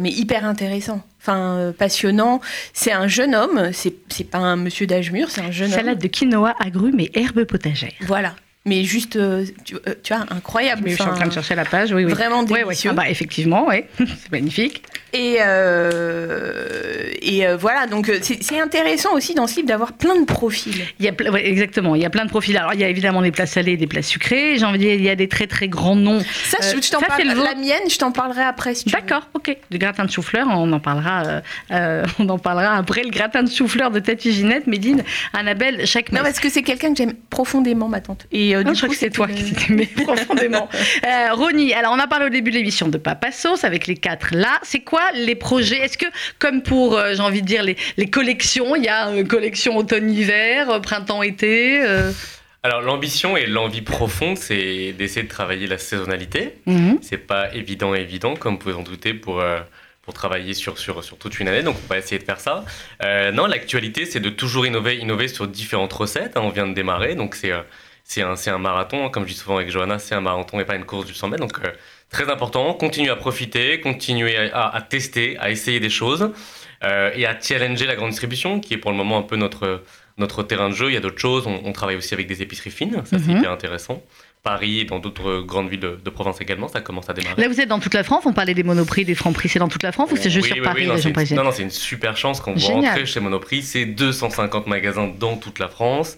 Mais 0.00 0.10
hyper 0.10 0.44
intéressant. 0.44 1.02
Enfin, 1.28 1.56
euh, 1.58 1.72
passionnant. 1.72 2.40
C'est 2.72 2.92
un 2.92 3.06
jeune 3.06 3.34
homme, 3.34 3.70
c'est 3.72 4.24
pas 4.30 4.38
un 4.38 4.56
monsieur 4.56 4.86
d'âge 4.86 5.12
mûr, 5.12 5.30
c'est 5.30 5.42
un 5.42 5.50
jeune 5.50 5.70
homme. 5.70 5.78
Salade 5.78 5.98
de 5.98 6.08
quinoa, 6.08 6.54
agrumes 6.58 7.00
et 7.00 7.10
herbes 7.12 7.44
potagères. 7.44 7.92
Voilà. 8.00 8.34
Mais 8.64 8.82
juste, 8.84 9.16
euh, 9.16 9.44
tu, 9.64 9.74
euh, 9.74 9.94
tu 10.02 10.14
vois, 10.14 10.24
incroyable. 10.30 10.82
Mais 10.84 10.90
je 10.92 10.94
suis 10.96 11.04
en 11.04 11.12
train 11.14 11.26
de 11.26 11.32
chercher 11.32 11.54
la 11.54 11.66
page, 11.66 11.92
oui, 11.92 12.04
oui. 12.06 12.12
Vraiment 12.12 12.44
Ouais, 12.44 12.62
ouais. 12.62 12.64
délicieux. 12.64 12.90
Ah 12.92 12.94
bah, 12.94 13.10
effectivement, 13.10 13.66
oui, 13.68 13.84
c'est 13.98 14.32
magnifique. 14.32 14.82
Et, 15.14 15.36
euh, 15.40 17.12
et 17.22 17.46
euh, 17.46 17.56
voilà, 17.56 17.86
donc 17.86 18.08
euh, 18.08 18.18
c'est 18.22 18.60
intéressant 18.60 19.14
aussi 19.14 19.34
dans 19.34 19.46
ce 19.46 19.56
livre 19.56 19.68
d'avoir 19.68 19.92
plein 19.94 20.20
de 20.20 20.24
profils. 20.26 20.84
Il 20.98 21.06
y 21.06 21.08
a, 21.08 21.30
ouais, 21.30 21.48
exactement, 21.48 21.94
il 21.94 22.02
y 22.02 22.04
a 22.04 22.10
plein 22.10 22.24
de 22.24 22.30
profils. 22.30 22.56
Alors, 22.56 22.74
il 22.74 22.80
y 22.80 22.84
a 22.84 22.88
évidemment 22.88 23.22
des 23.22 23.30
plats 23.30 23.46
salés 23.46 23.72
et 23.72 23.76
des 23.78 23.86
plats 23.86 24.02
sucrés. 24.02 24.58
J'ai 24.58 24.64
envie 24.66 24.78
de 24.78 24.84
dire, 24.84 24.94
il 24.94 25.02
y 25.02 25.08
a 25.08 25.14
des 25.14 25.28
très 25.28 25.46
très 25.46 25.68
grands 25.68 25.96
noms. 25.96 26.20
Ça, 26.20 26.58
Euh, 26.62 26.80
je, 26.82 26.90
t'en 26.90 27.00
parle. 27.00 27.22
La 27.26 27.54
mienne, 27.54 27.88
je 27.88 27.96
t'en 27.96 28.12
parlerai 28.12 28.42
après. 28.42 28.74
Si 28.74 28.84
tu 28.84 28.90
veux. 28.90 29.00
D'accord, 29.00 29.28
ok. 29.34 29.56
Du 29.70 29.78
gratin 29.78 30.04
de 30.04 30.10
chou-fleur, 30.10 30.46
on 30.50 30.70
en 30.72 30.80
parlera. 30.80 31.40
on 31.70 32.28
en 32.28 32.38
parlera 32.38 32.76
après 32.76 33.02
le 33.02 33.10
gratin 33.10 33.42
de 33.42 33.50
chou-fleur 33.50 33.90
de 33.90 34.00
Tati 34.00 34.32
Ginette, 34.32 34.66
Médine, 34.66 35.04
Annabelle, 35.32 35.86
chaque 35.86 36.12
Non, 36.12 36.20
parce 36.22 36.40
que 36.40 36.50
c'est 36.50 36.62
quelqu'un 36.62 36.90
que 36.92 36.98
j'aime 36.98 37.14
profondément, 37.30 37.88
ma 37.88 38.00
tante. 38.00 38.26
Et 38.32 38.54
Non, 38.54 38.62
du 38.62 38.74
je 38.74 38.76
crois 38.76 38.88
coup, 38.88 38.94
que 38.94 39.00
c'est 39.00 39.10
toi 39.10 39.26
qui 39.26 39.52
t'aimais 39.54 39.86
profondément. 39.86 40.68
Ronnie, 41.32 41.72
alors 41.72 41.92
on 41.94 41.98
a 41.98 42.06
parlé 42.06 42.26
au 42.26 42.30
début 42.30 42.50
de 42.50 42.56
l'émission 42.56 42.88
de 42.88 42.98
Papa 42.98 43.32
Sauce 43.32 43.64
avec 43.64 43.86
les 43.86 43.96
quatre 43.96 44.34
là. 44.34 44.58
C'est 44.62 44.80
quoi 44.80 44.97
les 45.14 45.34
projets? 45.34 45.78
Est-ce 45.78 45.98
que, 45.98 46.06
comme 46.38 46.62
pour, 46.62 46.96
euh, 46.96 47.14
j'ai 47.14 47.20
envie 47.22 47.42
de 47.42 47.46
dire, 47.46 47.62
les, 47.62 47.76
les 47.96 48.10
collections, 48.10 48.76
il 48.76 48.84
y 48.84 48.88
a 48.88 49.08
euh, 49.08 49.24
collection 49.24 49.76
automne-hiver, 49.76 50.70
euh, 50.70 50.80
printemps-été 50.80 51.80
euh, 51.84 52.12
Alors 52.62 52.82
l'ambition 52.82 53.36
et 53.36 53.46
l'envie 53.46 53.82
profonde, 53.82 54.36
c'est 54.36 54.92
d'essayer 54.92 55.22
de 55.24 55.28
travailler 55.28 55.66
la 55.66 55.78
saisonnalité. 55.78 56.54
mhm. 56.66 56.98
C'est 57.02 57.18
pas 57.26 57.54
évident, 57.54 57.94
évident, 57.94 58.34
comme 58.36 58.54
vous 58.54 58.58
pouvez 58.58 58.74
en 58.74 58.82
douter, 58.82 59.14
pour, 59.14 59.40
euh, 59.40 59.58
pour 60.02 60.14
travailler 60.14 60.54
sur, 60.54 60.78
sur, 60.78 61.04
sur 61.04 61.18
toute 61.18 61.38
une 61.38 61.48
année. 61.48 61.62
Donc, 61.62 61.76
on 61.84 61.86
va 61.88 61.98
essayer 61.98 62.18
de 62.18 62.24
faire 62.24 62.40
ça. 62.40 62.64
Euh, 63.04 63.30
non, 63.32 63.46
l'actualité, 63.46 64.06
c'est 64.06 64.20
de 64.20 64.30
toujours 64.30 64.66
innover, 64.66 64.96
innover 64.96 65.28
sur 65.28 65.46
différentes 65.46 65.92
recettes. 65.92 66.36
hein. 66.36 66.40
on 66.42 66.48
vient 66.50 66.66
de 66.66 66.74
démarrer, 66.74 67.14
donc 67.14 67.34
c'est 67.34 67.52
euh, 67.52 67.60
c'est 68.04 68.22
un, 68.22 68.34
un 68.46 68.58
marathon. 68.58 69.10
Comme 69.10 69.24
je 69.24 69.32
dis 69.34 69.38
souvent 69.38 69.56
avec 69.56 69.70
Johanna, 69.70 69.98
c'est 69.98 70.14
un 70.14 70.22
marathon 70.22 70.58
et 70.58 70.64
pas 70.64 70.76
une 70.76 70.86
course 70.86 71.04
du 71.04 71.12
100 71.12 71.28
mètres. 71.28 71.42
Donc, 71.42 71.58
euh, 71.62 71.70
très 72.10 72.30
important. 72.30 72.72
Continuer 72.74 73.10
à 73.10 73.16
profiter, 73.16 73.80
continuer 73.80 74.36
à, 74.52 74.80
tester, 74.88 75.36
à 75.38 75.50
essayer 75.50 75.80
des 75.80 75.90
choses 75.90 76.32
euh, 76.84 77.10
et 77.14 77.26
à 77.26 77.38
challenger 77.40 77.86
la 77.86 77.96
grande 77.96 78.10
distribution, 78.10 78.60
qui 78.60 78.74
est 78.74 78.78
pour 78.78 78.90
le 78.90 78.96
moment 78.96 79.18
un 79.18 79.22
peu 79.22 79.36
notre, 79.36 79.82
notre 80.16 80.42
terrain 80.42 80.68
de 80.70 80.74
jeu. 80.74 80.90
Il 80.90 80.94
y 80.94 80.96
a 80.96 81.00
d'autres 81.00 81.20
choses. 81.20 81.46
On, 81.46 81.60
on 81.64 81.72
travaille 81.72 81.96
aussi 81.96 82.14
avec 82.14 82.26
des 82.26 82.42
épiceries 82.42 82.70
fines. 82.70 83.02
Ça, 83.04 83.18
c'est 83.18 83.28
Mhm. 83.28 83.38
hyper 83.38 83.50
intéressant. 83.52 84.02
Paris 84.44 84.78
et 84.80 84.84
dans 84.84 85.00
d'autres 85.00 85.40
grandes 85.40 85.68
villes 85.68 85.80
de, 85.80 85.98
de 86.02 86.10
province 86.10 86.40
également, 86.40 86.68
ça 86.68 86.80
commence 86.80 87.10
à 87.10 87.12
démarrer. 87.12 87.42
Là, 87.42 87.48
vous 87.48 87.60
êtes 87.60 87.68
dans 87.68 87.80
toute 87.80 87.92
la 87.92 88.04
France. 88.04 88.22
On 88.24 88.32
parlait 88.32 88.54
des 88.54 88.62
monoprix, 88.62 89.04
des 89.04 89.16
francs 89.16 89.34
prix. 89.34 89.48
C'est 89.48 89.58
dans 89.58 89.68
toute 89.68 89.82
la 89.82 89.90
France 89.90 90.12
ou 90.12 90.16
c'est 90.16 90.30
juste 90.30 90.44
Oui, 90.46 90.50
sur 90.50 90.58
oui, 90.58 90.62
Paris, 90.62 90.82
oui, 90.88 91.12
non, 91.34 91.36
Non, 91.36 91.44
non, 91.44 91.50
c'est 91.52 91.64
une 91.64 91.70
super 91.70 92.16
chance 92.16 92.40
quand 92.40 92.54
vous 92.56 92.66
rentrez 92.68 93.04
chez 93.04 93.18
Monoprix. 93.18 93.62
C'est 93.62 93.84
250 93.84 94.68
magasins 94.68 95.08
dans 95.18 95.36
toute 95.36 95.58
la 95.58 95.66
France, 95.68 96.16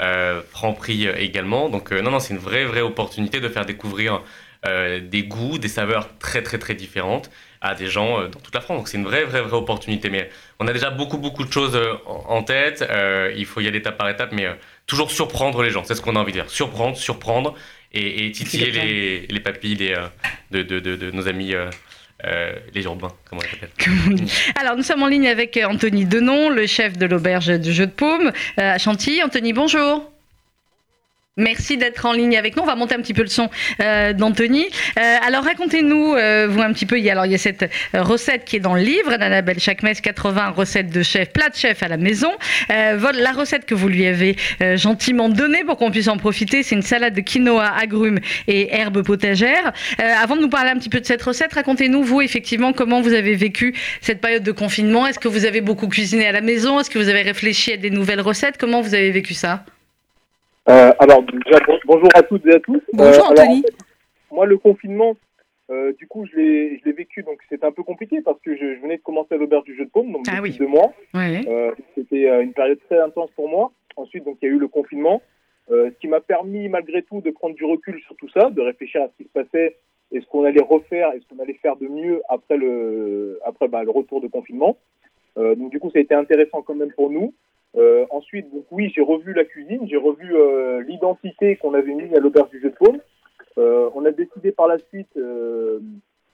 euh, 0.00 0.42
Franprix 0.50 1.06
euh, 1.08 1.14
également. 1.16 1.70
Donc, 1.70 1.92
euh, 1.92 2.02
non, 2.02 2.10
non, 2.10 2.20
c'est 2.20 2.34
une 2.34 2.40
vraie, 2.40 2.66
vraie 2.66 2.82
opportunité 2.82 3.40
de 3.40 3.48
faire 3.48 3.64
découvrir 3.64 4.20
euh, 4.66 5.00
des 5.00 5.24
goûts, 5.24 5.58
des 5.58 5.68
saveurs 5.68 6.08
très, 6.18 6.42
très, 6.42 6.58
très 6.58 6.74
différentes 6.74 7.30
à 7.60 7.74
des 7.74 7.86
gens 7.86 8.20
euh, 8.20 8.28
dans 8.28 8.40
toute 8.40 8.54
la 8.54 8.60
France. 8.60 8.78
Donc, 8.78 8.88
c'est 8.88 8.98
une 8.98 9.04
vraie, 9.04 9.24
vraie, 9.24 9.42
vraie 9.42 9.56
opportunité. 9.56 10.10
Mais 10.10 10.30
on 10.60 10.66
a 10.68 10.72
déjà 10.72 10.90
beaucoup, 10.90 11.18
beaucoup 11.18 11.44
de 11.44 11.52
choses 11.52 11.76
euh, 11.76 11.94
en 12.06 12.42
tête. 12.42 12.84
Il 13.36 13.46
faut 13.46 13.60
y 13.60 13.68
aller 13.68 13.78
étape 13.78 13.98
par 13.98 14.08
étape, 14.08 14.32
mais 14.32 14.46
toujours 14.86 15.10
surprendre 15.10 15.62
les 15.62 15.70
gens. 15.70 15.84
C'est 15.84 15.94
ce 15.94 16.02
qu'on 16.02 16.16
a 16.16 16.20
envie 16.20 16.32
de 16.32 16.38
faire. 16.38 16.50
Surprendre, 16.50 16.96
surprendre 16.96 17.54
et, 17.92 18.26
et 18.26 18.32
titiller 18.32 18.70
les, 18.70 19.26
les 19.28 19.40
papilles 19.40 19.76
des, 19.76 19.94
de, 20.50 20.62
de, 20.62 20.80
de, 20.80 20.96
de 20.96 21.10
nos 21.10 21.28
amis. 21.28 21.54
euh, 22.24 22.52
les 22.72 22.84
urbains, 22.84 23.12
comment 23.28 23.42
on 23.42 24.10
les. 24.14 24.24
Alors, 24.56 24.76
nous 24.76 24.82
sommes 24.82 25.02
en 25.02 25.08
ligne 25.08 25.28
avec 25.28 25.58
Anthony 25.64 26.04
Denon, 26.04 26.50
le 26.50 26.66
chef 26.66 26.96
de 26.96 27.06
l'auberge 27.06 27.48
du 27.58 27.72
jeu 27.72 27.86
de 27.86 27.90
paume 27.92 28.32
à 28.56 28.78
Chantilly. 28.78 29.22
Anthony, 29.22 29.52
bonjour. 29.52 30.11
Merci 31.38 31.78
d'être 31.78 32.04
en 32.04 32.12
ligne 32.12 32.36
avec 32.36 32.56
nous. 32.56 32.62
On 32.62 32.66
va 32.66 32.74
monter 32.74 32.94
un 32.94 33.00
petit 33.00 33.14
peu 33.14 33.22
le 33.22 33.28
son 33.28 33.48
euh, 33.80 34.12
d'Anthony. 34.12 34.66
Euh, 34.98 35.16
alors 35.26 35.44
racontez-nous, 35.44 36.12
euh, 36.12 36.46
vous 36.46 36.60
un 36.60 36.74
petit 36.74 36.84
peu, 36.84 36.98
il 36.98 37.04
y 37.04 37.08
a, 37.08 37.12
alors, 37.12 37.24
il 37.24 37.32
y 37.32 37.34
a 37.34 37.38
cette 37.38 37.62
euh, 37.62 38.02
recette 38.02 38.44
qui 38.44 38.56
est 38.56 38.60
dans 38.60 38.74
le 38.74 38.82
livre 38.82 39.16
d'Annabelle 39.16 39.58
Chakmes, 39.58 39.94
80 39.94 40.50
recettes 40.50 40.90
de 40.90 41.02
chef, 41.02 41.30
plat 41.32 41.48
de 41.48 41.54
chef 41.54 41.82
à 41.82 41.88
la 41.88 41.96
maison. 41.96 42.30
Euh, 42.70 43.12
la 43.14 43.32
recette 43.32 43.64
que 43.64 43.74
vous 43.74 43.88
lui 43.88 44.04
avez 44.04 44.36
euh, 44.60 44.76
gentiment 44.76 45.30
donnée 45.30 45.64
pour 45.64 45.78
qu'on 45.78 45.90
puisse 45.90 46.08
en 46.08 46.18
profiter, 46.18 46.62
c'est 46.62 46.74
une 46.74 46.82
salade 46.82 47.14
de 47.14 47.22
quinoa, 47.22 47.66
agrumes 47.80 48.18
et 48.46 48.74
herbes 48.74 49.02
potagères. 49.02 49.72
Avant 49.98 50.36
de 50.36 50.42
nous 50.42 50.50
parler 50.50 50.70
un 50.70 50.76
petit 50.76 50.90
peu 50.90 51.00
de 51.00 51.06
cette 51.06 51.22
recette, 51.22 51.54
racontez-nous, 51.54 52.02
vous, 52.02 52.20
effectivement, 52.20 52.74
comment 52.74 53.00
vous 53.00 53.14
avez 53.14 53.36
vécu 53.36 53.74
cette 54.02 54.20
période 54.20 54.42
de 54.42 54.52
confinement. 54.52 55.06
Est-ce 55.06 55.18
que 55.18 55.28
vous 55.28 55.46
avez 55.46 55.62
beaucoup 55.62 55.88
cuisiné 55.88 56.26
à 56.26 56.32
la 56.32 56.42
maison? 56.42 56.78
Est-ce 56.78 56.90
que 56.90 56.98
vous 56.98 57.08
avez 57.08 57.22
réfléchi 57.22 57.72
à 57.72 57.78
des 57.78 57.90
nouvelles 57.90 58.20
recettes? 58.20 58.58
Comment 58.58 58.82
vous 58.82 58.94
avez 58.94 59.10
vécu 59.12 59.32
ça? 59.32 59.64
Euh, 60.68 60.92
alors, 60.98 61.22
déjà, 61.24 61.58
bon- 61.66 61.78
bonjour 61.84 62.08
à 62.14 62.22
toutes 62.22 62.46
et 62.46 62.54
à 62.54 62.60
tous. 62.60 62.80
Bonjour, 62.92 63.24
Euh, 63.24 63.30
alors, 63.32 63.44
Anthony. 63.44 63.64
moi, 64.30 64.46
le 64.46 64.58
confinement, 64.58 65.16
euh, 65.70 65.92
du 65.94 66.06
coup, 66.06 66.24
je 66.26 66.36
l'ai 66.36 66.78
je 66.78 66.84
l'ai 66.84 66.92
vécu, 66.92 67.22
donc 67.24 67.38
c'était 67.48 67.64
un 67.66 67.72
peu 67.72 67.82
compliqué 67.82 68.20
parce 68.22 68.40
que 68.42 68.54
je, 68.56 68.74
je 68.76 68.80
venais 68.80 68.98
de 68.98 69.02
commencer 69.02 69.34
à 69.34 69.38
l'auberge 69.38 69.64
du 69.64 69.74
jeu 69.76 69.84
de 69.86 69.90
paume, 69.90 70.12
donc 70.12 70.24
Ah 70.28 70.36
depuis 70.36 70.52
oui. 70.52 70.58
deux 70.58 70.66
mois. 70.68 70.92
Oui. 71.14 71.44
Euh, 71.48 71.72
c'était 71.96 72.28
euh, 72.30 72.42
une 72.42 72.52
période 72.52 72.78
très 72.88 73.00
intense 73.00 73.30
pour 73.32 73.48
moi. 73.48 73.72
Ensuite, 73.96 74.24
donc, 74.24 74.38
il 74.40 74.48
y 74.48 74.52
a 74.52 74.54
eu 74.54 74.58
le 74.58 74.68
confinement, 74.68 75.20
euh, 75.70 75.90
ce 75.90 75.98
qui 75.98 76.06
m'a 76.08 76.20
permis, 76.20 76.68
malgré 76.68 77.02
tout, 77.02 77.20
de 77.20 77.30
prendre 77.30 77.56
du 77.56 77.64
recul 77.64 78.00
sur 78.02 78.14
tout 78.16 78.28
ça, 78.28 78.48
de 78.50 78.60
réfléchir 78.60 79.02
à 79.02 79.08
ce 79.08 79.16
qui 79.16 79.24
se 79.24 79.32
passait 79.32 79.76
et 80.12 80.20
ce 80.20 80.26
qu'on 80.26 80.44
allait 80.44 80.62
refaire 80.62 81.12
et 81.14 81.20
ce 81.20 81.26
qu'on 81.26 81.42
allait 81.42 81.54
faire 81.60 81.76
de 81.76 81.88
mieux 81.88 82.22
après 82.28 82.56
le, 82.56 83.40
après, 83.44 83.66
bah, 83.66 83.82
le 83.82 83.90
retour 83.90 84.20
de 84.20 84.28
confinement. 84.28 84.76
Euh, 85.38 85.54
donc, 85.56 85.70
du 85.70 85.80
coup, 85.80 85.90
ça 85.90 85.98
a 85.98 86.02
été 86.02 86.14
intéressant 86.14 86.62
quand 86.62 86.74
même 86.74 86.92
pour 86.92 87.10
nous. 87.10 87.34
Euh, 87.76 88.04
ensuite, 88.10 88.50
donc 88.52 88.66
oui, 88.70 88.92
j'ai 88.94 89.00
revu 89.02 89.32
la 89.32 89.44
cuisine, 89.44 89.86
j'ai 89.88 89.96
revu 89.96 90.34
euh, 90.34 90.82
l'identité 90.82 91.56
qu'on 91.56 91.74
avait 91.74 91.94
mis 91.94 92.14
à 92.14 92.20
l'auberge 92.20 92.50
du 92.50 92.60
jeu 92.60 92.70
de 92.70 92.74
paume. 92.74 92.98
Euh, 93.58 93.88
on 93.94 94.04
a 94.04 94.10
décidé 94.10 94.52
par 94.52 94.66
la 94.68 94.78
suite 94.78 95.08
euh, 95.16 95.80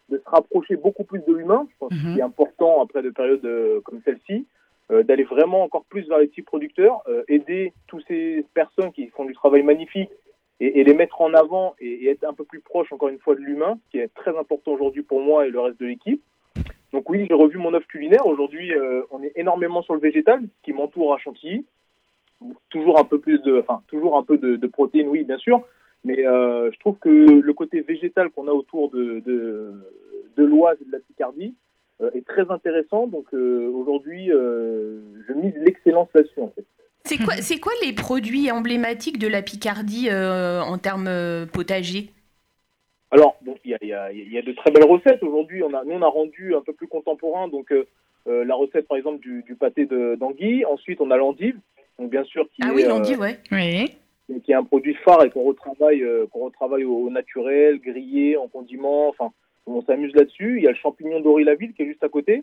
de 0.08 0.18
se 0.18 0.28
rapprocher 0.28 0.76
beaucoup 0.76 1.04
plus 1.04 1.20
de 1.26 1.32
l'humain. 1.32 1.66
Je 1.70 1.76
pense 1.78 1.92
Mhm. 1.92 1.98
que 1.98 2.16
c'est 2.16 2.22
important 2.22 2.82
après 2.82 3.02
de 3.02 3.10
périodes 3.10 3.44
euh, 3.44 3.80
comme 3.82 4.00
celle-ci, 4.04 4.46
euh, 4.90 5.02
d'aller 5.02 5.24
vraiment 5.24 5.62
encore 5.62 5.84
plus 5.84 6.08
vers 6.08 6.18
les 6.18 6.26
petits 6.28 6.42
producteurs, 6.42 7.02
euh, 7.08 7.22
aider 7.28 7.72
toutes 7.86 8.04
ces 8.08 8.44
personnes 8.54 8.90
qui 8.92 9.06
font 9.08 9.24
du 9.24 9.34
travail 9.34 9.62
magnifique 9.62 10.10
et, 10.60 10.80
et 10.80 10.84
les 10.84 10.94
mettre 10.94 11.20
en 11.20 11.34
avant 11.34 11.74
et, 11.78 12.04
et 12.04 12.10
être 12.10 12.24
un 12.24 12.32
peu 12.34 12.44
plus 12.44 12.60
proche 12.60 12.92
encore 12.92 13.10
une 13.10 13.18
fois 13.20 13.34
de 13.36 13.40
l'humain, 13.40 13.78
ce 13.84 13.90
qui 13.90 13.98
est 13.98 14.12
très 14.14 14.36
important 14.36 14.72
aujourd'hui 14.72 15.02
pour 15.02 15.20
moi 15.20 15.46
et 15.46 15.50
le 15.50 15.60
reste 15.60 15.78
de 15.78 15.86
l'équipe. 15.86 16.22
Donc 16.92 17.08
oui, 17.10 17.26
j'ai 17.28 17.34
revu 17.34 17.58
mon 17.58 17.74
offre 17.74 17.86
culinaire. 17.86 18.26
Aujourd'hui, 18.26 18.72
euh, 18.72 19.02
on 19.10 19.22
est 19.22 19.32
énormément 19.36 19.82
sur 19.82 19.94
le 19.94 20.00
végétal, 20.00 20.40
qui 20.62 20.72
m'entoure 20.72 21.14
à 21.14 21.18
Chantilly. 21.18 21.66
Toujours 22.70 22.98
un 22.98 23.04
peu 23.04 23.18
plus 23.18 23.40
de, 23.42 23.58
enfin 23.58 23.82
toujours 23.88 24.16
un 24.16 24.22
peu 24.22 24.38
de, 24.38 24.66
protéines, 24.66 25.08
oui, 25.08 25.24
bien 25.24 25.38
sûr. 25.38 25.62
Mais 26.04 26.26
euh, 26.26 26.70
je 26.72 26.78
trouve 26.78 26.96
que 26.98 27.08
le 27.08 27.52
côté 27.52 27.80
végétal 27.80 28.30
qu'on 28.30 28.46
a 28.46 28.52
autour 28.52 28.90
de, 28.90 29.20
de, 29.26 30.44
l'Oise 30.44 30.78
et 30.80 30.84
de 30.84 30.92
la 30.92 31.00
Picardie 31.00 31.54
euh, 32.00 32.10
est 32.14 32.26
très 32.26 32.48
intéressant. 32.50 33.08
Donc 33.08 33.32
aujourd'hui, 33.32 34.28
je 34.28 35.32
mise 35.34 35.54
l'excellence 35.56 36.08
là-dessus 36.14 36.40
en 36.40 36.52
fait. 36.54 36.64
C'est 37.04 37.18
quoi, 37.18 37.36
c'est 37.36 37.58
quoi 37.58 37.72
les 37.84 37.92
produits 37.92 38.50
emblématiques 38.50 39.18
de 39.18 39.28
la 39.28 39.42
Picardie 39.42 40.08
en 40.12 40.78
termes 40.78 41.10
potagers? 41.52 42.10
Alors, 43.10 43.36
bon, 43.42 43.54
il 43.64 43.76
y 43.80 43.86
y, 43.86 43.88
y 44.34 44.38
a 44.38 44.42
de 44.42 44.52
très 44.52 44.70
belles 44.70 44.84
recettes 44.84 45.22
aujourd'hui. 45.22 45.62
On 45.62 45.72
a, 45.74 45.82
nous, 45.84 45.94
on 45.94 46.02
a 46.02 46.08
rendu 46.08 46.54
un 46.54 46.60
peu 46.60 46.72
plus 46.72 46.88
contemporain. 46.88 47.48
Donc, 47.48 47.72
euh, 47.72 47.86
euh, 48.26 48.44
la 48.44 48.54
recette, 48.54 48.86
par 48.86 48.98
exemple, 48.98 49.20
du, 49.20 49.42
du 49.44 49.54
pâté 49.54 49.86
de- 49.86 50.14
d'anguille. 50.16 50.64
Ensuite, 50.66 51.00
on 51.00 51.10
a 51.10 51.16
l'endive. 51.16 51.56
Donc, 51.98 52.10
bien 52.10 52.24
sûr, 52.24 52.44
qui 52.50 52.60
Ah 52.62 52.68
est, 52.70 52.74
oui, 52.74 52.84
euh, 52.84 52.88
l'endive, 52.88 53.18
ouais. 53.20 53.38
Oui. 53.50 53.96
qui 54.44 54.52
est 54.52 54.54
un 54.54 54.64
produit 54.64 54.94
phare 55.04 55.24
et 55.24 55.30
qu'on 55.30 55.44
retravaille, 55.44 56.02
euh, 56.02 56.26
qu'on 56.30 56.44
retravaille 56.44 56.84
au, 56.84 56.96
au 57.06 57.10
naturel, 57.10 57.78
grillé, 57.80 58.36
en 58.36 58.46
condiment. 58.48 59.08
Enfin, 59.08 59.30
on 59.66 59.80
s'amuse 59.82 60.14
là-dessus. 60.14 60.58
Il 60.58 60.64
y 60.64 60.66
a 60.66 60.70
le 60.70 60.76
champignon 60.76 61.20
d'Ori-la-Ville 61.20 61.72
qui 61.72 61.82
est 61.82 61.86
juste 61.86 62.04
à 62.04 62.08
côté. 62.10 62.42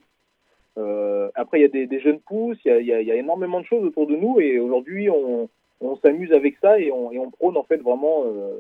Euh, 0.78 1.30
après, 1.36 1.60
il 1.60 1.62
y 1.62 1.66
a 1.66 1.70
des, 1.70 1.86
des 1.86 2.00
jeunes 2.00 2.20
pousses. 2.20 2.58
Il 2.66 2.70
y 2.70 2.72
a, 2.74 2.82
y 2.82 2.92
a- 2.94 3.02
y 3.02 3.12
a 3.12 3.16
énormément 3.16 3.62
de 3.62 3.66
choses 3.66 3.86
autour 3.86 4.08
de 4.08 4.16
nous. 4.16 4.40
Et 4.40 4.60
aujourd'hui, 4.60 5.10
on, 5.12 5.48
on 5.82 5.96
s'amuse 5.98 6.34
avec 6.34 6.56
ça 6.62 6.80
et 6.80 6.92
on, 6.92 7.12
et 7.12 7.20
on 7.20 7.30
prône 7.30 7.56
en 7.56 7.64
fait 7.64 7.78
vraiment 7.78 8.24
euh, 8.26 8.58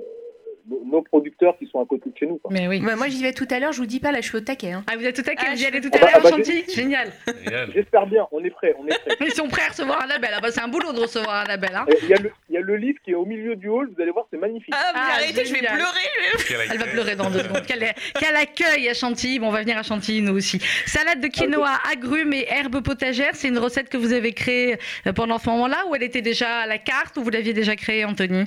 nos, 0.69 0.84
nos 0.86 1.01
producteurs 1.01 1.58
qui 1.58 1.67
sont 1.67 1.80
à 1.82 1.86
côté 1.86 2.10
de 2.10 2.17
chez 2.17 2.25
nous. 2.25 2.38
quoi. 2.38 2.51
Mais 2.54 2.67
oui. 2.67 2.82
Ouais, 2.84 2.95
moi, 2.95 3.08
j'y 3.08 3.21
vais 3.21 3.34
tout 3.34 3.47
à 3.49 3.60
l'heure, 3.60 3.71
je 3.71 3.80
vous 3.80 3.86
dis 3.86 3.99
pas, 3.99 4.12
là, 4.12 4.21
je 4.21 4.28
suis 4.28 4.38
au 4.38 4.41
taquet. 4.41 4.71
Hein. 4.71 4.84
Ah, 4.88 4.97
vous 4.97 5.06
êtes 5.06 5.15
tout 5.15 5.30
à 5.30 5.34
Ah, 5.38 5.54
vous 5.54 5.62
y 5.62 5.65
allez 5.65 5.82
tout 5.82 5.89
Ah 5.93 5.97
à 5.97 5.99
bah, 5.99 6.06
l'heure, 6.08 6.15
ah 6.17 6.23
bah, 6.23 6.30
Chantilly 6.32 6.63
Génial. 6.73 7.12
Génial. 7.43 7.69
J'espère 7.73 8.08
bien. 8.08 8.28
On 8.32 8.43
est 8.43 8.49
prêt. 8.49 8.75
On 8.80 8.86
est 8.88 8.97
prêt. 8.97 9.15
Ils 9.28 9.34
sont 9.34 9.47
prêts 9.47 9.63
à 9.63 9.69
recevoir 9.69 10.01
un 10.04 10.08
label. 10.08 10.32
Ah 10.36 10.39
bah, 10.41 10.49
c'est 10.51 10.62
un 10.62 10.67
boulot 10.67 10.91
de 10.93 10.99
recevoir 10.99 11.43
un 11.43 11.45
label. 11.45 11.71
Hein. 11.75 11.86
Il 12.04 12.10
y, 12.10 12.13
a 12.13 12.17
le, 12.17 12.32
il 12.49 12.56
y 12.56 12.58
a 12.58 12.62
le 12.62 12.78
livre 12.78 12.99
qui 13.04 13.12
est 13.12 13.15
au 13.15 13.25
milieu 13.25 13.56
du 13.56 13.67
hall. 13.69 13.89
Vous 13.95 14.01
allez 14.01 14.12
voir, 14.12 14.25
c'est 14.32 14.38
magnifique. 14.39 14.73
Ah, 14.75 14.91
mais 14.93 14.99
Ah, 15.01 15.13
arrêtez, 15.15 15.45
je 15.45 15.54
vais 15.54 15.60
pleurer. 15.60 16.67
Elle 16.71 16.78
va 16.78 16.86
pleurer 16.86 17.15
dans 17.15 17.30
deux 17.30 17.39
secondes. 17.39 17.63
Quel, 17.67 17.93
quel 18.19 18.36
accueil 18.36 18.89
à 18.89 18.93
Chantilly. 18.93 19.39
Bon, 19.39 19.47
on 19.47 19.51
va 19.51 19.62
venir 19.62 19.78
à 19.78 19.84
Chantilly, 19.84 20.21
nous 20.21 20.36
aussi. 20.36 20.60
Salade 20.86 21.19
de 21.21 21.28
quinoa, 21.28 21.80
agrumes 21.91 22.34
et 22.34 22.45
herbes 22.49 22.82
potagères. 22.82 23.36
C'est 23.36 23.47
une 23.49 23.60
recette 23.60 23.89
que 23.89 23.97
vous 23.97 24.13
avez 24.13 24.34
créée 24.34 24.78
euh, 25.08 25.13
pendant 25.13 25.38
ce 25.38 25.49
moment-là 25.49 25.86
ou 25.88 25.95
elle 25.95 26.04
était 26.04 26.21
déjà 26.21 26.60
à 26.60 26.67
la 26.67 26.78
carte 26.78 27.17
ou 27.17 27.23
vous 27.23 27.30
l'aviez 27.30 27.54
déjà 27.54 27.75
créée, 27.75 28.06
Anthony? 28.06 28.45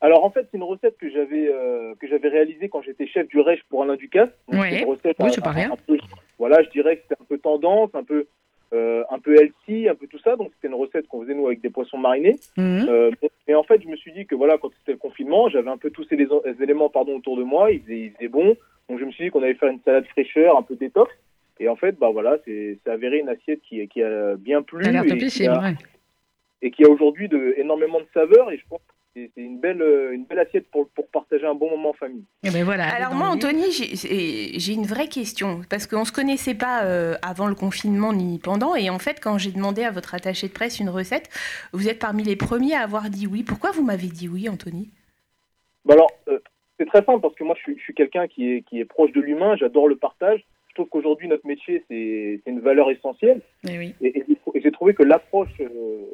Alors 0.00 0.24
en 0.24 0.30
fait, 0.30 0.46
c'est 0.50 0.56
une 0.58 0.62
recette 0.62 0.98
que 0.98 1.08
j'avais 1.10 1.48
euh, 1.48 1.94
que 2.00 2.06
j'avais 2.06 2.28
réalisée 2.28 2.68
quand 2.68 2.82
j'étais 2.82 3.06
chef 3.06 3.28
du 3.28 3.40
Reich 3.40 3.62
pour 3.70 3.82
Alain 3.82 3.96
Ducasse. 3.96 4.28
Donc, 4.48 4.60
Ouais. 4.60 4.80
une 4.82 4.88
recette 4.88 5.16
Oui, 5.20 5.30
c'est 5.34 5.42
pas 5.42 5.50
rien. 5.50 5.70
peu- 5.86 5.98
voilà, 6.38 6.62
je 6.62 6.68
dirais 6.70 6.96
que 6.96 7.02
c'était 7.08 7.20
un 7.20 7.24
peu 7.24 7.38
tendance, 7.38 7.90
un 7.94 8.04
peu 8.04 8.26
euh, 8.74 9.04
un 9.10 9.18
peu 9.20 9.36
healthy, 9.40 9.88
un 9.88 9.94
peu 9.94 10.06
tout 10.06 10.18
ça. 10.18 10.36
Donc 10.36 10.50
c'était 10.54 10.68
une 10.68 10.74
recette 10.80 11.06
qu'on 11.08 11.22
faisait 11.22 11.34
nous 11.34 11.46
avec 11.46 11.60
des 11.62 11.70
poissons 11.70 11.96
marinés. 11.98 12.36
Mhm. 12.58 12.86
Euh, 12.88 13.10
mais, 13.22 13.30
mais 13.48 13.54
en 13.54 13.62
fait, 13.62 13.80
je 13.82 13.88
me 13.88 13.96
suis 13.96 14.12
dit 14.12 14.26
que 14.26 14.34
voilà, 14.34 14.58
quand 14.58 14.70
c'était 14.80 14.92
le 14.92 14.98
confinement, 14.98 15.48
j'avais 15.48 15.70
un 15.70 15.78
peu 15.78 15.90
tous 15.90 16.04
ces, 16.04 16.16
éléments 16.62 16.90
pardon 16.90 17.16
autour 17.16 17.36
de 17.38 17.42
moi. 17.44 17.70
Il 17.70 17.80
faisait, 17.82 17.98
il 17.98 18.10
faisait 18.12 18.28
bon, 18.28 18.54
donc 18.90 18.98
je 19.00 19.04
me 19.04 19.10
suis 19.12 19.24
dit 19.24 19.30
qu'on 19.30 19.42
allait 19.42 19.54
faire 19.54 19.70
une 19.70 19.80
salade 19.80 20.06
fraîcheur, 20.08 20.58
un 20.58 20.62
peu 20.62 20.76
détox. 20.76 21.10
Et 21.58 21.70
en 21.70 21.76
fait, 21.76 21.92
bah 21.98 22.10
voilà, 22.12 22.36
c'est 22.44 22.78
avéré 22.86 23.18
une 23.20 23.30
assiette 23.30 23.62
qui, 23.62 23.86
qui 23.88 24.02
a 24.02 24.34
bien 24.36 24.60
plu 24.60 24.84
Ça 24.84 24.90
a 24.90 24.92
l'air 24.92 25.04
et 25.04 25.16
qui 25.16 25.46
a- 25.46 25.58
ouais. 25.58 25.74
et 26.60 26.70
qui 26.70 26.84
a 26.84 26.88
aujourd'hui 26.90 27.30
énormément 27.56 27.98
de 28.00 28.06
saveurs. 28.12 28.50
Et 28.52 28.58
je 28.58 28.64
pense 28.68 28.80
c'est 29.34 29.42
une 29.42 29.58
belle, 29.58 29.82
une 30.12 30.24
belle 30.24 30.40
assiette 30.40 30.68
pour, 30.70 30.88
pour 30.90 31.08
partager 31.08 31.46
un 31.46 31.54
bon 31.54 31.70
moment 31.70 31.90
en 31.90 31.94
famille. 31.94 32.24
Et 32.44 32.50
ben 32.50 32.64
voilà. 32.64 32.84
Alors 32.94 33.14
moi, 33.14 33.28
Anthony, 33.28 33.70
j'ai- 33.72 34.72
une 34.74 34.84
vraie 34.86 35.08
question 35.08 35.62
parce 35.70 35.86
qu'on 35.86 36.04
se 36.04 36.12
connaissait 36.12 36.54
pas 36.54 36.84
euh, 36.84 37.14
avant 37.22 37.46
le 37.46 37.54
confinement 37.54 38.12
ni 38.12 38.38
pendant, 38.38 38.74
et 38.76 38.90
en 38.90 38.98
fait, 38.98 39.20
quand 39.20 39.38
j'ai 39.38 39.52
demandé 39.52 39.84
à 39.84 39.90
votre 39.90 40.14
attaché 40.14 40.48
de 40.48 40.52
presse 40.52 40.80
une 40.80 40.90
recette, 40.90 41.30
vous 41.72 41.88
êtes 41.88 41.98
parmi 41.98 42.22
les 42.24 42.36
premiers 42.36 42.74
à 42.74 42.80
avoir 42.82 43.08
dit 43.08 43.26
oui. 43.26 43.42
Pourquoi 43.42 43.70
vous 43.70 43.84
m'avez 43.84 44.08
dit 44.08 44.28
oui, 44.28 44.48
Anthony? 44.48 44.90
Bah 45.84 45.94
alors, 45.94 46.10
euh, 46.28 46.38
c'est 46.78 46.86
très 46.86 47.02
simple 47.04 47.20
parce 47.22 47.34
que 47.34 47.44
moi, 47.44 47.54
je 47.56 47.62
suis, 47.62 47.78
je 47.78 47.82
suis 47.84 47.94
quelqu'un 47.94 48.26
qui 48.28 48.52
est, 48.52 48.62
qui 48.62 48.80
est 48.80 48.84
proche 48.84 49.12
de 49.12 49.20
l'humain. 49.20 49.56
J'adore 49.56 49.88
le 49.88 49.96
partage. 49.96 50.44
Je 50.68 50.74
trouve 50.74 50.88
qu'aujourd'hui, 50.90 51.26
notre 51.28 51.46
métier, 51.46 51.82
c'est 51.88 52.40
c'est 52.44 52.50
une 52.50 52.60
valeur 52.60 52.90
essentielle. 52.90 53.40
Oui. 53.64 53.94
Et 54.02 54.24
j'ai 54.62 54.72
trouvé 54.72 54.92
que 54.92 55.02
l'approche, 55.04 55.48
euh, 55.60 56.04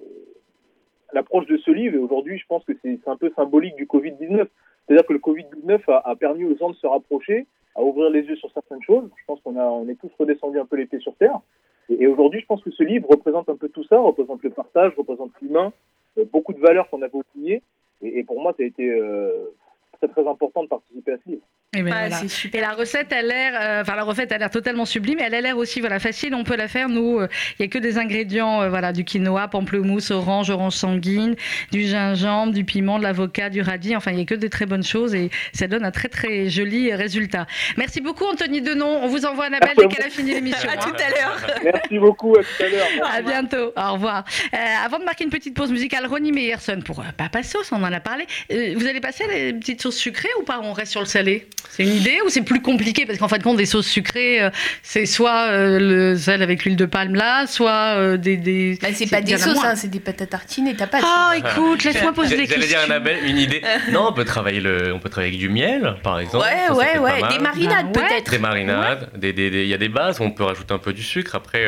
l'approche 1.12 1.46
de 1.46 1.56
ce 1.58 1.70
livre, 1.70 1.96
et 1.96 1.98
aujourd'hui, 1.98 2.38
je 2.38 2.46
pense 2.46 2.64
que 2.64 2.72
c'est 2.82 3.00
un 3.06 3.16
peu 3.16 3.30
symbolique 3.36 3.76
du 3.76 3.86
Covid-19. 3.86 4.46
C'est-à-dire 4.86 5.06
que 5.06 5.12
le 5.12 5.18
Covid-19 5.18 5.80
a, 5.88 6.16
permis 6.16 6.44
aux 6.44 6.56
gens 6.56 6.70
de 6.70 6.76
se 6.76 6.86
rapprocher, 6.86 7.46
à 7.74 7.82
ouvrir 7.82 8.10
les 8.10 8.22
yeux 8.22 8.36
sur 8.36 8.50
certaines 8.52 8.82
choses. 8.82 9.08
Je 9.16 9.24
pense 9.26 9.40
qu'on 9.40 9.56
on 9.56 9.88
est 9.88 9.94
tous 9.94 10.10
redescendus 10.18 10.58
un 10.58 10.66
peu 10.66 10.76
les 10.76 10.86
pieds 10.86 11.00
sur 11.00 11.14
terre. 11.16 11.40
Et, 11.88 12.02
et 12.02 12.06
aujourd'hui, 12.06 12.40
je 12.40 12.46
pense 12.46 12.62
que 12.62 12.70
ce 12.70 12.82
livre 12.82 13.08
représente 13.08 13.48
un 13.48 13.56
peu 13.56 13.68
tout 13.68 13.84
ça, 13.84 13.98
représente 13.98 14.42
le 14.42 14.50
partage, 14.50 14.92
représente 14.96 15.30
l'humain, 15.40 15.72
euh, 16.18 16.24
beaucoup 16.30 16.52
de 16.52 16.60
valeurs 16.60 16.88
qu'on 16.90 17.02
avait 17.02 17.14
oubliées. 17.14 17.62
Et, 18.02 18.18
et 18.18 18.24
pour 18.24 18.40
moi, 18.40 18.52
ça 18.56 18.62
a 18.62 18.66
été 18.66 18.90
euh, 18.90 19.54
très 19.98 20.08
très 20.08 20.26
important 20.26 20.62
de 20.64 20.68
participer 20.68 21.12
à 21.12 21.18
ce 21.24 21.30
livre. 21.30 21.42
Et 21.74 21.82
ben 21.82 21.90
Ah, 21.94 22.08
voilà. 22.08 22.28
C'est 22.28 22.54
Et 22.54 22.60
la 22.60 22.72
recette 22.72 23.14
a 23.14 23.22
l'air, 23.22 23.54
euh, 23.58 23.80
enfin 23.80 23.96
la 23.96 24.02
recette 24.02 24.30
a 24.30 24.36
l'air 24.36 24.50
totalement 24.50 24.84
sublime, 24.84 25.20
et 25.20 25.22
elle 25.22 25.34
a 25.34 25.40
l'air 25.40 25.56
aussi 25.56 25.80
voilà 25.80 25.98
facile. 26.00 26.34
On 26.34 26.44
peut 26.44 26.54
la 26.54 26.68
faire. 26.68 26.90
Nous, 26.90 27.18
euh, 27.18 27.28
il 27.58 27.62
y 27.62 27.64
a 27.64 27.68
que 27.68 27.78
des 27.78 27.96
ingrédients, 27.96 28.60
euh, 28.60 28.68
voilà, 28.68 28.92
du 28.92 29.04
quinoa, 29.04 29.48
pamplemousse, 29.48 30.10
orange, 30.10 30.50
orange 30.50 30.74
sanguine, 30.74 31.34
du 31.70 31.84
gingembre, 31.84 32.52
du 32.52 32.64
piment, 32.64 32.98
de 32.98 33.04
l'avocat, 33.04 33.48
du 33.48 33.62
radis. 33.62 33.96
Enfin, 33.96 34.10
il 34.12 34.18
y 34.18 34.20
a 34.20 34.26
que 34.26 34.34
des 34.34 34.50
très 34.50 34.66
bonnes 34.66 34.82
choses 34.82 35.14
et 35.14 35.30
ça 35.54 35.66
donne 35.66 35.86
un 35.86 35.90
très 35.90 36.08
très 36.08 36.50
joli 36.50 36.92
résultat. 36.92 37.46
Merci 37.78 38.02
beaucoup, 38.02 38.26
Anthony 38.26 38.60
Denon. 38.60 39.00
On 39.02 39.08
vous 39.08 39.24
envoie 39.24 39.46
un 39.46 39.54
appel 39.54 39.72
Merci 39.78 39.80
à 39.80 39.88
dès 39.88 39.94
qu'elle 39.94 40.06
a 40.06 40.10
fini 40.10 40.34
l'émission. 40.34 40.68
À 40.68 40.72
hein. 40.72 40.76
tout 40.82 41.02
à 41.02 41.08
l'heure. 41.08 41.46
Merci 41.64 41.98
beaucoup, 41.98 42.36
à 42.36 42.42
tout 42.42 42.64
à 42.64 42.68
l'heure. 42.68 43.10
À 43.10 43.22
bientôt, 43.22 43.72
au 43.74 43.92
revoir. 43.94 44.24
Euh, 44.52 44.56
avant 44.84 44.98
de 44.98 45.04
marquer 45.04 45.24
une 45.24 45.30
petite 45.30 45.56
pause 45.56 45.72
musicale, 45.72 46.04
Ronnie 46.04 46.32
Meyerson 46.32 46.82
pour 46.84 47.00
euh, 47.00 47.04
Papa 47.16 47.42
Sauce, 47.42 47.72
on 47.72 47.82
en 47.82 47.92
a 47.94 48.00
parlé. 48.00 48.26
Euh, 48.52 48.74
vous 48.76 48.86
allez 48.86 49.00
passer 49.00 49.24
à 49.24 49.28
les 49.28 49.54
petites 49.54 49.80
sauces 49.80 49.96
sucrées 49.96 50.28
ou 50.38 50.42
pas? 50.42 50.60
On 50.62 50.74
reste 50.74 50.92
sur 50.92 51.00
le 51.00 51.06
salé 51.06 51.48
C'est 51.70 51.84
une 51.84 51.94
idée 51.94 52.18
ou 52.26 52.28
c'est 52.28 52.42
plus 52.42 52.60
compliqué 52.60 53.06
Parce 53.06 53.18
qu'en 53.18 53.28
fin 53.28 53.38
de 53.38 53.42
compte, 53.42 53.56
des 53.56 53.64
sauces 53.66 53.86
sucrées, 53.86 54.42
euh, 54.42 54.50
c'est 54.82 55.06
soit 55.06 55.48
euh, 55.50 55.78
le 55.78 56.16
sel 56.18 56.42
avec 56.42 56.64
l'huile 56.64 56.76
de 56.76 56.84
palme 56.84 57.14
là, 57.14 57.46
soit 57.46 57.94
euh, 57.96 58.16
des. 58.16 58.36
des... 58.36 58.78
Bah, 58.82 58.88
c'est 58.92 59.08
pas 59.08 59.20
il 59.20 59.24
des 59.24 59.38
sauces, 59.38 59.64
hein, 59.64 59.74
c'est 59.74 59.88
des 59.90 60.00
pâtes 60.00 60.20
à 60.22 60.26
tartiner 60.26 60.70
et 60.72 60.76
tapas. 60.76 60.98
Ah, 61.02 61.32
écoute, 61.36 61.82
laisse-moi 61.84 62.12
poser 62.12 62.36
des 62.36 62.46
J'allais 62.46 62.60
questions. 62.60 62.68
dire 62.68 62.80
Annabelle, 62.84 63.18
une 63.24 63.38
idée. 63.38 63.62
Non, 63.92 64.08
on 64.10 64.12
peut 64.12 64.24
travailler 64.24 64.60
le, 64.60 64.92
on 64.92 64.98
peut 64.98 65.08
travailler 65.08 65.30
avec 65.32 65.40
du 65.40 65.48
miel, 65.48 65.96
par 66.02 66.18
exemple. 66.20 66.44
ouais, 66.44 66.66
Ça, 66.68 66.74
ouais, 66.74 66.98
ouais. 66.98 67.20
pas 67.20 67.28
Des 67.28 67.38
marinades 67.38 67.92
Bah 67.92 68.00
ouais. 68.00 68.08
peut-être. 68.08 68.30
Des 68.30 68.38
marinades, 68.38 69.08
des- 69.16 69.32
des- 69.32 69.50
des- 69.50 69.62
il 69.62 69.68
y 69.68 69.74
a 69.74 69.78
des 69.78 69.88
bases, 69.88 70.20
on 70.20 70.30
peut 70.30 70.44
rajouter 70.44 70.74
un 70.74 70.78
peu 70.78 70.92
du 70.92 71.02
sucre. 71.02 71.34
Après, 71.34 71.64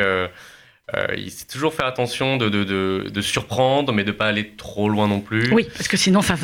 euh, 0.93 1.07
il 1.17 1.31
faut 1.31 1.45
toujours 1.51 1.73
faire 1.73 1.87
attention 1.87 2.37
de, 2.37 2.47
de, 2.47 2.63
de, 2.63 3.09
de 3.09 3.21
surprendre, 3.21 3.91
mais 3.91 4.03
de 4.03 4.11
pas 4.11 4.27
aller 4.27 4.51
trop 4.55 4.87
loin 4.87 5.07
non 5.07 5.19
plus. 5.19 5.51
Oui, 5.51 5.67
parce 5.75 5.87
que 5.87 5.97
sinon, 5.97 6.19
enfin, 6.19 6.35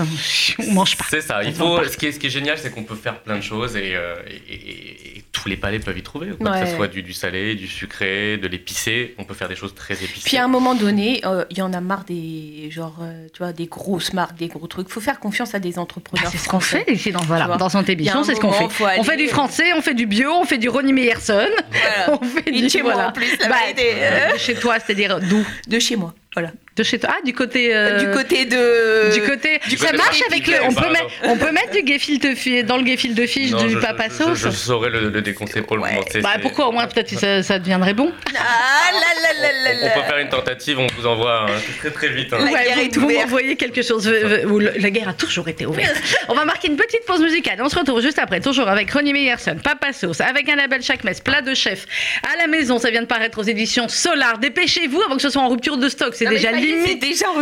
on 0.60 0.72
mange 0.74 0.98
pas. 0.98 1.06
C'est 1.10 1.22
ça. 1.22 1.44
Il 1.44 1.54
faut. 1.54 1.84
Ce 1.84 1.96
qui 1.96 2.08
est, 2.08 2.12
ce 2.12 2.20
qui 2.20 2.28
est 2.28 2.32
génial, 2.32 2.58
c'est 2.58 2.72
qu'on 2.72 2.84
peut 2.84 2.96
faire 2.96 3.20
plein 3.20 3.38
de 3.38 3.44
choses 3.44 3.76
et, 3.76 3.96
euh, 3.96 4.16
et- 4.50 5.18
et 5.20 5.21
tous 5.32 5.48
les 5.48 5.56
palais 5.58 5.80
peuvent 5.80 5.98
y 5.98 6.04
trouver. 6.04 6.32
quoi. 6.32 6.60
Que 6.60 6.68
ce 6.68 6.76
soit 6.76 6.88
du, 6.88 7.04
du 7.04 7.14
salé, 7.14 7.56
du 7.56 7.68
sucré, 7.68 8.38
de 8.38 8.48
l'épicé, 8.48 9.16
on 9.18 9.24
peut 9.24 9.34
faire 9.34 9.48
des 9.48 9.56
choses 9.56 9.74
très 9.74 9.94
épicées. 9.94 10.24
Puis 10.26 10.38
à 10.38 10.44
un 10.44 10.48
moment 10.48 10.76
donné, 10.76 11.22
euh, 11.26 11.46
il 11.50 11.58
y 11.58 11.62
en 11.62 11.74
a 11.74 11.80
marre 11.82 12.04
des 12.04 12.68
genre, 12.70 12.98
euh, 13.02 13.28
tu 13.34 13.40
vois, 13.40 13.54
des 13.54 13.68
grosses 13.68 14.14
marques, 14.14 14.38
des 14.38 14.48
gros 14.48 14.68
trucs. 14.68 14.90
Faut 14.90 15.00
faire 15.00 15.20
confiance 15.20 15.56
à 15.56 15.60
des 15.60 15.72
Bah, 15.74 15.82
entrepreneurs. 15.82 16.30
c'est 16.32 16.38
ce 16.38 16.50
qu'on 16.50 16.60
fait 16.60 16.84
ici 16.92 17.12
dans, 17.12 17.22
voilà, 17.22 17.48
dans 17.58 17.70
Il 17.70 17.78
un 17.78 17.84
Bichon, 17.84 18.24
c'est 18.24 18.36
ce 18.36 18.40
qu'on 18.42 18.52
fait. 18.52 18.68
On 19.00 19.04
fait 19.04 19.18
du 19.18 19.28
français, 19.28 19.74
on 19.74 19.82
fait 19.82 19.94
du 19.94 20.06
bio, 20.06 20.32
on 20.34 20.44
fait 20.46 20.58
du 20.58 20.70
Ronnie 20.70 20.94
Meyerson, 20.94 21.48
Voilà. 21.72 22.20
on 22.22 22.26
fait 22.26 22.44
Et 22.50 22.62
du 22.62 22.70
chez 22.70 22.84
moi 22.84 22.96
en 23.08 23.12
plus, 23.12 23.38
la 23.40 23.48
Bah, 23.48 23.56
euh, 23.80 24.38
chez 24.38 24.56
toi, 24.56 24.78
c'est-à-dire 24.80 25.20
d'où 25.22 25.46
de 25.68 25.80
chez 25.80 25.96
moi. 25.96 26.14
Voilà. 26.34 26.52
De 26.82 26.84
chez 26.84 26.98
toi. 26.98 27.12
Ah, 27.14 27.22
du 27.24 27.34
côté. 27.34 27.76
euh, 27.76 28.00
du 28.00 28.10
côté 28.10 28.46
de. 28.46 29.14
Du 29.14 29.22
côté. 29.22 29.60
Du 29.70 29.78
ça 29.78 29.88
côté 29.88 29.98
marche 29.98 30.22
avec 30.28 30.48
le. 30.48 30.54
On 30.64 30.74
peut, 30.74 30.90
mettre, 30.90 31.06
on 31.24 31.38
peut 31.38 31.52
mettre 31.52 31.72
du 31.80 31.86
gefilte 31.94 32.36
fi- 32.36 32.64
dans 32.64 32.78
le 32.78 32.86
gefilte 32.88 33.16
de 33.16 33.28
fiche 33.28 33.52
Non, 33.52 33.64
du 33.64 33.74
je- 33.74 33.78
papa 33.78 34.06
je, 34.10 34.16
sauce. 34.16 34.38
Je, 34.40 34.50
je 34.50 34.56
saurais 34.56 34.90
le, 34.90 35.10
le 35.10 35.22
déconseiller 35.22 35.62
pour 35.62 35.76
le 35.78 35.84
Ouais. 35.84 35.92
moment. 35.94 36.06
C'est- 36.12 36.22
Bah 36.22 36.32
pourquoi 36.42 36.68
au 36.70 36.72
moins 36.72 36.88
peut-être 36.88 37.12
que 37.12 37.18
ça, 37.20 37.44
ça 37.44 37.60
deviendrait 37.60 37.94
bon. 37.94 38.12
Ah 38.36 38.92
là 38.94 39.00
là 39.22 39.42
là 39.42 39.52
là 39.52 39.80
On 39.82 39.86
là. 39.86 39.92
peut 39.92 40.08
faire 40.10 40.18
une 40.18 40.30
tentative, 40.30 40.80
on 40.80 40.88
vous 40.98 41.06
envoie 41.06 41.44
un- 41.44 41.78
très 41.80 41.92
très 41.92 42.10
vite. 42.10 42.34
hein. 42.34 42.38
La 42.44 42.64
guerre 42.64 42.76
vous, 42.76 42.82
est 42.82 42.98
vous 42.98 43.10
m'envoyez 43.12 43.56
quelque 43.58 43.82
chose. 43.84 44.08
euh, 44.08 44.44
où 44.46 44.58
le- 44.58 44.74
la 44.80 44.90
guerre 44.90 45.10
a 45.10 45.14
toujours 45.14 45.48
été 45.50 45.66
ouverte. 45.68 45.96
on 46.30 46.34
va 46.34 46.46
marquer 46.46 46.68
une 46.70 46.78
petite 46.78 47.06
pause 47.06 47.22
musicale. 47.22 47.60
On 47.62 47.70
se 47.70 47.78
retrouve 47.78 48.02
juste 48.02 48.18
après, 48.18 48.40
toujours 48.40 48.68
avec 48.70 48.90
Ronnie 48.92 49.14
Meyerson, 49.14 49.58
Papa 49.64 49.94
Sauce, 49.94 50.22
avec 50.22 50.50
un 50.50 50.56
label 50.56 50.82
chaque 50.82 51.04
messe, 51.04 51.20
plat 51.22 51.42
de 51.42 51.54
chef. 51.54 51.86
À 52.34 52.38
la 52.38 52.48
maison, 52.48 52.80
ça 52.80 52.90
vient 52.90 53.02
de 53.02 53.08
paraître 53.08 53.38
aux 53.38 53.44
éditions 53.44 53.88
Solar. 53.88 54.40
Dépêchez-vous 54.40 55.02
avant 55.04 55.16
que 55.18 55.22
ce 55.22 55.30
soit 55.30 55.42
en 55.42 55.50
rupture 55.50 55.78
de 55.78 55.90
stock. 55.90 56.14
C'est 56.16 56.26
déjà 56.26 56.50
est, 56.52 56.56
limite. 56.72 56.88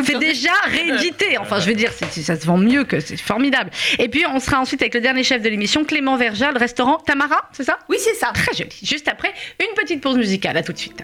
C'est 0.06 0.20
déjà 0.20 0.52
C'est 0.66 0.70
réédité. 0.72 1.38
Enfin, 1.38 1.60
je 1.60 1.68
veux 1.68 1.76
dire, 1.76 1.92
c'est- 1.94 2.12
c'est- 2.12 2.22
ça 2.24 2.40
se 2.40 2.46
vend 2.46 2.58
mieux 2.58 2.84
que 2.84 3.00
c'est 3.00 3.18
formidable. 3.18 3.70
Et 3.98 4.10
puis, 4.10 4.26
on 4.32 4.40
sera 4.40 4.60
ensuite 4.60 4.82
avec 4.82 4.94
le 4.94 5.02
dernier 5.02 5.24
chef 5.24 5.42
de 5.42 5.50
l'émission, 5.50 5.84
Clément 5.84 6.18
Verja, 6.18 6.52
le 6.52 6.58
restaurant 6.60 6.98
Tamara, 6.98 7.50
c'est 7.52 7.64
ça? 7.64 7.80
Oui, 7.90 7.98
c'est 8.00 8.16
ça. 8.16 8.32
Très 8.34 8.54
joli. 8.56 8.76
Juste 8.84 9.08
après, 9.08 9.34
une 9.60 9.74
petite 9.76 10.02
pause 10.02 10.18
musicale. 10.18 10.58
À 10.58 10.64
tout 10.64 10.74
de 10.74 10.78
suite. 10.78 11.04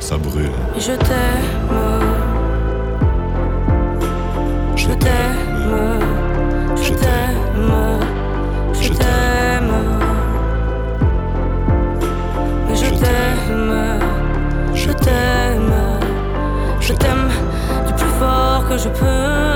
ça 0.00 0.16
brûle. 0.16 0.50
Et 0.76 0.80
je 0.80 0.92
t'aime, 0.92 1.70
je 4.76 4.88
t'aime, 4.88 6.00
je 6.76 6.92
t'aime, 6.92 7.72
je 8.80 8.88
t'aime. 8.92 9.72
Je 12.74 12.90
t'aime, 12.90 14.00
je 14.74 14.92
t'aime, 14.92 15.72
je 16.80 16.92
t'aime 16.92 17.30
du 17.86 17.92
plus 17.94 18.12
fort 18.18 18.68
que 18.68 18.76
je 18.76 18.88
peux. 18.90 19.55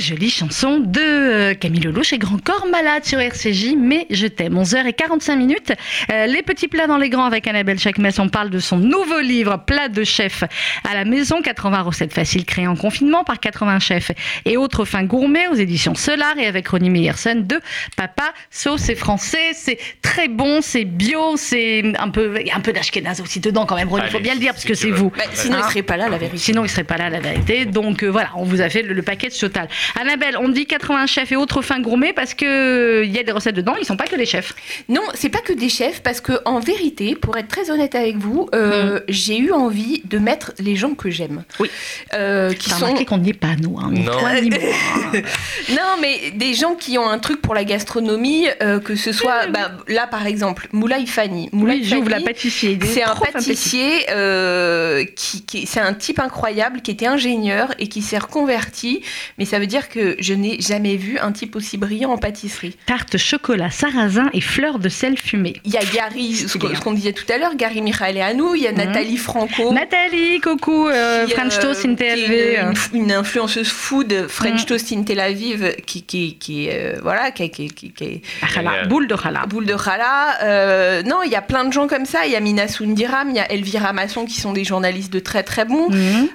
jolie 0.00 0.30
chanson 0.30 0.80
de 0.80 1.00
euh, 1.00 1.54
Camille 1.54 1.80
Lelouch 1.82 2.12
et 2.12 2.18
Grand 2.18 2.42
Corps 2.42 2.66
Malade 2.70 3.04
sur 3.04 3.20
RCJ, 3.20 3.74
mais 3.78 4.06
je 4.10 4.26
t'aime. 4.26 4.58
11h45 4.58 5.36
minutes. 5.36 5.72
Euh, 6.10 6.26
les 6.26 6.42
petits 6.42 6.68
plats 6.68 6.86
dans 6.86 6.96
les 6.96 7.10
grands 7.10 7.24
avec 7.24 7.46
Annabelle 7.46 7.78
Chakmes. 7.78 8.08
On 8.18 8.28
parle 8.28 8.50
de 8.50 8.58
son 8.58 8.78
nouveau 8.78 9.20
livre, 9.20 9.62
Plat 9.66 9.88
de 9.88 10.02
chef 10.02 10.42
à 10.88 10.94
la 10.94 11.04
maison. 11.04 11.42
80 11.42 11.82
recettes 11.82 12.12
faciles 12.12 12.44
créées 12.44 12.66
en 12.66 12.76
confinement 12.76 13.24
par 13.24 13.38
80 13.38 13.78
chefs 13.78 14.10
et 14.46 14.56
autres 14.56 14.84
fins 14.84 15.04
gourmets 15.04 15.48
aux 15.48 15.54
éditions 15.54 15.94
Solar 15.94 16.38
et 16.38 16.46
avec 16.46 16.68
Ronnie 16.68 16.90
Meyerson 16.90 17.44
de 17.46 17.60
Papa 17.96 18.32
Sauce. 18.50 18.80
C'est 18.80 18.94
français, 18.94 19.50
c'est 19.54 19.78
très 20.00 20.28
bon, 20.28 20.60
c'est 20.62 20.84
bio, 20.84 21.36
c'est 21.36 21.82
un 21.98 22.08
peu, 22.08 22.40
il 22.40 22.46
y 22.46 22.50
a 22.50 22.56
un 22.56 22.60
peu 22.60 22.72
d'ashkenaz 22.72 23.20
aussi 23.20 23.40
dedans 23.40 23.66
quand 23.66 23.76
même, 23.76 23.88
Ronnie. 23.88 24.04
Il 24.06 24.10
faut 24.12 24.20
bien 24.20 24.34
le 24.34 24.40
dire 24.40 24.52
parce 24.52 24.64
que 24.64 24.74
c'est 24.74 24.90
vous. 24.90 25.10
Bah, 25.10 25.24
sinon, 25.34 25.58
il 25.58 25.62
Hein 25.62 25.68
serait 25.68 25.82
pas 25.82 25.96
là, 25.98 26.08
la 26.08 26.16
vérité. 26.16 26.38
Sinon, 26.38 26.64
il 26.64 26.70
serait 26.70 26.84
pas 26.84 26.96
là, 26.96 27.10
la 27.10 27.20
vérité. 27.20 27.66
Donc 27.66 28.02
euh, 28.02 28.08
voilà, 28.08 28.30
on 28.36 28.44
vous 28.44 28.62
a 28.62 28.68
fait 28.70 28.82
le, 28.82 28.94
le 28.94 29.02
package 29.02 29.38
total. 29.38 29.68
Annabelle, 29.98 30.36
on 30.38 30.48
dit 30.48 30.66
80 30.66 31.06
chefs 31.06 31.32
et 31.32 31.36
autres 31.36 31.62
fins 31.62 31.80
gourmets 31.80 32.12
parce 32.12 32.34
que 32.34 32.44
euh, 32.44 33.04
il 33.04 33.12
y 33.14 33.18
a 33.18 33.22
des 33.22 33.32
recettes 33.32 33.56
dedans. 33.56 33.74
Ils 33.80 33.84
sont 33.86 33.96
pas 33.96 34.06
que 34.06 34.16
les 34.16 34.26
chefs. 34.26 34.54
Non, 34.88 35.02
c'est 35.14 35.28
pas 35.28 35.40
que 35.40 35.52
des 35.52 35.68
chefs, 35.68 36.02
parce 36.02 36.20
que 36.20 36.32
en 36.44 36.60
vérité, 36.60 37.14
pour 37.14 37.36
être 37.36 37.48
très 37.48 37.70
honnête 37.70 37.94
avec 37.94 38.16
vous, 38.16 38.48
euh, 38.54 39.00
j'ai 39.08 39.38
eu 39.38 39.52
envie 39.52 40.02
de 40.04 40.18
mettre 40.18 40.52
les 40.58 40.76
gens 40.76 40.94
que 40.94 41.10
j'aime. 41.10 41.44
Oui. 41.58 41.70
Euh, 42.14 42.52
qui 42.52 42.70
T'as 42.70 42.76
sont. 42.76 42.84
remarqué 42.86 43.04
qu'on 43.04 43.18
n'y 43.18 43.30
est 43.30 43.32
pas 43.34 43.56
nous, 43.60 43.78
hein, 43.78 43.90
ni 43.92 44.00
Non. 44.04 44.12
toi 44.18 44.40
ni 44.40 44.50
moi. 44.50 44.58
Non, 45.70 45.96
mais 46.00 46.30
des 46.32 46.54
gens 46.54 46.74
qui 46.74 46.98
ont 46.98 47.08
un 47.08 47.18
truc 47.18 47.40
pour 47.42 47.54
la 47.54 47.64
gastronomie, 47.64 48.46
euh, 48.62 48.80
que 48.80 48.94
ce 48.96 49.12
soit. 49.12 49.46
bah, 49.48 49.72
là, 49.88 50.06
par 50.06 50.26
exemple, 50.26 50.68
Moulay 50.72 51.06
Fanny. 51.06 51.48
Moulay 51.52 51.74
Oui, 51.74 51.84
j'ouvre 51.84 52.08
la 52.10 52.20
pâtissier. 52.20 52.78
C'est 52.84 53.02
un 53.02 53.14
pâtissier 53.14 54.06
euh, 54.10 55.04
qui, 55.16 55.44
qui- 55.44 55.66
c'est 55.66 55.80
un 55.80 55.94
type 55.94 56.18
incroyable 56.18 56.80
qui 56.82 56.90
était 56.90 57.06
ingénieur 57.06 57.72
et 57.78 57.88
qui 57.88 58.02
s'est 58.02 58.18
reconverti 58.18 59.02
mais 59.38 59.44
ça 59.44 59.58
veut 59.58 59.66
dire 59.66 59.79
que 59.88 60.16
je 60.18 60.34
n'ai 60.34 60.60
jamais 60.60 60.96
vu 60.96 61.18
un 61.18 61.32
type 61.32 61.56
aussi 61.56 61.76
brillant 61.78 62.10
en 62.12 62.18
pâtisserie. 62.18 62.76
Tarte 62.86 63.16
chocolat 63.16 63.70
sarrasin 63.70 64.28
et 64.32 64.40
fleurs 64.40 64.78
de 64.78 64.88
sel 64.88 65.16
fumé. 65.16 65.54
Il 65.64 65.72
y 65.72 65.76
a 65.76 65.84
Gary, 65.94 66.34
ce 66.34 66.58
qu'on 66.58 66.74
ce 66.74 66.80
qu'on 66.80 66.92
disait 66.92 67.12
tout 67.12 67.24
à 67.32 67.38
l'heure, 67.38 67.54
Gary 67.56 67.82
Michaeleanu, 67.82 68.56
il 68.56 68.62
y 68.62 68.66
a 68.66 68.72
Mhm. 68.72 68.78
Nathalie 68.78 69.16
Franco. 69.16 69.72
Nathalie, 69.72 70.40
coucou, 70.40 70.88
euh, 70.88 71.26
qui, 71.26 71.32
French 71.32 71.56
euh, 71.58 71.62
Toast 71.62 71.84
in 71.86 71.92
est 71.92 71.96
TLV. 71.96 72.58
Une, 72.94 73.12
influenceuse 73.12 73.68
food 73.68 74.26
French 74.28 74.62
Mm. 74.62 74.66
Toast 74.66 74.92
in 74.92 75.02
Tel 75.02 75.20
Aviv 75.20 75.74
qui, 75.86 76.02
qui, 76.02 76.36
qui, 76.36 76.68
euh, 76.70 76.96
voilà, 77.02 77.30
qui, 77.30 77.48
qui, 77.50 77.68
qui, 77.68 77.90
qui 77.92 78.04
est 78.04 78.22
Chala, 78.52 78.70
Génial. 78.70 78.88
boule 78.88 79.06
de 79.06 79.16
chala. 79.16 79.46
boule 79.46 79.66
de 79.66 79.76
challah. 79.76 80.38
Euh, 80.42 81.02
non, 81.02 81.22
il 81.24 81.30
y 81.30 81.34
a 81.36 81.42
plein 81.42 81.64
de 81.64 81.72
gens 81.72 81.86
comme 81.88 82.04
ça. 82.06 82.26
Il 82.26 82.32
y 82.32 82.36
a 82.36 82.40
Mina 82.40 82.68
Soundiram, 82.68 83.30
il 83.30 83.36
y 83.36 83.40
a 83.40 83.50
Elvira 83.52 83.92
Masson 83.92 84.24
qui 84.24 84.40
sont 84.40 84.52
des 84.52 84.64
journalistes 84.64 85.12
de 85.12 85.18
très 85.20 85.42
très 85.42 85.64
bons. 85.64 85.88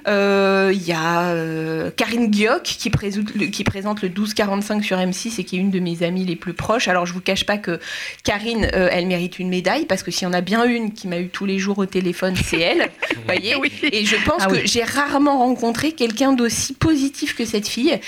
Euh, 0.08 0.70
Il 0.74 0.82
y 0.86 0.92
a 0.92 1.30
euh, 1.30 1.90
Karine 1.96 2.28
Guioc 2.28 2.62
qui, 2.62 2.90
présente 2.90 3.25
le- 3.34 3.46
qui 3.46 3.64
présente 3.64 4.02
le 4.02 4.08
1245 4.08 4.84
sur 4.84 4.98
M6 4.98 5.40
et 5.40 5.44
qui 5.44 5.56
est 5.56 5.60
une 5.60 5.70
de 5.70 5.80
mes 5.80 6.02
amies 6.02 6.24
les 6.24 6.36
plus 6.36 6.52
proches. 6.54 6.88
Alors 6.88 7.06
je 7.06 7.12
vous 7.12 7.20
cache 7.20 7.44
pas 7.44 7.58
que 7.58 7.80
Karine, 8.24 8.68
euh, 8.74 8.88
elle 8.92 9.06
mérite 9.06 9.38
une 9.38 9.48
médaille 9.48 9.86
parce 9.86 10.02
que 10.02 10.10
s'il 10.10 10.24
y 10.24 10.26
en 10.30 10.32
a 10.32 10.40
bien 10.40 10.64
une 10.64 10.92
qui 10.92 11.08
m'a 11.08 11.18
eu 11.18 11.28
tous 11.28 11.46
les 11.46 11.58
jours 11.58 11.78
au 11.78 11.86
téléphone, 11.86 12.34
c'est 12.36 12.60
elle. 12.60 12.88
Vous 13.16 13.22
voyez 13.26 13.54
Oui. 13.56 13.72
Et 13.92 14.04
je 14.04 14.16
pense 14.24 14.42
Ah 14.42 14.46
que 14.46 14.52
oui. 14.56 14.60
j'ai 14.64 14.84
rarement 14.84 15.38
rencontré 15.38 15.92
quelqu'un 15.92 16.32
d'aussi 16.32 16.74
positif 16.74 17.34
que 17.34 17.44
cette 17.44 17.66
fille 17.68 17.98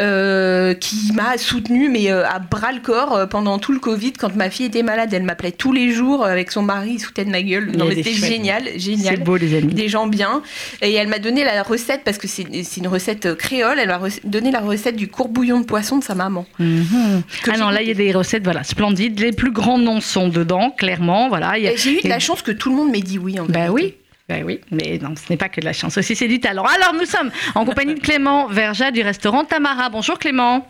euh, 0.00 0.74
qui 0.74 1.12
m'a 1.14 1.38
soutenue 1.38 1.88
mais 1.88 2.10
euh, 2.10 2.26
à 2.26 2.38
bras 2.38 2.72
le 2.72 2.80
corps 2.80 3.28
pendant 3.28 3.58
tout 3.58 3.72
le 3.72 3.78
Covid 3.78 4.12
quand 4.14 4.34
ma 4.34 4.50
fille 4.50 4.66
était 4.66 4.82
malade. 4.82 5.12
Elle 5.12 5.22
m'appelait 5.22 5.52
tous 5.52 5.72
les 5.72 5.90
jours 5.92 6.24
avec 6.24 6.50
son 6.52 6.62
mari, 6.62 6.92
il 6.94 6.98
foutait 6.98 7.24
de 7.24 7.30
ma 7.30 7.42
gueule. 7.42 7.72
Non 7.76 7.86
mais 7.86 7.96
c'était 7.96 8.12
chouettes. 8.12 8.30
génial, 8.30 8.64
C'est 8.72 8.78
génial 8.78 9.22
beau, 9.22 9.36
les 9.36 9.54
amis. 9.56 9.72
des 9.74 9.88
gens 9.88 10.06
bien. 10.06 10.42
Et 10.82 10.92
elle 10.94 11.08
m'a 11.08 11.18
donné 11.18 11.44
la 11.44 11.62
recette, 11.62 12.02
parce 12.04 12.18
que 12.18 12.26
c'est 12.28 12.44
une 12.76 12.88
recette 12.88 13.34
créole, 13.36 13.78
elle 13.78 13.88
m'a 13.88 14.00
donné 14.24 14.50
la 14.50 14.60
recette 14.60 14.65
du 14.96 15.08
courbouillon 15.08 15.60
de 15.60 15.64
poisson 15.64 15.98
de 15.98 16.04
sa 16.04 16.14
maman. 16.14 16.46
Que 16.58 17.50
Ah 17.52 17.56
non, 17.58 17.70
là, 17.70 17.82
il 17.82 17.88
y 17.88 17.90
a 17.90 17.94
des 17.94 18.12
recettes 18.12 18.44
voilà, 18.44 18.62
splendides. 18.64 19.18
Les 19.20 19.32
plus 19.32 19.50
grands 19.52 19.78
noms 19.78 20.00
sont 20.00 20.28
dedans, 20.28 20.70
clairement. 20.70 21.28
Voilà, 21.28 21.58
y 21.58 21.68
a- 21.68 21.76
J'ai 21.76 21.98
eu 21.98 22.02
de 22.02 22.08
la 22.08 22.18
chance 22.18 22.42
que 22.42 22.52
tout 22.52 22.70
le 22.70 22.76
monde 22.76 22.90
m'ait 22.90 23.00
dit 23.00 23.18
oui. 23.18 23.38
En 23.40 23.46
Ben 23.46 23.70
oui. 23.70 23.94
Ben 24.28 24.42
oui, 24.44 24.60
mais 24.72 24.98
non, 25.00 25.14
ce 25.14 25.30
n'est 25.32 25.36
pas 25.36 25.48
que 25.48 25.60
de 25.60 25.64
la 25.66 25.72
chance 25.72 25.96
aussi, 25.98 26.16
c'est 26.16 26.26
du 26.26 26.40
talent. 26.40 26.64
Alors, 26.64 26.94
nous 26.94 27.06
sommes 27.06 27.30
en 27.54 27.64
compagnie 27.64 27.94
de 27.94 28.00
Clément 28.00 28.48
Verja 28.48 28.90
du 28.90 29.00
restaurant 29.02 29.44
Tamara. 29.44 29.88
Bonjour 29.88 30.18
Clément. 30.18 30.66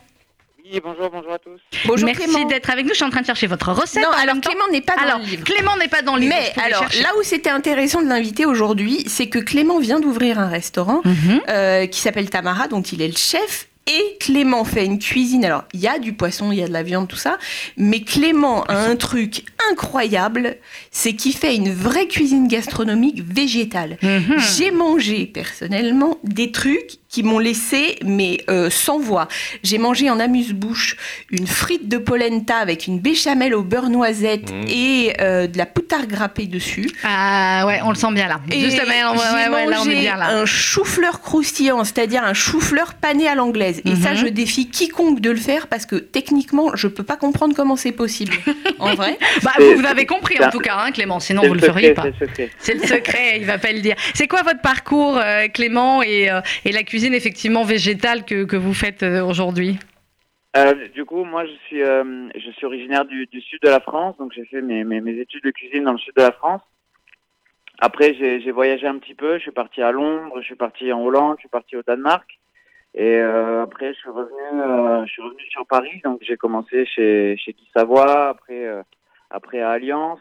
Oui, 0.70 0.80
bonjour, 0.84 1.09
bonjour 1.11 1.32
à 1.32 1.38
tous. 1.38 1.59
Bonjour 1.86 2.07
Merci 2.07 2.24
Clément. 2.28 2.44
d'être 2.49 2.68
avec 2.70 2.84
nous. 2.84 2.90
Je 2.90 2.97
suis 2.97 3.05
en 3.05 3.09
train 3.11 3.20
de 3.22 3.26
chercher 3.26 3.47
votre 3.47 3.70
recette. 3.72 4.03
Non, 4.03 4.11
alors. 4.11 4.34
Clément 4.40 4.64
n'est 4.72 4.80
pas 4.82 4.97
dans 4.97 5.03
Alors, 5.05 5.18
le 5.20 5.24
livre. 5.24 5.44
Clément 5.44 5.76
n'est 5.78 5.86
pas 5.88 6.03
dans 6.03 6.16
le 6.16 6.22
livre. 6.22 6.34
Mais 6.36 6.61
alors, 6.62 6.82
là 7.01 7.11
où 7.18 7.22
c'était 7.22 7.49
intéressant 7.51 8.03
de 8.03 8.09
l'inviter 8.09 8.44
aujourd'hui, 8.44 9.05
c'est 9.07 9.28
que 9.28 9.38
Clément 9.38 9.78
vient 9.78 10.01
d'ouvrir 10.01 10.38
un 10.40 10.49
restaurant 10.49 11.01
Mhm. 11.05 11.40
euh, 11.49 11.86
qui 11.86 12.01
s'appelle 12.01 12.28
Tamara, 12.28 12.66
dont 12.68 12.82
il 12.82 13.01
est 13.01 13.07
le 13.09 13.16
chef. 13.16 13.68
Et 13.89 14.16
Clément 14.18 14.64
fait 14.64 14.84
une 14.84 14.99
cuisine. 14.99 15.45
Alors, 15.45 15.64
il 15.72 15.80
y 15.80 15.87
a 15.87 15.99
du 15.99 16.12
poisson, 16.12 16.51
il 16.51 16.59
y 16.59 16.62
a 16.62 16.68
de 16.68 16.72
la 16.72 16.82
viande, 16.82 17.07
tout 17.07 17.16
ça. 17.16 17.39
Mais 17.76 18.01
Clément 18.01 18.64
a 18.64 18.76
un 18.76 18.97
truc 18.97 19.45
incroyable, 19.70 20.57
c'est 20.91 21.14
qu'il 21.14 21.34
fait 21.34 21.55
une 21.55 21.72
vraie 21.72 22.09
cuisine 22.09 22.49
gastronomique 22.49 23.22
végétale. 23.22 23.97
Mhm. 24.03 24.39
J'ai 24.57 24.70
mangé 24.72 25.26
personnellement 25.26 26.18
des 26.24 26.51
trucs 26.51 26.99
qui 27.16 27.22
m'ont 27.22 27.38
laissé 27.38 27.96
mais 28.04 28.40
euh, 28.50 28.68
sans 28.68 28.98
voix. 28.98 29.26
J'ai 29.62 29.78
mangé 29.78 30.10
en 30.10 30.20
amuse-bouche 30.20 30.96
une 31.30 31.46
frite 31.46 31.88
de 31.88 31.96
polenta 31.96 32.56
avec 32.58 32.86
une 32.86 32.98
béchamel 33.00 33.54
au 33.54 33.62
beurre 33.62 33.88
noisette 33.88 34.52
Mmh. 34.52 34.64
et 34.68 35.12
euh, 35.22 35.46
de 35.46 35.56
la 35.56 35.64
poutarde 35.64 36.06
grappée 36.08 36.44
dessus. 36.46 36.90
Ah 37.04 37.64
ouais, 37.66 37.80
on 37.84 37.88
le 37.88 37.94
sent 37.94 38.12
bien 38.12 38.28
là. 38.28 38.40
Et 38.52 38.60
Justement, 38.60 39.12
ouais, 39.12 39.18
j'ai 39.18 39.34
ouais, 39.34 39.48
ouais, 39.54 39.66
là, 39.70 39.78
on 39.80 39.84
est 39.84 39.88
mangé 39.88 40.00
bien 40.00 40.16
là. 40.16 40.28
un 40.28 40.44
chou-fleur 40.44 41.22
croustillant, 41.22 41.84
c'est-à-dire 41.84 42.22
un 42.22 42.34
chou-fleur 42.34 42.92
pané 42.94 43.26
à 43.28 43.34
l'anglaise. 43.34 43.80
Et 43.86 43.94
ça, 43.96 44.10
Mhm. 44.10 44.16
je 44.18 44.26
défie 44.26 44.68
quiconque 44.68 45.20
de 45.20 45.30
le 45.30 45.36
faire 45.38 45.68
parce 45.68 45.86
que 45.86 45.96
techniquement, 45.96 46.72
je 46.74 46.86
peux 46.86 47.02
pas 47.02 47.16
comprendre 47.16 47.54
comment 47.56 47.76
c'est 47.76 47.92
possible. 47.92 48.34
en 48.78 48.94
vrai. 48.94 49.18
Bah, 49.42 49.52
vous 49.58 49.80
l'avez 49.80 50.04
compris 50.06 50.36
en 50.44 50.50
tout 50.50 50.58
cas, 50.60 50.76
hein, 50.78 50.90
Clément, 50.92 51.18
sinon 51.20 51.46
vous 51.46 51.54
le 51.54 51.60
secret, 51.60 51.72
feriez 51.72 51.94
pas. 51.94 52.02
C'est 52.18 52.24
le 52.24 52.26
secret. 52.28 52.50
C'est 52.58 52.74
le 52.74 52.86
secret, 52.86 53.38
il 53.40 53.46
va 53.46 53.58
pas 53.58 53.72
le 53.72 53.80
dire. 53.80 53.94
C'est 54.14 54.26
quoi 54.28 54.42
votre 54.42 54.60
parcours, 54.60 55.16
euh, 55.18 55.46
Clément, 55.48 56.02
et, 56.02 56.30
euh, 56.30 56.40
et 56.64 56.72
la 56.72 56.82
cuisine 56.82 57.05
effectivement 57.12 57.64
végétale 57.64 58.24
que, 58.24 58.44
que 58.44 58.57
vous 58.57 58.74
faites 58.74 59.02
euh, 59.02 59.24
aujourd'hui 59.24 59.78
Euh, 60.57 60.88
du 60.88 61.04
coup, 61.04 61.24
moi, 61.24 61.44
je 61.44 61.52
suis, 61.66 61.82
euh, 61.82 62.28
je 62.34 62.50
suis 62.52 62.66
originaire 62.66 63.04
du, 63.04 63.28
sud 63.40 63.61
de 63.62 63.68
la 63.68 63.80
France, 63.80 64.16
donc 64.18 64.32
j'ai 64.34 64.44
fait 64.46 64.62
mes, 64.62 64.84
mes, 64.84 65.20
études 65.20 65.44
de 65.44 65.50
cuisine 65.50 65.84
dans 65.84 65.92
le 65.92 65.98
sud 65.98 66.14
de 66.16 66.22
la 66.22 66.32
France. 66.32 66.62
Après, 67.78 68.14
j'ai 68.14 68.50
voyagé 68.52 68.86
un 68.86 68.98
petit 68.98 69.14
peu. 69.14 69.36
Je 69.36 69.42
suis 69.42 69.50
parti 69.50 69.82
à 69.82 69.92
Londres, 69.92 70.40
je 70.40 70.46
suis 70.46 70.54
parti 70.54 70.90
en 70.92 71.02
Hollande, 71.02 71.34
je 71.36 71.40
suis 71.40 71.48
parti 71.50 71.76
au 71.76 71.82
Danemark. 71.82 72.26
Et 72.94 73.18
après, 73.18 73.92
je 73.92 73.98
suis 73.98 74.09
revenu, 74.09 75.04
je 75.07 75.11
suis 75.12 75.20
revenu 75.20 75.42
sur 75.50 75.66
Paris. 75.66 76.00
Donc, 76.02 76.20
j'ai 76.22 76.38
commencé 76.38 76.86
chez 76.86 77.36
chez 77.36 77.52
Guy 77.52 77.68
Savoie, 77.76 78.30
après 78.30 78.66
après 79.28 79.61
à 79.61 79.72
Alliance, 79.72 80.20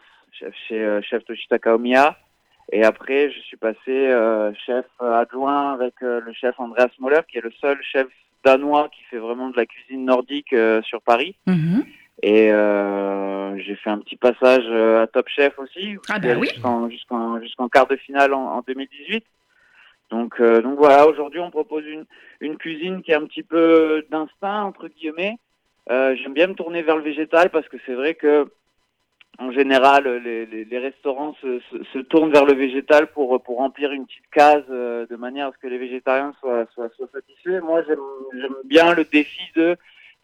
chez 0.67 0.99
chef 1.03 1.23
Toshitaka 1.23 1.75
Omiya. 1.75 2.17
Et 2.71 2.83
après, 2.83 3.31
je 3.31 3.39
suis 3.41 3.57
passé 3.57 3.77
euh, 3.89 4.51
chef 4.65 4.85
adjoint 4.99 5.73
avec 5.73 5.93
euh, 6.01 6.19
le 6.21 6.33
chef 6.33 6.59
Andreas 6.59 6.89
Moller, 6.99 7.21
qui 7.29 7.37
est 7.37 7.41
le 7.43 7.51
seul 7.61 7.77
chef 7.83 8.07
danois 8.43 8.89
qui 8.89 9.03
fait 9.09 9.17
vraiment 9.17 9.49
de 9.49 9.57
la 9.57 9.65
cuisine 9.65 10.05
nordique 10.05 10.53
euh, 10.53 10.81
sur 10.83 11.01
Paris. 11.01 11.35
Mhm. 11.47 11.83
Et 12.23 12.51
euh, 12.51 13.57
j'ai 13.59 13.75
fait 13.75 13.89
un 13.89 13.99
petit 13.99 14.15
passage 14.15 14.63
euh, 14.67 15.03
à 15.03 15.07
Top 15.07 15.27
Chef 15.27 15.59
aussi, 15.59 15.97
Ah 16.09 16.15
allé 16.15 16.35
oui. 16.35 16.47
jusqu'en 16.53 16.89
jusqu'en 16.89 17.41
jusqu'en 17.41 17.67
quart 17.67 17.87
de 17.87 17.97
finale 17.97 18.33
en, 18.33 18.41
en 18.57 18.61
2018. 18.65 19.23
Donc 20.11 20.39
euh, 20.39 20.61
donc 20.61 20.77
voilà, 20.77 21.07
aujourd'hui 21.07 21.39
on 21.39 21.51
propose 21.51 21.85
une 21.85 22.05
une 22.39 22.57
cuisine 22.57 23.01
qui 23.01 23.11
est 23.11 23.15
un 23.15 23.25
petit 23.25 23.43
peu 23.43 24.05
d'instinct 24.11 24.63
entre 24.63 24.87
guillemets. 24.87 25.37
Euh, 25.91 26.15
J'aime 26.15 26.33
bien 26.33 26.47
me 26.47 26.53
tourner 26.53 26.83
vers 26.83 26.95
le 26.97 27.03
végétal 27.03 27.49
parce 27.49 27.67
que 27.67 27.77
c'est 27.85 27.93
vrai 27.93 28.13
que 28.15 28.47
en 29.39 29.51
général 29.51 30.07
les, 30.23 30.45
les, 30.45 30.65
les 30.65 30.77
restaurants 30.79 31.35
se, 31.41 31.59
se, 31.71 31.77
se 31.93 31.99
tournent 31.99 32.31
vers 32.31 32.45
le 32.45 32.53
végétal 32.53 33.07
pour 33.07 33.41
pour 33.43 33.57
remplir 33.57 33.91
une 33.91 34.05
petite 34.05 34.29
case 34.31 34.63
euh, 34.69 35.05
de 35.09 35.15
manière 35.15 35.47
à 35.47 35.51
ce 35.51 35.57
que 35.57 35.67
les 35.67 35.77
végétariens 35.77 36.33
soient 36.39 36.65
soient, 36.73 36.89
soient 36.95 37.09
satisfaits. 37.13 37.61
Moi 37.63 37.81
j'aime 37.87 37.99
bien 38.65 38.93
le 38.93 39.03
défi 39.03 39.41
de 39.55 39.75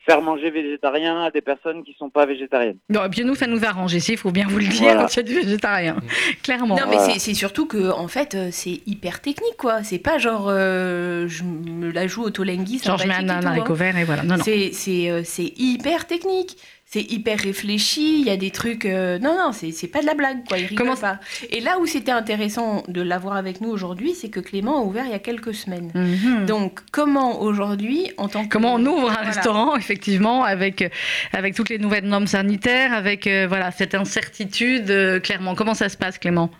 faire 0.06 0.20
manger 0.24 0.50
végétarien 0.50 1.22
à 1.26 1.30
des 1.30 1.42
personnes 1.42 1.84
qui 1.84 1.94
sont 1.94 2.10
pas 2.10 2.26
végétariennes. 2.26 2.78
Non, 2.90 3.06
et 3.06 3.10
puis 3.10 3.24
nous, 3.24 3.36
ça 3.36 3.46
nous 3.46 3.64
arrange 3.64 3.94
ici, 3.94 4.14
il 4.14 4.18
faut 4.18 4.32
bien 4.32 4.48
vous 4.48 4.58
le 4.58 4.66
dire, 4.66 4.82
Voilà. 4.82 5.02
quand 5.04 5.14
il 5.14 5.18
y 5.18 5.20
a 5.20 5.24
du 5.24 5.34
végétarien. 5.36 5.98
Clairement. 6.44 6.76
Non, 6.76 6.86
mais 6.90 6.96
Voilà. 6.96 7.14
c'est- 7.20 7.36
surtout 7.36 7.68
que, 7.68 7.92
en 7.92 8.08
fait, 8.08 8.34
euh, 8.34 8.48
c'est 8.52 8.82
hyper 8.88 9.22
technique, 9.22 9.58
quoi. 9.60 9.84
C'est 9.84 10.00
pas 10.00 10.18
genre, 10.18 10.48
euh, 10.50 11.28
je 11.28 11.44
me 11.44 11.92
la 11.92 12.08
joue 12.08 12.24
au 12.24 12.32
Tolenghi, 12.32 12.80
Genre, 12.80 12.98
je 12.98 13.08
mets 13.08 13.14
un, 13.14 13.30
un 13.30 13.46
haricot 13.46 13.76
vert 13.76 13.96
et 13.96 14.04
voilà. 14.04 14.24
Non, 14.24 14.38
non. 14.38 14.44
C'est 14.44 14.72
c'est, 14.74 15.24
c'est 15.24 15.54
hyper 15.60 16.08
technique. 16.08 16.58
C'est 16.94 17.10
hyper 17.10 17.40
réfléchi. 17.40 18.20
Il 18.20 18.28
y 18.28 18.30
a 18.32 18.36
des 18.36 18.52
trucs. 18.52 18.86
euh, 18.86 19.18
Non, 19.18 19.34
non, 19.38 19.54
c'est 19.54 19.72
c'est 19.72 19.88
pas 19.88 20.02
de 20.02 20.06
la 20.06 20.14
blague, 20.14 20.46
quoi. 20.46 20.58
Il 20.58 20.66
rigole 20.66 20.88
Comment- 20.88 20.98
pas. 21.00 21.20
Et 21.50 21.62
là 21.62 21.80
où 21.80 21.86
c'était 21.86 22.12
intéressant 22.12 22.84
de 22.90 23.02
l'avoir 23.02 23.38
avec 23.38 23.62
nous 23.62 23.70
aujourd'hui, 23.70 24.14
c'est 24.14 24.30
que 24.30 24.42
Clément 24.42 24.80
a 24.80 24.82
ouvert 24.82 25.06
il 25.06 25.12
y 25.12 25.16
a 25.16 25.20
quelques 25.20 25.54
semaines. 25.54 25.90
Mhm. 25.96 26.46
Donc, 26.48 26.82
comment 26.92 27.42
aujourd'hui, 27.42 28.12
en 28.18 28.28
tant 28.28 28.44
que. 28.44 28.50
Comment 28.50 28.74
on 28.74 28.86
ouvre 28.86 29.10
un 29.10 29.14
Voilà. 29.14 29.22
restaurant, 29.22 29.78
effectivement, 29.78 30.44
avec, 30.44 30.92
avec 31.32 31.56
toutes 31.56 31.70
les 31.70 31.78
nouvelles 31.80 32.04
normes 32.04 32.28
sanitaires, 32.28 32.92
avec 32.94 33.26
euh, 33.26 33.48
voilà, 33.48 33.72
cette 33.72 33.96
incertitude, 33.96 34.92
euh, 34.92 35.22
clairement. 35.22 35.56
Comment 35.56 35.76
ça 35.76 35.88
se 35.88 35.96
passe, 35.96 36.18
Clément? 36.20 36.52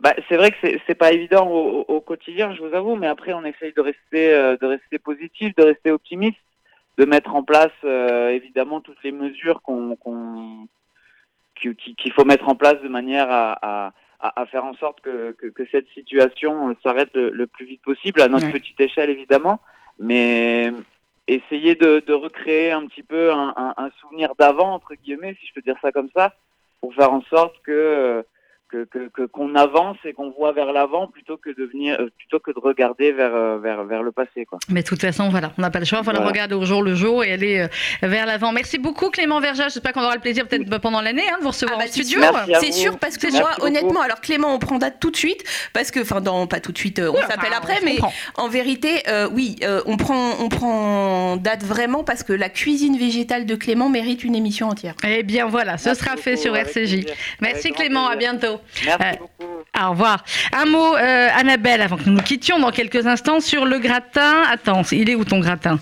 Bah, 0.00 0.12
c'est 0.28 0.36
vrai 0.36 0.50
que 0.50 0.56
c'est 0.62 0.80
c'est 0.86 0.94
pas 0.94 1.12
évident 1.12 1.48
au, 1.48 1.80
au- 1.88 1.94
au 1.96 2.00
quotidien, 2.02 2.54
je 2.54 2.60
vous 2.62 2.74
avoue, 2.74 2.96
mais 2.96 3.06
après 3.06 3.32
on 3.32 3.44
essaye 3.46 3.72
de 3.74 3.80
rester 3.80 4.32
euh, 4.34 4.56
de 4.60 4.66
rester 4.66 4.98
positif, 4.98 5.54
de 5.56 5.62
rester 5.64 5.90
optimiste, 5.90 6.38
de 6.98 7.04
mettre 7.04 7.34
en 7.34 7.42
place 7.42 7.72
euh, 7.84 8.28
évidemment 8.30 8.80
toutes 8.80 9.02
les 9.02 9.12
mesures 9.12 9.62
qu'on 9.62 9.96
qu'on 9.96 10.66
qui- 11.60 11.74
qui- 11.76 11.94
qu'il 11.94 12.12
faut 12.12 12.24
mettre 12.24 12.48
en 12.48 12.54
place 12.54 12.80
de 12.82 12.88
manière 12.88 13.30
à, 13.30 13.86
à, 13.86 13.92
à- 14.20 14.46
faire 14.46 14.64
en 14.64 14.74
sorte 14.74 15.00
que, 15.00 15.32
que, 15.32 15.46
que 15.46 15.62
cette 15.70 15.88
situation 15.90 16.74
s'arrête 16.82 17.10
le, 17.14 17.30
le 17.30 17.46
plus 17.46 17.66
vite 17.66 17.82
possible 17.82 18.20
à 18.20 18.28
notre 18.28 18.46
Ouais. 18.46 18.52
petite 18.52 18.80
échelle 18.80 19.10
évidemment, 19.10 19.60
mais 19.98 20.72
essayer 21.26 21.74
de, 21.74 22.02
de 22.06 22.12
recréer 22.12 22.72
un 22.72 22.86
petit 22.86 23.02
peu 23.02 23.32
un, 23.32 23.52
un, 23.56 23.74
un 23.76 23.90
souvenir 24.00 24.34
d'avant 24.38 24.72
entre 24.74 24.94
guillemets, 24.94 25.36
si 25.40 25.46
je 25.46 25.52
peux 25.54 25.60
dire 25.62 25.76
ça 25.82 25.92
comme 25.92 26.08
ça, 26.16 26.34
pour 26.80 26.94
faire 26.94 27.12
en 27.12 27.22
sorte 27.22 27.56
que 27.62 27.70
euh, 27.72 28.22
que 28.70 29.26
qu'on 29.26 29.54
avance 29.54 29.96
et 30.04 30.12
qu'on 30.12 30.30
voit 30.30 30.52
vers 30.52 30.72
l'avant 30.72 31.06
plutôt 31.08 31.36
que 31.36 31.50
de 31.50 31.64
venir 31.64 31.96
euh, 32.00 32.08
plutôt 32.18 32.38
que 32.38 32.50
de 32.50 32.58
regarder 32.58 33.12
vers 33.12 33.34
euh, 33.34 33.58
vers 33.58 33.84
vers 33.84 34.02
le 34.02 34.12
passé 34.12 34.44
quoi. 34.46 34.58
Mais 34.68 34.82
de 34.82 34.86
toute 34.86 35.00
façon, 35.00 35.28
voilà, 35.28 35.52
on 35.58 35.62
n'a 35.62 35.70
pas 35.70 35.78
le 35.80 35.84
choix, 35.84 35.98
il 36.00 36.04
faut 36.04 36.10
la 36.12 36.18
Voilà. 36.18 36.30
regarder 36.30 36.54
au 36.54 36.64
jour 36.64 36.82
le 36.82 36.94
jour 36.94 37.24
et 37.24 37.32
aller 37.32 37.58
euh, 38.02 38.06
vers 38.08 38.26
l'avant. 38.26 38.52
Merci 38.52 38.78
beaucoup, 38.78 39.10
Clément 39.10 39.40
Verja. 39.40 39.64
J'espère 39.68 39.92
qu'on 39.92 40.02
aura 40.02 40.14
le 40.14 40.20
plaisir, 40.20 40.46
peut-être 40.46 40.78
pendant 40.78 41.00
l'année, 41.00 41.24
hein, 41.30 41.36
de 41.38 41.42
vous 41.42 41.48
recevoir 41.50 41.78
Ah 41.80 41.84
bah, 41.84 41.88
en 41.88 41.92
studio. 41.92 42.20
C'est 42.60 42.72
sûr 42.72 42.98
parce 42.98 43.18
que 43.18 43.30
moi, 43.32 43.50
beaucoup. 43.54 43.66
honnêtement, 43.66 44.00
alors 44.02 44.20
Clément, 44.20 44.54
on 44.54 44.58
prend 44.58 44.78
date 44.78 44.98
tout 45.00 45.10
de 45.10 45.16
suite 45.16 45.42
parce 45.72 45.90
que, 45.90 46.00
enfin, 46.00 46.20
dans 46.20 46.46
pas 46.46 46.60
tout 46.60 46.72
de 46.72 46.78
suite, 46.78 47.00
on 47.00 47.12
Ouais, 47.14 47.20
s'appelle 47.22 47.48
enfin, 47.50 47.56
après, 47.58 47.78
on 47.80 47.84
mais 47.84 47.96
comprend. 47.96 48.12
en 48.36 48.48
vérité, 48.48 49.02
euh, 49.08 49.28
oui, 49.32 49.56
euh, 49.62 49.82
on 49.86 49.96
prend, 49.96 50.32
on 50.40 50.48
prend 50.48 51.36
date 51.36 51.62
vraiment 51.64 52.04
parce 52.04 52.22
que 52.22 52.32
la 52.32 52.48
cuisine 52.48 52.96
végétale 52.96 53.46
de 53.46 53.54
Clément 53.54 53.88
mérite 53.88 54.22
une 54.24 54.34
émission 54.36 54.68
entière. 54.68 54.94
Eh 55.04 55.22
bien 55.22 55.46
voilà, 55.46 55.76
ce 55.78 55.86
Merci 55.86 56.04
sera 56.04 56.16
fait 56.16 56.30
beaucoup, 56.32 56.42
sur 56.42 56.56
RCJ. 56.56 57.06
Merci 57.40 57.72
Clément, 57.72 58.06
à 58.06 58.16
bientôt. 58.16 58.59
Merci 58.84 59.02
Euh, 59.02 59.12
beaucoup. 59.18 59.50
Au 59.86 59.90
revoir. 59.90 60.24
Un 60.52 60.66
mot, 60.66 60.96
euh, 60.96 61.28
Annabelle, 61.34 61.80
avant 61.82 61.96
que 61.96 62.04
nous 62.06 62.12
nous 62.14 62.22
quittions 62.22 62.58
dans 62.58 62.70
quelques 62.72 63.06
instants 63.06 63.40
sur 63.40 63.64
le 63.66 63.78
gratin. 63.78 64.42
Attends, 64.50 64.82
il 64.92 65.08
est 65.08 65.14
où 65.14 65.24
ton 65.24 65.38
gratin? 65.40 65.78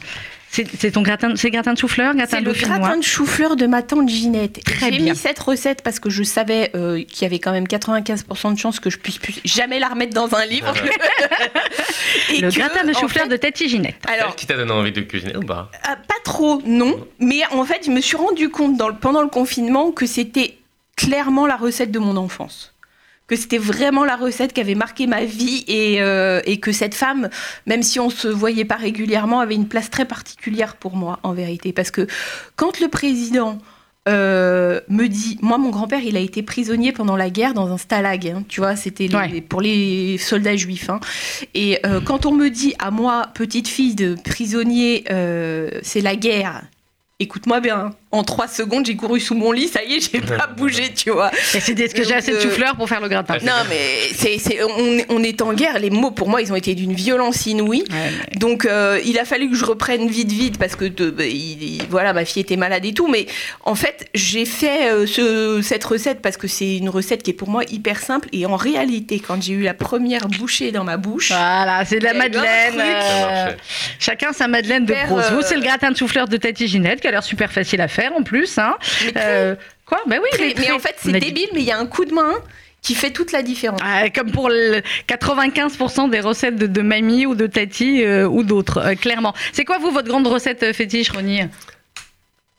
C'est 0.50 0.90
ton 0.92 1.02
gratin, 1.02 1.34
c'est 1.36 1.50
gratin 1.50 1.74
de 1.74 1.78
chou-fleur, 1.78 2.14
gratin 2.14 2.38
C'est 2.38 2.42
de 2.42 2.46
le 2.50 2.54
gratin 2.54 2.96
de 2.96 3.02
chou-fleur 3.04 3.54
de 3.54 3.66
ma 3.66 3.82
tante 3.82 4.08
Ginette. 4.08 4.64
Très 4.64 4.90
J'ai 4.90 4.98
mis 4.98 5.14
cette 5.14 5.38
recette 5.38 5.82
parce 5.82 6.00
que 6.00 6.08
je 6.08 6.22
savais 6.22 6.70
euh, 6.74 7.02
qu'il 7.04 7.22
y 7.22 7.24
avait 7.26 7.38
quand 7.38 7.52
même 7.52 7.64
95% 7.66 8.54
de 8.54 8.58
chances 8.58 8.80
que 8.80 8.88
je 8.88 8.96
puisse 8.96 9.18
plus 9.18 9.40
jamais 9.44 9.78
la 9.78 9.88
remettre 9.88 10.14
dans 10.14 10.34
un 10.34 10.46
livre. 10.46 10.72
Et 12.32 12.40
Le 12.40 12.50
que, 12.50 12.56
gratin 12.56 12.84
de 12.84 12.90
en 12.90 12.98
chou-fleur 12.98 13.24
fait, 13.24 13.30
de 13.30 13.36
Tati 13.36 13.68
Ginette. 13.68 13.96
Alors, 14.08 14.36
qui 14.36 14.46
t'a 14.46 14.54
donné 14.56 14.72
envie 14.72 14.92
de 14.92 15.02
cuisiner 15.02 15.36
ou 15.36 15.40
pas? 15.42 15.70
Euh, 15.86 15.94
pas 15.94 16.14
trop, 16.24 16.62
non. 16.64 17.06
Mais 17.18 17.42
en 17.52 17.64
fait, 17.64 17.82
je 17.84 17.90
me 17.90 18.00
suis 18.00 18.16
rendu 18.16 18.48
compte 18.48 18.76
dans 18.76 18.88
le- 18.88 18.94
pendant 18.96 19.22
le 19.22 19.28
confinement 19.28 19.90
que 19.90 20.06
c'était 20.06 20.56
clairement 21.02 21.46
la 21.46 21.56
recette 21.56 21.90
de 21.92 21.98
mon 21.98 22.16
enfance. 22.16 22.74
Que 23.28 23.36
c'était 23.36 23.58
vraiment 23.58 24.04
la 24.06 24.16
recette 24.16 24.52
qui 24.54 24.60
avait 24.62 24.74
marqué 24.74 25.06
ma 25.06 25.24
vie 25.24 25.62
et, 25.68 26.00
euh, 26.02 26.40
et 26.46 26.60
que 26.60 26.72
cette 26.72 26.94
femme, 26.94 27.28
même 27.66 27.82
si 27.82 28.00
on 28.00 28.08
se 28.10 28.26
voyait 28.28 28.64
pas 28.64 28.76
régulièrement, 28.76 29.40
avait 29.40 29.54
une 29.54 29.68
place 29.68 29.90
très 29.90 30.06
particulière 30.06 30.76
pour 30.76 30.96
moi, 30.96 31.18
en 31.22 31.32
vérité. 31.34 31.72
Parce 31.74 31.90
que 31.90 32.06
quand 32.56 32.80
le 32.80 32.88
président 32.88 33.58
euh, 34.08 34.80
me 34.88 35.06
dit, 35.08 35.36
moi 35.42 35.58
mon 35.58 35.68
grand-père 35.68 36.00
il 36.02 36.16
a 36.16 36.20
été 36.20 36.42
prisonnier 36.42 36.92
pendant 36.92 37.16
la 37.16 37.28
guerre 37.28 37.52
dans 37.52 37.70
un 37.70 37.76
stalag, 37.76 38.26
hein, 38.28 38.42
tu 38.48 38.60
vois, 38.62 38.74
c'était 38.76 39.14
Ouais. 39.14 39.42
pour 39.42 39.60
les 39.60 40.16
soldats 40.16 40.56
juifs. 40.56 40.88
hein. 40.88 40.98
Et 41.52 41.78
euh, 41.84 42.00
quand 42.00 42.24
on 42.24 42.32
me 42.32 42.48
dit 42.48 42.72
à 42.78 42.90
moi, 42.90 43.28
petite 43.34 43.68
fille 43.68 43.94
de 43.94 44.16
prisonnier, 44.24 45.04
c'est 45.82 46.00
la 46.00 46.16
guerre. 46.16 46.62
Écoute-moi 47.20 47.60
bien, 47.60 47.90
en 48.10 48.24
trois 48.24 48.48
secondes 48.48 48.86
j'ai 48.86 48.96
couru 48.96 49.20
sous 49.20 49.34
mon 49.34 49.52
lit, 49.52 49.68
ça 49.68 49.82
y 49.84 49.94
est, 49.96 50.10
j'ai 50.12 50.20
pas 50.20 50.46
bougé, 50.56 50.92
tu 50.94 51.10
vois. 51.10 51.30
Et 51.54 51.60
c'est 51.60 51.78
est-ce 51.78 51.94
que 51.94 52.02
j'ai 52.04 52.14
assez 52.14 52.32
de 52.32 52.36
euh, 52.36 52.40
chou-fleur 52.40 52.74
pour 52.76 52.88
faire 52.88 53.00
le 53.02 53.08
gratin 53.08 53.34
Ah, 53.40 53.44
Non, 53.44 53.68
mais 53.68 53.98
c'est, 54.14 54.38
c'est- 54.38 54.62
on, 54.62 54.98
on 55.10 55.22
est 55.22 55.42
en 55.42 55.52
guerre. 55.52 55.78
Les 55.78 55.90
mots, 55.90 56.10
pour 56.10 56.28
moi, 56.28 56.40
ils 56.40 56.50
ont 56.50 56.56
été 56.56 56.74
d'une 56.74 56.94
violence 56.94 57.44
inouïe. 57.46 57.84
Ouais, 57.90 57.96
mais- 58.32 58.38
Donc, 58.38 58.64
euh, 58.64 58.98
il 59.04 59.18
a 59.18 59.24
fallu 59.26 59.50
que 59.50 59.56
je 59.56 59.64
reprenne 59.66 60.08
vite, 60.08 60.32
vite, 60.32 60.58
parce 60.58 60.74
que 60.74 60.86
de- 60.86 61.10
bah, 61.10 61.24
il- 61.26 61.62
il- 61.62 61.82
voilà, 61.90 62.12
ma 62.14 62.24
fille 62.24 62.40
était 62.40 62.56
malade 62.56 62.84
et 62.86 62.94
tout. 62.94 63.08
Mais 63.08 63.26
en 63.64 63.74
fait, 63.74 64.08
j'ai 64.14 64.46
fait 64.46 64.90
euh, 64.90 65.06
ce- 65.06 65.60
cette 65.62 65.84
recette 65.84 66.22
parce 66.22 66.38
que 66.38 66.48
c'est 66.48 66.76
une 66.78 66.88
recette 66.88 67.22
qui 67.22 67.30
est 67.30 67.34
pour 67.34 67.48
moi 67.50 67.62
hyper 67.70 67.98
simple. 68.00 68.28
Et 68.32 68.46
en 68.46 68.56
réalité, 68.56 69.20
quand 69.20 69.42
j'ai 69.42 69.52
eu 69.52 69.62
la 69.62 69.74
première 69.74 70.28
bouchée 70.28 70.72
dans 70.72 70.84
ma 70.84 70.96
bouche, 70.96 71.28
Voilà, 71.28 71.84
c'est 71.84 71.98
de 71.98 72.04
la 72.04 72.14
madeleine. 72.14 72.74
euh, 72.80 73.50
chacun 73.98 74.32
sa 74.32 74.48
madeleine 74.48 74.86
de 74.86 74.94
prose. 75.06 75.24
Vous, 75.32 75.42
c'est 75.42 75.56
le 75.56 75.62
gratin 75.62 75.90
de 75.90 75.96
chou-fleur 75.96 76.26
de 76.26 76.38
Tati 76.38 76.68
Ginette 76.68 77.00
qui 77.02 77.06
a 77.06 77.10
l'air 77.10 77.22
super 77.22 77.52
facile 77.52 77.82
à 77.82 77.88
faire 77.88 77.97
en 78.06 78.22
plus. 78.22 78.58
Hein. 78.58 78.76
mais 79.04 79.12
très- 79.12 79.22
Euh, 79.26 79.54
quoi? 79.84 80.00
Ben 80.06 80.20
oui, 80.22 80.28
très- 80.32 80.54
mais, 80.58 80.70
en 80.70 80.78
fait, 80.78 80.94
c'est 80.98 81.12
débile, 81.12 81.48
mais 81.52 81.60
il 81.60 81.66
y 81.66 81.72
a 81.72 81.78
un 81.78 81.86
coup 81.86 82.04
de 82.04 82.14
main 82.14 82.34
qui 82.80 82.94
fait 82.94 83.10
toute 83.10 83.32
la 83.32 83.42
différence. 83.42 83.80
Ah, 83.84 84.08
comme 84.10 84.30
pour 84.30 84.48
le 84.48 84.82
95% 85.08 86.08
des 86.08 86.20
recettes 86.20 86.54
de, 86.56 86.66
de 86.68 86.80
mamie 86.80 87.26
ou 87.26 87.34
de 87.34 87.46
tati 87.48 88.04
euh, 88.04 88.26
ou 88.28 88.44
d'autres, 88.44 88.78
euh, 88.78 88.94
clairement. 88.94 89.34
C'est 89.52 89.64
quoi, 89.64 89.78
vous, 89.78 89.90
votre 89.90 90.06
grande 90.08 90.26
recette 90.28 90.72
fétiche, 90.72 91.10
Ronnie? 91.10 91.40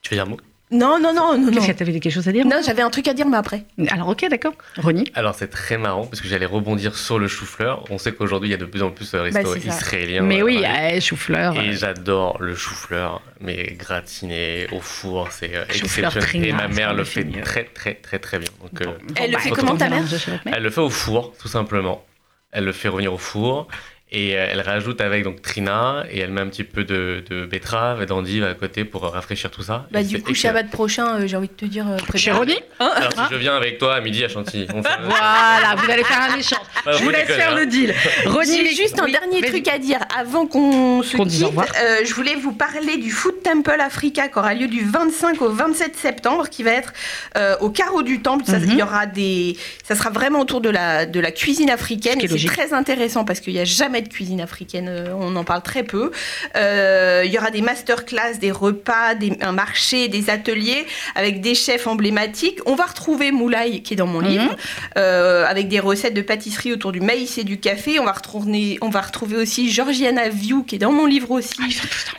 Tu 0.02 0.10
veux 0.12 0.18
dire 0.18 0.26
un 0.26 0.30
mot? 0.30 0.38
Non, 0.72 1.00
non, 1.00 1.14
non, 1.14 1.36
non, 1.36 1.46
non. 1.46 1.52
Qu'est-ce 1.52 1.68
que 1.68 1.72
t'avais 1.72 1.94
quelque 2.00 2.12
chose 2.14 2.28
à 2.28 2.32
dire 2.32 2.46
Non, 2.46 2.58
j'avais 2.64 2.84
un 2.84 2.92
truc 2.92 3.08
à 3.08 3.14
dire, 3.16 3.28
mais 3.28 3.38
après. 3.38 3.64
Alors, 3.90 4.10
ok, 4.10 4.28
d'accord. 4.30 4.54
Ronnie 4.78 5.12
Alors 5.16 5.34
c'est 5.34 5.48
très 5.48 5.78
marrant 5.80 6.06
parce 6.06 6.22
que 6.22 6.28
j'allais 6.28 6.46
rebondir 6.46 6.96
sur 6.96 7.18
le 7.18 7.28
chou-fleur. 7.28 7.86
On 7.90 7.98
sait 7.98 8.12
qu'aujourd'hui 8.12 8.50
il 8.50 8.52
y 8.52 8.56
a 8.56 8.58
de 8.58 8.66
plus 8.66 8.84
en 8.84 8.92
plus 8.92 9.12
de 9.12 9.18
restos 9.18 9.42
Bah, 9.54 9.58
israéliens. 9.58 10.22
Mais 10.22 10.42
euh, 10.42 10.46
oui, 10.46 10.64
euh, 10.64 11.00
chou-fleur. 11.00 11.56
Et 11.56 11.70
euh, 11.70 11.74
j'adore 11.74 12.38
le 12.40 12.54
chou-fleur, 12.54 13.22
mais 13.42 13.76
gratiné 13.78 14.68
au 14.72 14.80
four, 14.80 15.30
c'est 15.32 15.56
euh, 15.56 15.66
exceptionnel. 15.74 16.46
Et 16.50 16.54
ma 16.54 16.68
mère 16.68 16.94
le 16.94 17.04
fait 17.04 17.26
très 17.42 17.64
très 17.64 17.96
très 17.96 18.20
très 18.20 18.38
bien. 18.38 18.50
Donc, 18.62 18.82
euh, 18.82 18.86
bon, 18.86 19.14
Elle 19.16 19.32
le 19.32 19.38
bah, 19.38 19.42
fait 19.42 19.50
écoute, 19.50 19.60
comment, 19.62 19.76
ta 19.76 19.90
mère. 19.90 20.04
elle 20.46 20.62
le 20.64 20.70
fait 20.70 20.82
au 20.82 20.90
four, 20.92 21.34
tout 21.42 21.48
simplement. 21.48 22.06
Elle 22.52 22.66
le 22.66 22.72
fait 22.74 22.88
revenir 22.90 23.14
au 23.14 23.18
four 23.18 23.68
et 24.12 24.36
euh, 24.38 24.48
elle 24.52 24.62
rajoute 24.62 25.02
avec 25.02 25.24
donc 25.24 25.42
trina 25.42 26.04
et 26.10 26.20
elle 26.20 26.32
met 26.32 26.42
un 26.42 26.48
petit 26.48 26.64
peu 26.64 26.84
de, 26.84 27.24
de 27.30 27.46
betterave 27.46 28.02
et 28.02 28.06
d'endive 28.08 28.44
à 28.44 28.54
côté 28.56 28.84
pour 28.84 29.04
rafraîchir 29.04 29.52
tout 29.52 29.62
ça. 29.62 29.86
Bah, 29.92 30.02
Et 30.02 30.04
du 30.04 30.22
coup. 30.22 30.34
Shabbat 30.34 30.70
prochain, 30.72 31.20
euh, 31.20 31.28
j'ai 31.28 31.38
envie 31.38 31.48
de 31.48 31.54
te 31.54 31.66
dire. 31.66 31.86
euh, 31.88 31.98
Chez. 32.16 32.32
Ronnie 32.32 32.58
Alors 32.80 33.12
si 33.14 33.20
je 33.34 33.36
viens 33.38 33.56
avec 33.56 33.78
toi 33.78 33.96
à 33.96 34.02
midi 34.02 34.24
à 34.24 34.30
Chantilly, 34.30 34.68
on 34.74 34.82
fait 34.82 34.90
un- 34.90 35.02
Voilà, 35.08 35.76
vous 35.78 35.92
allez 35.92 36.04
faire 36.04 36.22
un 36.32 36.36
échange. 36.38 36.60
Ah, 36.86 36.94
Je 36.94 37.04
vous 37.04 37.10
laisse 37.10 37.28
faire 37.28 37.52
hein. 37.52 37.56
le 37.60 37.66
deal. 37.66 37.94
Ronnie, 38.26 38.56
J'ai 38.58 38.64
mais- 38.64 38.70
juste 38.74 38.98
un 39.02 39.04
oui, 39.06 39.12
dernier 39.12 39.42
truc 39.42 39.68
à 39.68 39.78
dire 39.78 40.00
avant 40.18 40.48
qu'on 40.48 41.04
se 41.04 41.18
dise 41.24 41.44
quitte. 41.44 41.58
Euh, 41.60 41.98
je 42.06 42.14
voulais 42.14 42.36
vous 42.36 42.54
parler 42.54 42.96
du 42.98 43.12
Food 43.12 43.44
Temple 43.44 43.76
Africa 43.82 44.30
qui 44.30 44.40
aura 44.40 44.54
lieu 44.54 44.68
du 44.68 44.86
25 44.86 45.42
au 45.42 45.50
27 45.50 45.98
septembre, 45.98 46.48
qui 46.50 46.64
va 46.64 46.72
être 46.72 46.94
euh, 47.38 47.58
au 47.60 47.70
carreau 47.70 48.02
du 48.02 48.22
temple. 48.22 48.46
Ça, 48.46 48.60
Mhm. 48.60 48.66
Il 48.70 48.78
y 48.78 48.82
aura 48.84 49.06
des, 49.08 49.58
ça 49.84 49.94
sera 49.96 50.10
vraiment 50.10 50.40
autour 50.40 50.62
de 50.62 50.70
la 50.70 51.06
de 51.06 51.20
la 51.20 51.32
cuisine 51.32 51.70
africaine. 51.70 52.20
C'est 52.26 52.46
très 52.48 52.74
intéressant 52.74 53.26
parce 53.26 53.42
qu'il 53.42 53.54
n'y 53.54 53.60
a 53.60 53.66
jamais 53.66 53.99
de 54.02 54.08
cuisine 54.10 54.42
africaine. 54.42 54.88
euh, 54.90 55.14
On 55.20 55.36
en 55.36 55.44
parle 55.44 55.62
très 55.62 55.84
peu. 55.84 56.12
Euh, 56.56 57.24
il 57.26 57.32
y 57.32 57.38
aura 57.38 57.52
des 57.52 57.62
masterclass, 57.62 58.38
des 58.40 58.52
repas, 58.52 59.16
des, 59.16 59.38
un 59.42 59.52
marché, 59.52 60.08
des 60.08 60.30
ateliers 60.30 60.86
avec 61.16 61.42
des 61.42 61.56
chefs 61.56 61.88
emblématiques. 61.88 62.60
On 62.66 62.76
va 62.76 62.86
retrouver 62.86 63.32
Moulay 63.32 63.82
qui 63.82 63.94
est 63.94 63.98
dans 63.98 64.08
mon 64.08 64.22
Mhm. 64.22 64.28
livre 64.28 64.56
euh, 64.98 65.46
avec 65.46 65.68
des 65.68 65.80
recettes 65.80 66.14
de 66.14 66.22
pâtisserie 66.22 66.74
autour 66.74 66.92
du 66.92 67.02
maïs 67.02 67.38
et 67.38 67.44
du 67.44 67.60
café. 67.60 68.00
On 68.00 68.06
va 68.06 68.12
retrouver, 68.12 68.78
on 68.82 68.90
va 68.90 69.02
retrouver 69.02 69.38
aussi 69.38 69.72
Georgiana 69.72 70.30
View 70.30 70.64
qui 70.64 70.76
est 70.76 70.80
dans 70.80 70.92
mon 70.92 71.06
livre 71.06 71.32
aussi, 71.32 71.58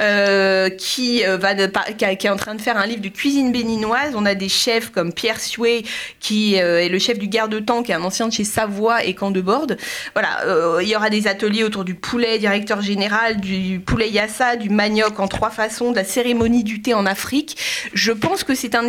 euh, 0.01 0.69
qui, 0.71 1.23
va 1.25 1.55
de- 1.55 1.71
qui, 1.97 2.05
a- 2.05 2.15
qui 2.15 2.27
est 2.27 2.31
en 2.31 2.37
train 2.37 2.55
de 2.55 2.61
faire 2.61 2.77
un 2.77 2.87
livre 2.87 3.03
de 3.03 3.09
cuisine 3.09 3.53
béninoise. 3.53 4.15
On 4.15 4.27
a 4.27 4.35
des 4.35 4.49
chefs 4.49 4.91
comme 4.91 5.13
Pierre 5.13 5.41
Sué 5.41 5.85
qui 6.21 6.55
est 6.55 6.89
le 6.89 6.99
chef 6.99 7.19
du 7.19 7.29
garde-temps, 7.29 7.83
qui 7.83 7.93
est 7.93 7.95
un 7.95 8.03
ancien 8.03 8.29
de 8.29 8.33
chez 8.33 8.45
Savoie 8.45 9.05
et 9.05 9.15
Camp 9.15 9.31
de 9.31 9.41
Borde. 9.41 9.77
Voilà, 10.15 10.81
il 10.83 10.89
y 10.89 10.97
aura 10.97 11.11
des 11.11 11.27
ateliers 11.27 11.65
autour 11.71 11.85
du 11.85 11.95
poulet 11.95 12.39
directeur 12.41 12.83
général, 12.83 13.41
du 13.41 13.79
poulet 13.79 14.11
yassa, 14.11 14.57
du 14.57 14.71
manioc 14.71 15.21
en 15.21 15.29
trois 15.29 15.51
façons, 15.51 15.93
de 15.93 15.97
la 15.97 16.05
cérémonie 16.05 16.65
du 16.65 16.83
thé 16.83 16.95
en 16.95 17.07
Afrique. 17.07 17.57
Je 17.95 18.11
pense 18.11 18.43
que 18.43 18.57
c'est 18.57 18.75
un, 18.75 18.87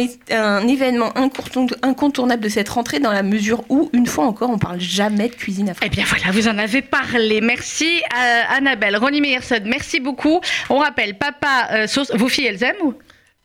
événement 0.68 1.12
incontourn- 1.16 1.76
incontournable 1.84 2.42
de 2.44 2.50
cette 2.50 2.70
rentrée 2.70 3.00
dans 3.00 3.12
la 3.12 3.22
mesure 3.22 3.64
où, 3.70 3.90
une 3.94 4.08
fois 4.08 4.26
encore, 4.26 4.50
on 4.50 4.58
parle 4.58 4.80
jamais 4.80 5.30
de 5.30 5.36
cuisine 5.36 5.68
Eh 5.68 5.72
africaine. 5.72 5.92
bien 5.92 6.06
voilà, 6.08 6.32
vous 6.32 6.48
en 6.48 6.58
avez 6.58 6.82
parlé. 6.82 7.40
Merci 7.40 8.02
à 8.16 8.56
Annabelle. 8.56 8.98
Ronnie 8.98 9.22
Meyerson, 9.22 9.60
merci 9.66 10.00
beaucoup. 10.00 10.42
On 10.70 10.80
rappelle, 10.80 11.16
papa, 11.20 11.68
euh, 11.74 11.88
sauce, 11.88 12.12
vos 12.16 12.28
filles, 12.30 12.48
elles 12.48 12.64
aiment 12.64 12.82
ou? 12.84 12.94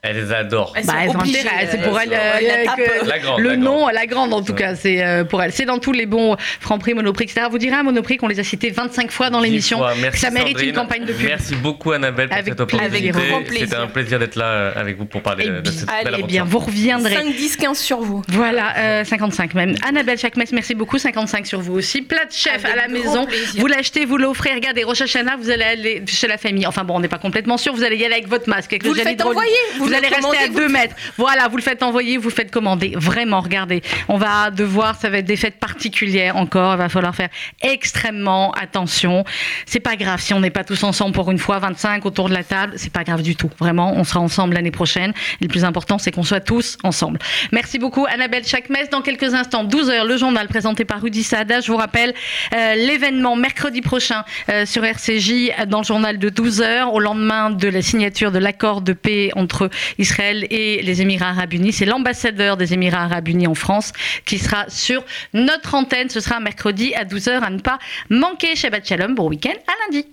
Elles 0.02 0.32
adorent. 0.32 0.72
Elles 0.76 0.86
Bah, 0.86 0.92
sont 0.92 0.98
elles 1.00 1.08
ont 1.08 1.14
obligées, 1.20 1.40
intérêt, 1.40 1.68
c'est 1.68 1.80
euh, 1.80 1.88
pour 1.88 1.98
elles. 2.00 2.12
elles 2.12 2.44
euh, 2.44 2.64
la 2.66 2.76
que- 2.76 2.82
tapent. 3.00 3.08
La 3.08 3.18
grande, 3.18 3.40
le 3.40 3.48
la 3.50 3.56
nom, 3.56 3.76
grande. 3.78 3.92
la 3.92 4.06
grande 4.06 4.32
en 4.34 4.42
tout 4.42 4.52
Ouais. 4.52 4.58
cas, 4.58 4.74
c'est 4.76 5.02
euh, 5.02 5.24
pour 5.24 5.42
elle. 5.42 5.50
C'est 5.52 5.64
dans 5.64 5.78
tous 5.78 5.90
les 5.90 6.06
bons 6.06 6.36
Franprix, 6.60 6.94
Monoprix, 6.94 7.24
etc. 7.24 7.46
Vous 7.50 7.58
direz 7.58 7.74
à 7.74 7.82
Monoprix 7.82 8.16
qu'on 8.18 8.28
les 8.28 8.38
a 8.38 8.44
cités 8.44 8.70
25 8.70 9.10
fois 9.10 9.30
dans 9.30 9.40
l'émission. 9.40 9.80
Merci, 10.00 10.20
Ça 10.20 10.30
mérite 10.30 10.50
Sandrine. 10.50 10.68
une 10.68 10.74
campagne 10.76 11.04
de 11.06 11.12
pub. 11.12 11.26
Merci 11.26 11.56
beaucoup 11.56 11.90
Annabelle 11.90 12.28
pour 12.28 12.36
Avec 12.38 12.54
cette 12.56 12.66
plaisir. 12.68 12.84
opportunité. 12.86 13.08
Avec 13.18 13.28
grand 13.30 13.42
plaisir. 13.42 13.66
C'était 13.68 13.80
un 13.82 13.86
plaisir 13.88 14.18
d'être 14.20 14.36
là 14.36 14.44
euh, 14.44 14.72
avec 14.76 14.96
vous 14.96 15.06
pour 15.06 15.22
parler 15.22 15.44
Eh 15.48 15.62
de, 15.62 15.70
cette 15.72 15.86
belle 15.86 15.94
allez, 15.96 16.04
Eh 16.04 16.08
aventure. 16.08 16.26
bien, 16.28 16.44
vous 16.44 16.58
reviendrez. 16.60 17.14
5, 17.14 17.34
10, 17.34 17.56
15 17.56 17.78
sur 17.78 18.00
vous. 18.00 18.22
Voilà, 18.28 18.74
euh, 18.78 19.04
55 19.04 19.54
même. 19.54 19.74
Annabelle 19.88 20.18
Chakmes, 20.18 20.42
merci 20.52 20.76
beaucoup. 20.76 20.98
55 20.98 21.46
sur 21.48 21.60
vous 21.60 21.74
aussi. 21.74 22.02
Plat 22.02 22.26
de 22.26 22.32
chef 22.32 22.64
Avec 22.64 22.70
à 22.70 22.76
la 22.76 22.88
maison. 22.88 23.26
plaisir. 23.26 23.60
Vous 23.60 23.66
l'achetez, 23.66 24.04
vous 24.04 24.18
l'offrez. 24.18 24.54
Regardez, 24.54 24.84
Rosh 24.84 25.00
Hashanah, 25.00 25.36
vous 25.36 25.50
allez 25.50 25.64
aller 25.64 26.02
chez 26.06 26.28
la 26.28 26.38
famille. 26.38 26.66
Enfin 26.66 26.84
bon, 26.84 26.94
on 26.94 27.00
n'est 27.00 27.08
pas 27.08 27.18
complètement 27.18 27.56
sûr. 27.56 27.74
Vous 27.74 27.82
allez 27.82 27.96
y 27.96 28.04
aller 28.04 28.14
avec 28.14 28.28
votre 28.28 28.48
masque, 28.48 28.72
avec 28.72 28.84
Vous 28.84 28.94
le 28.94 29.00
faites 29.00 29.20
envoyer, 29.24 29.50
vous 29.78 29.85
Vous, 29.86 29.92
le 29.92 29.96
allez 29.96 30.08
rester 30.08 30.36
à 30.36 30.48
vous 30.48 30.54
2 30.54 30.62
le 30.62 30.68
mètres. 30.68 30.96
Voilà, 31.16 31.48
vous 31.48 31.56
le 31.56 31.62
faites 31.62 31.82
envoyer, 31.82 32.16
vous 32.16 32.28
le 32.28 32.34
faites 32.34 32.50
commander. 32.50 32.92
Vraiment, 32.96 33.40
regardez. 33.40 33.82
On 34.08 34.16
va 34.16 34.50
devoir, 34.50 34.96
ça 34.96 35.08
va 35.10 35.18
être 35.18 35.26
des 35.26 35.36
fêtes 35.36 35.58
particulières 35.58 36.36
encore. 36.36 36.74
Il 36.74 36.78
va 36.78 36.88
falloir 36.88 37.14
faire 37.14 37.28
extrêmement 37.62 38.52
attention. 38.52 39.24
C'est 39.64 39.80
pas 39.80 39.96
grave 39.96 40.20
si 40.20 40.34
on 40.34 40.40
n'est 40.40 40.50
pas 40.50 40.64
tous 40.64 40.82
ensemble 40.82 41.12
pour 41.12 41.30
une 41.30 41.38
fois, 41.38 41.58
25 41.58 42.04
autour 42.04 42.28
de 42.28 42.34
la 42.34 42.44
table. 42.44 42.74
C'est 42.76 42.92
pas 42.92 43.04
grave 43.04 43.22
du 43.22 43.36
tout. 43.36 43.50
Vraiment, 43.58 43.94
on 43.96 44.04
sera 44.04 44.20
ensemble 44.20 44.54
l'année 44.54 44.70
prochaine. 44.70 45.12
Et 45.40 45.44
le 45.44 45.48
plus 45.48 45.64
important, 45.64 45.98
c'est 45.98 46.10
qu'on 46.10 46.22
soit 46.22 46.40
tous 46.40 46.78
ensemble. 46.82 47.18
Merci 47.52 47.78
beaucoup, 47.78 48.06
Annabelle 48.06 48.44
Chakmes. 48.44 48.74
Dans 48.90 49.02
quelques 49.02 49.34
instants, 49.34 49.64
12h, 49.64 50.06
le 50.06 50.16
journal 50.16 50.48
présenté 50.48 50.84
par 50.84 51.00
Rudy 51.02 51.22
Saada. 51.22 51.60
Je 51.60 51.70
vous 51.70 51.78
rappelle 51.78 52.14
euh, 52.54 52.74
l'événement 52.74 53.36
mercredi 53.36 53.80
prochain 53.80 54.24
euh, 54.48 54.66
sur 54.66 54.84
RCJ 54.84 55.66
dans 55.68 55.78
le 55.78 55.84
journal 55.84 56.18
de 56.18 56.30
12h, 56.30 56.84
au 56.92 57.00
lendemain 57.00 57.50
de 57.50 57.68
la 57.68 57.82
signature 57.82 58.32
de 58.32 58.38
l'accord 58.38 58.80
de 58.80 58.92
paix 58.92 59.30
entre 59.36 59.70
Israël 59.98 60.46
et 60.50 60.82
les 60.82 61.02
Émirats 61.02 61.30
Arabes 61.30 61.54
Unis. 61.54 61.72
C'est 61.72 61.86
l'ambassadeur 61.86 62.56
des 62.56 62.72
Émirats 62.74 63.04
Arabes 63.04 63.28
Unis 63.28 63.46
en 63.46 63.54
France 63.54 63.92
qui 64.24 64.38
sera 64.38 64.64
sur 64.68 65.04
notre 65.32 65.74
antenne. 65.74 66.10
Ce 66.10 66.20
sera 66.20 66.40
mercredi 66.40 66.94
à 66.94 67.04
12h 67.04 67.40
à 67.40 67.50
ne 67.50 67.60
pas 67.60 67.78
manquer. 68.10 68.56
Shabbat 68.56 68.86
Shalom, 68.86 69.14
bon 69.14 69.28
week-end, 69.28 69.54
à 69.66 69.72
lundi. 69.84 70.06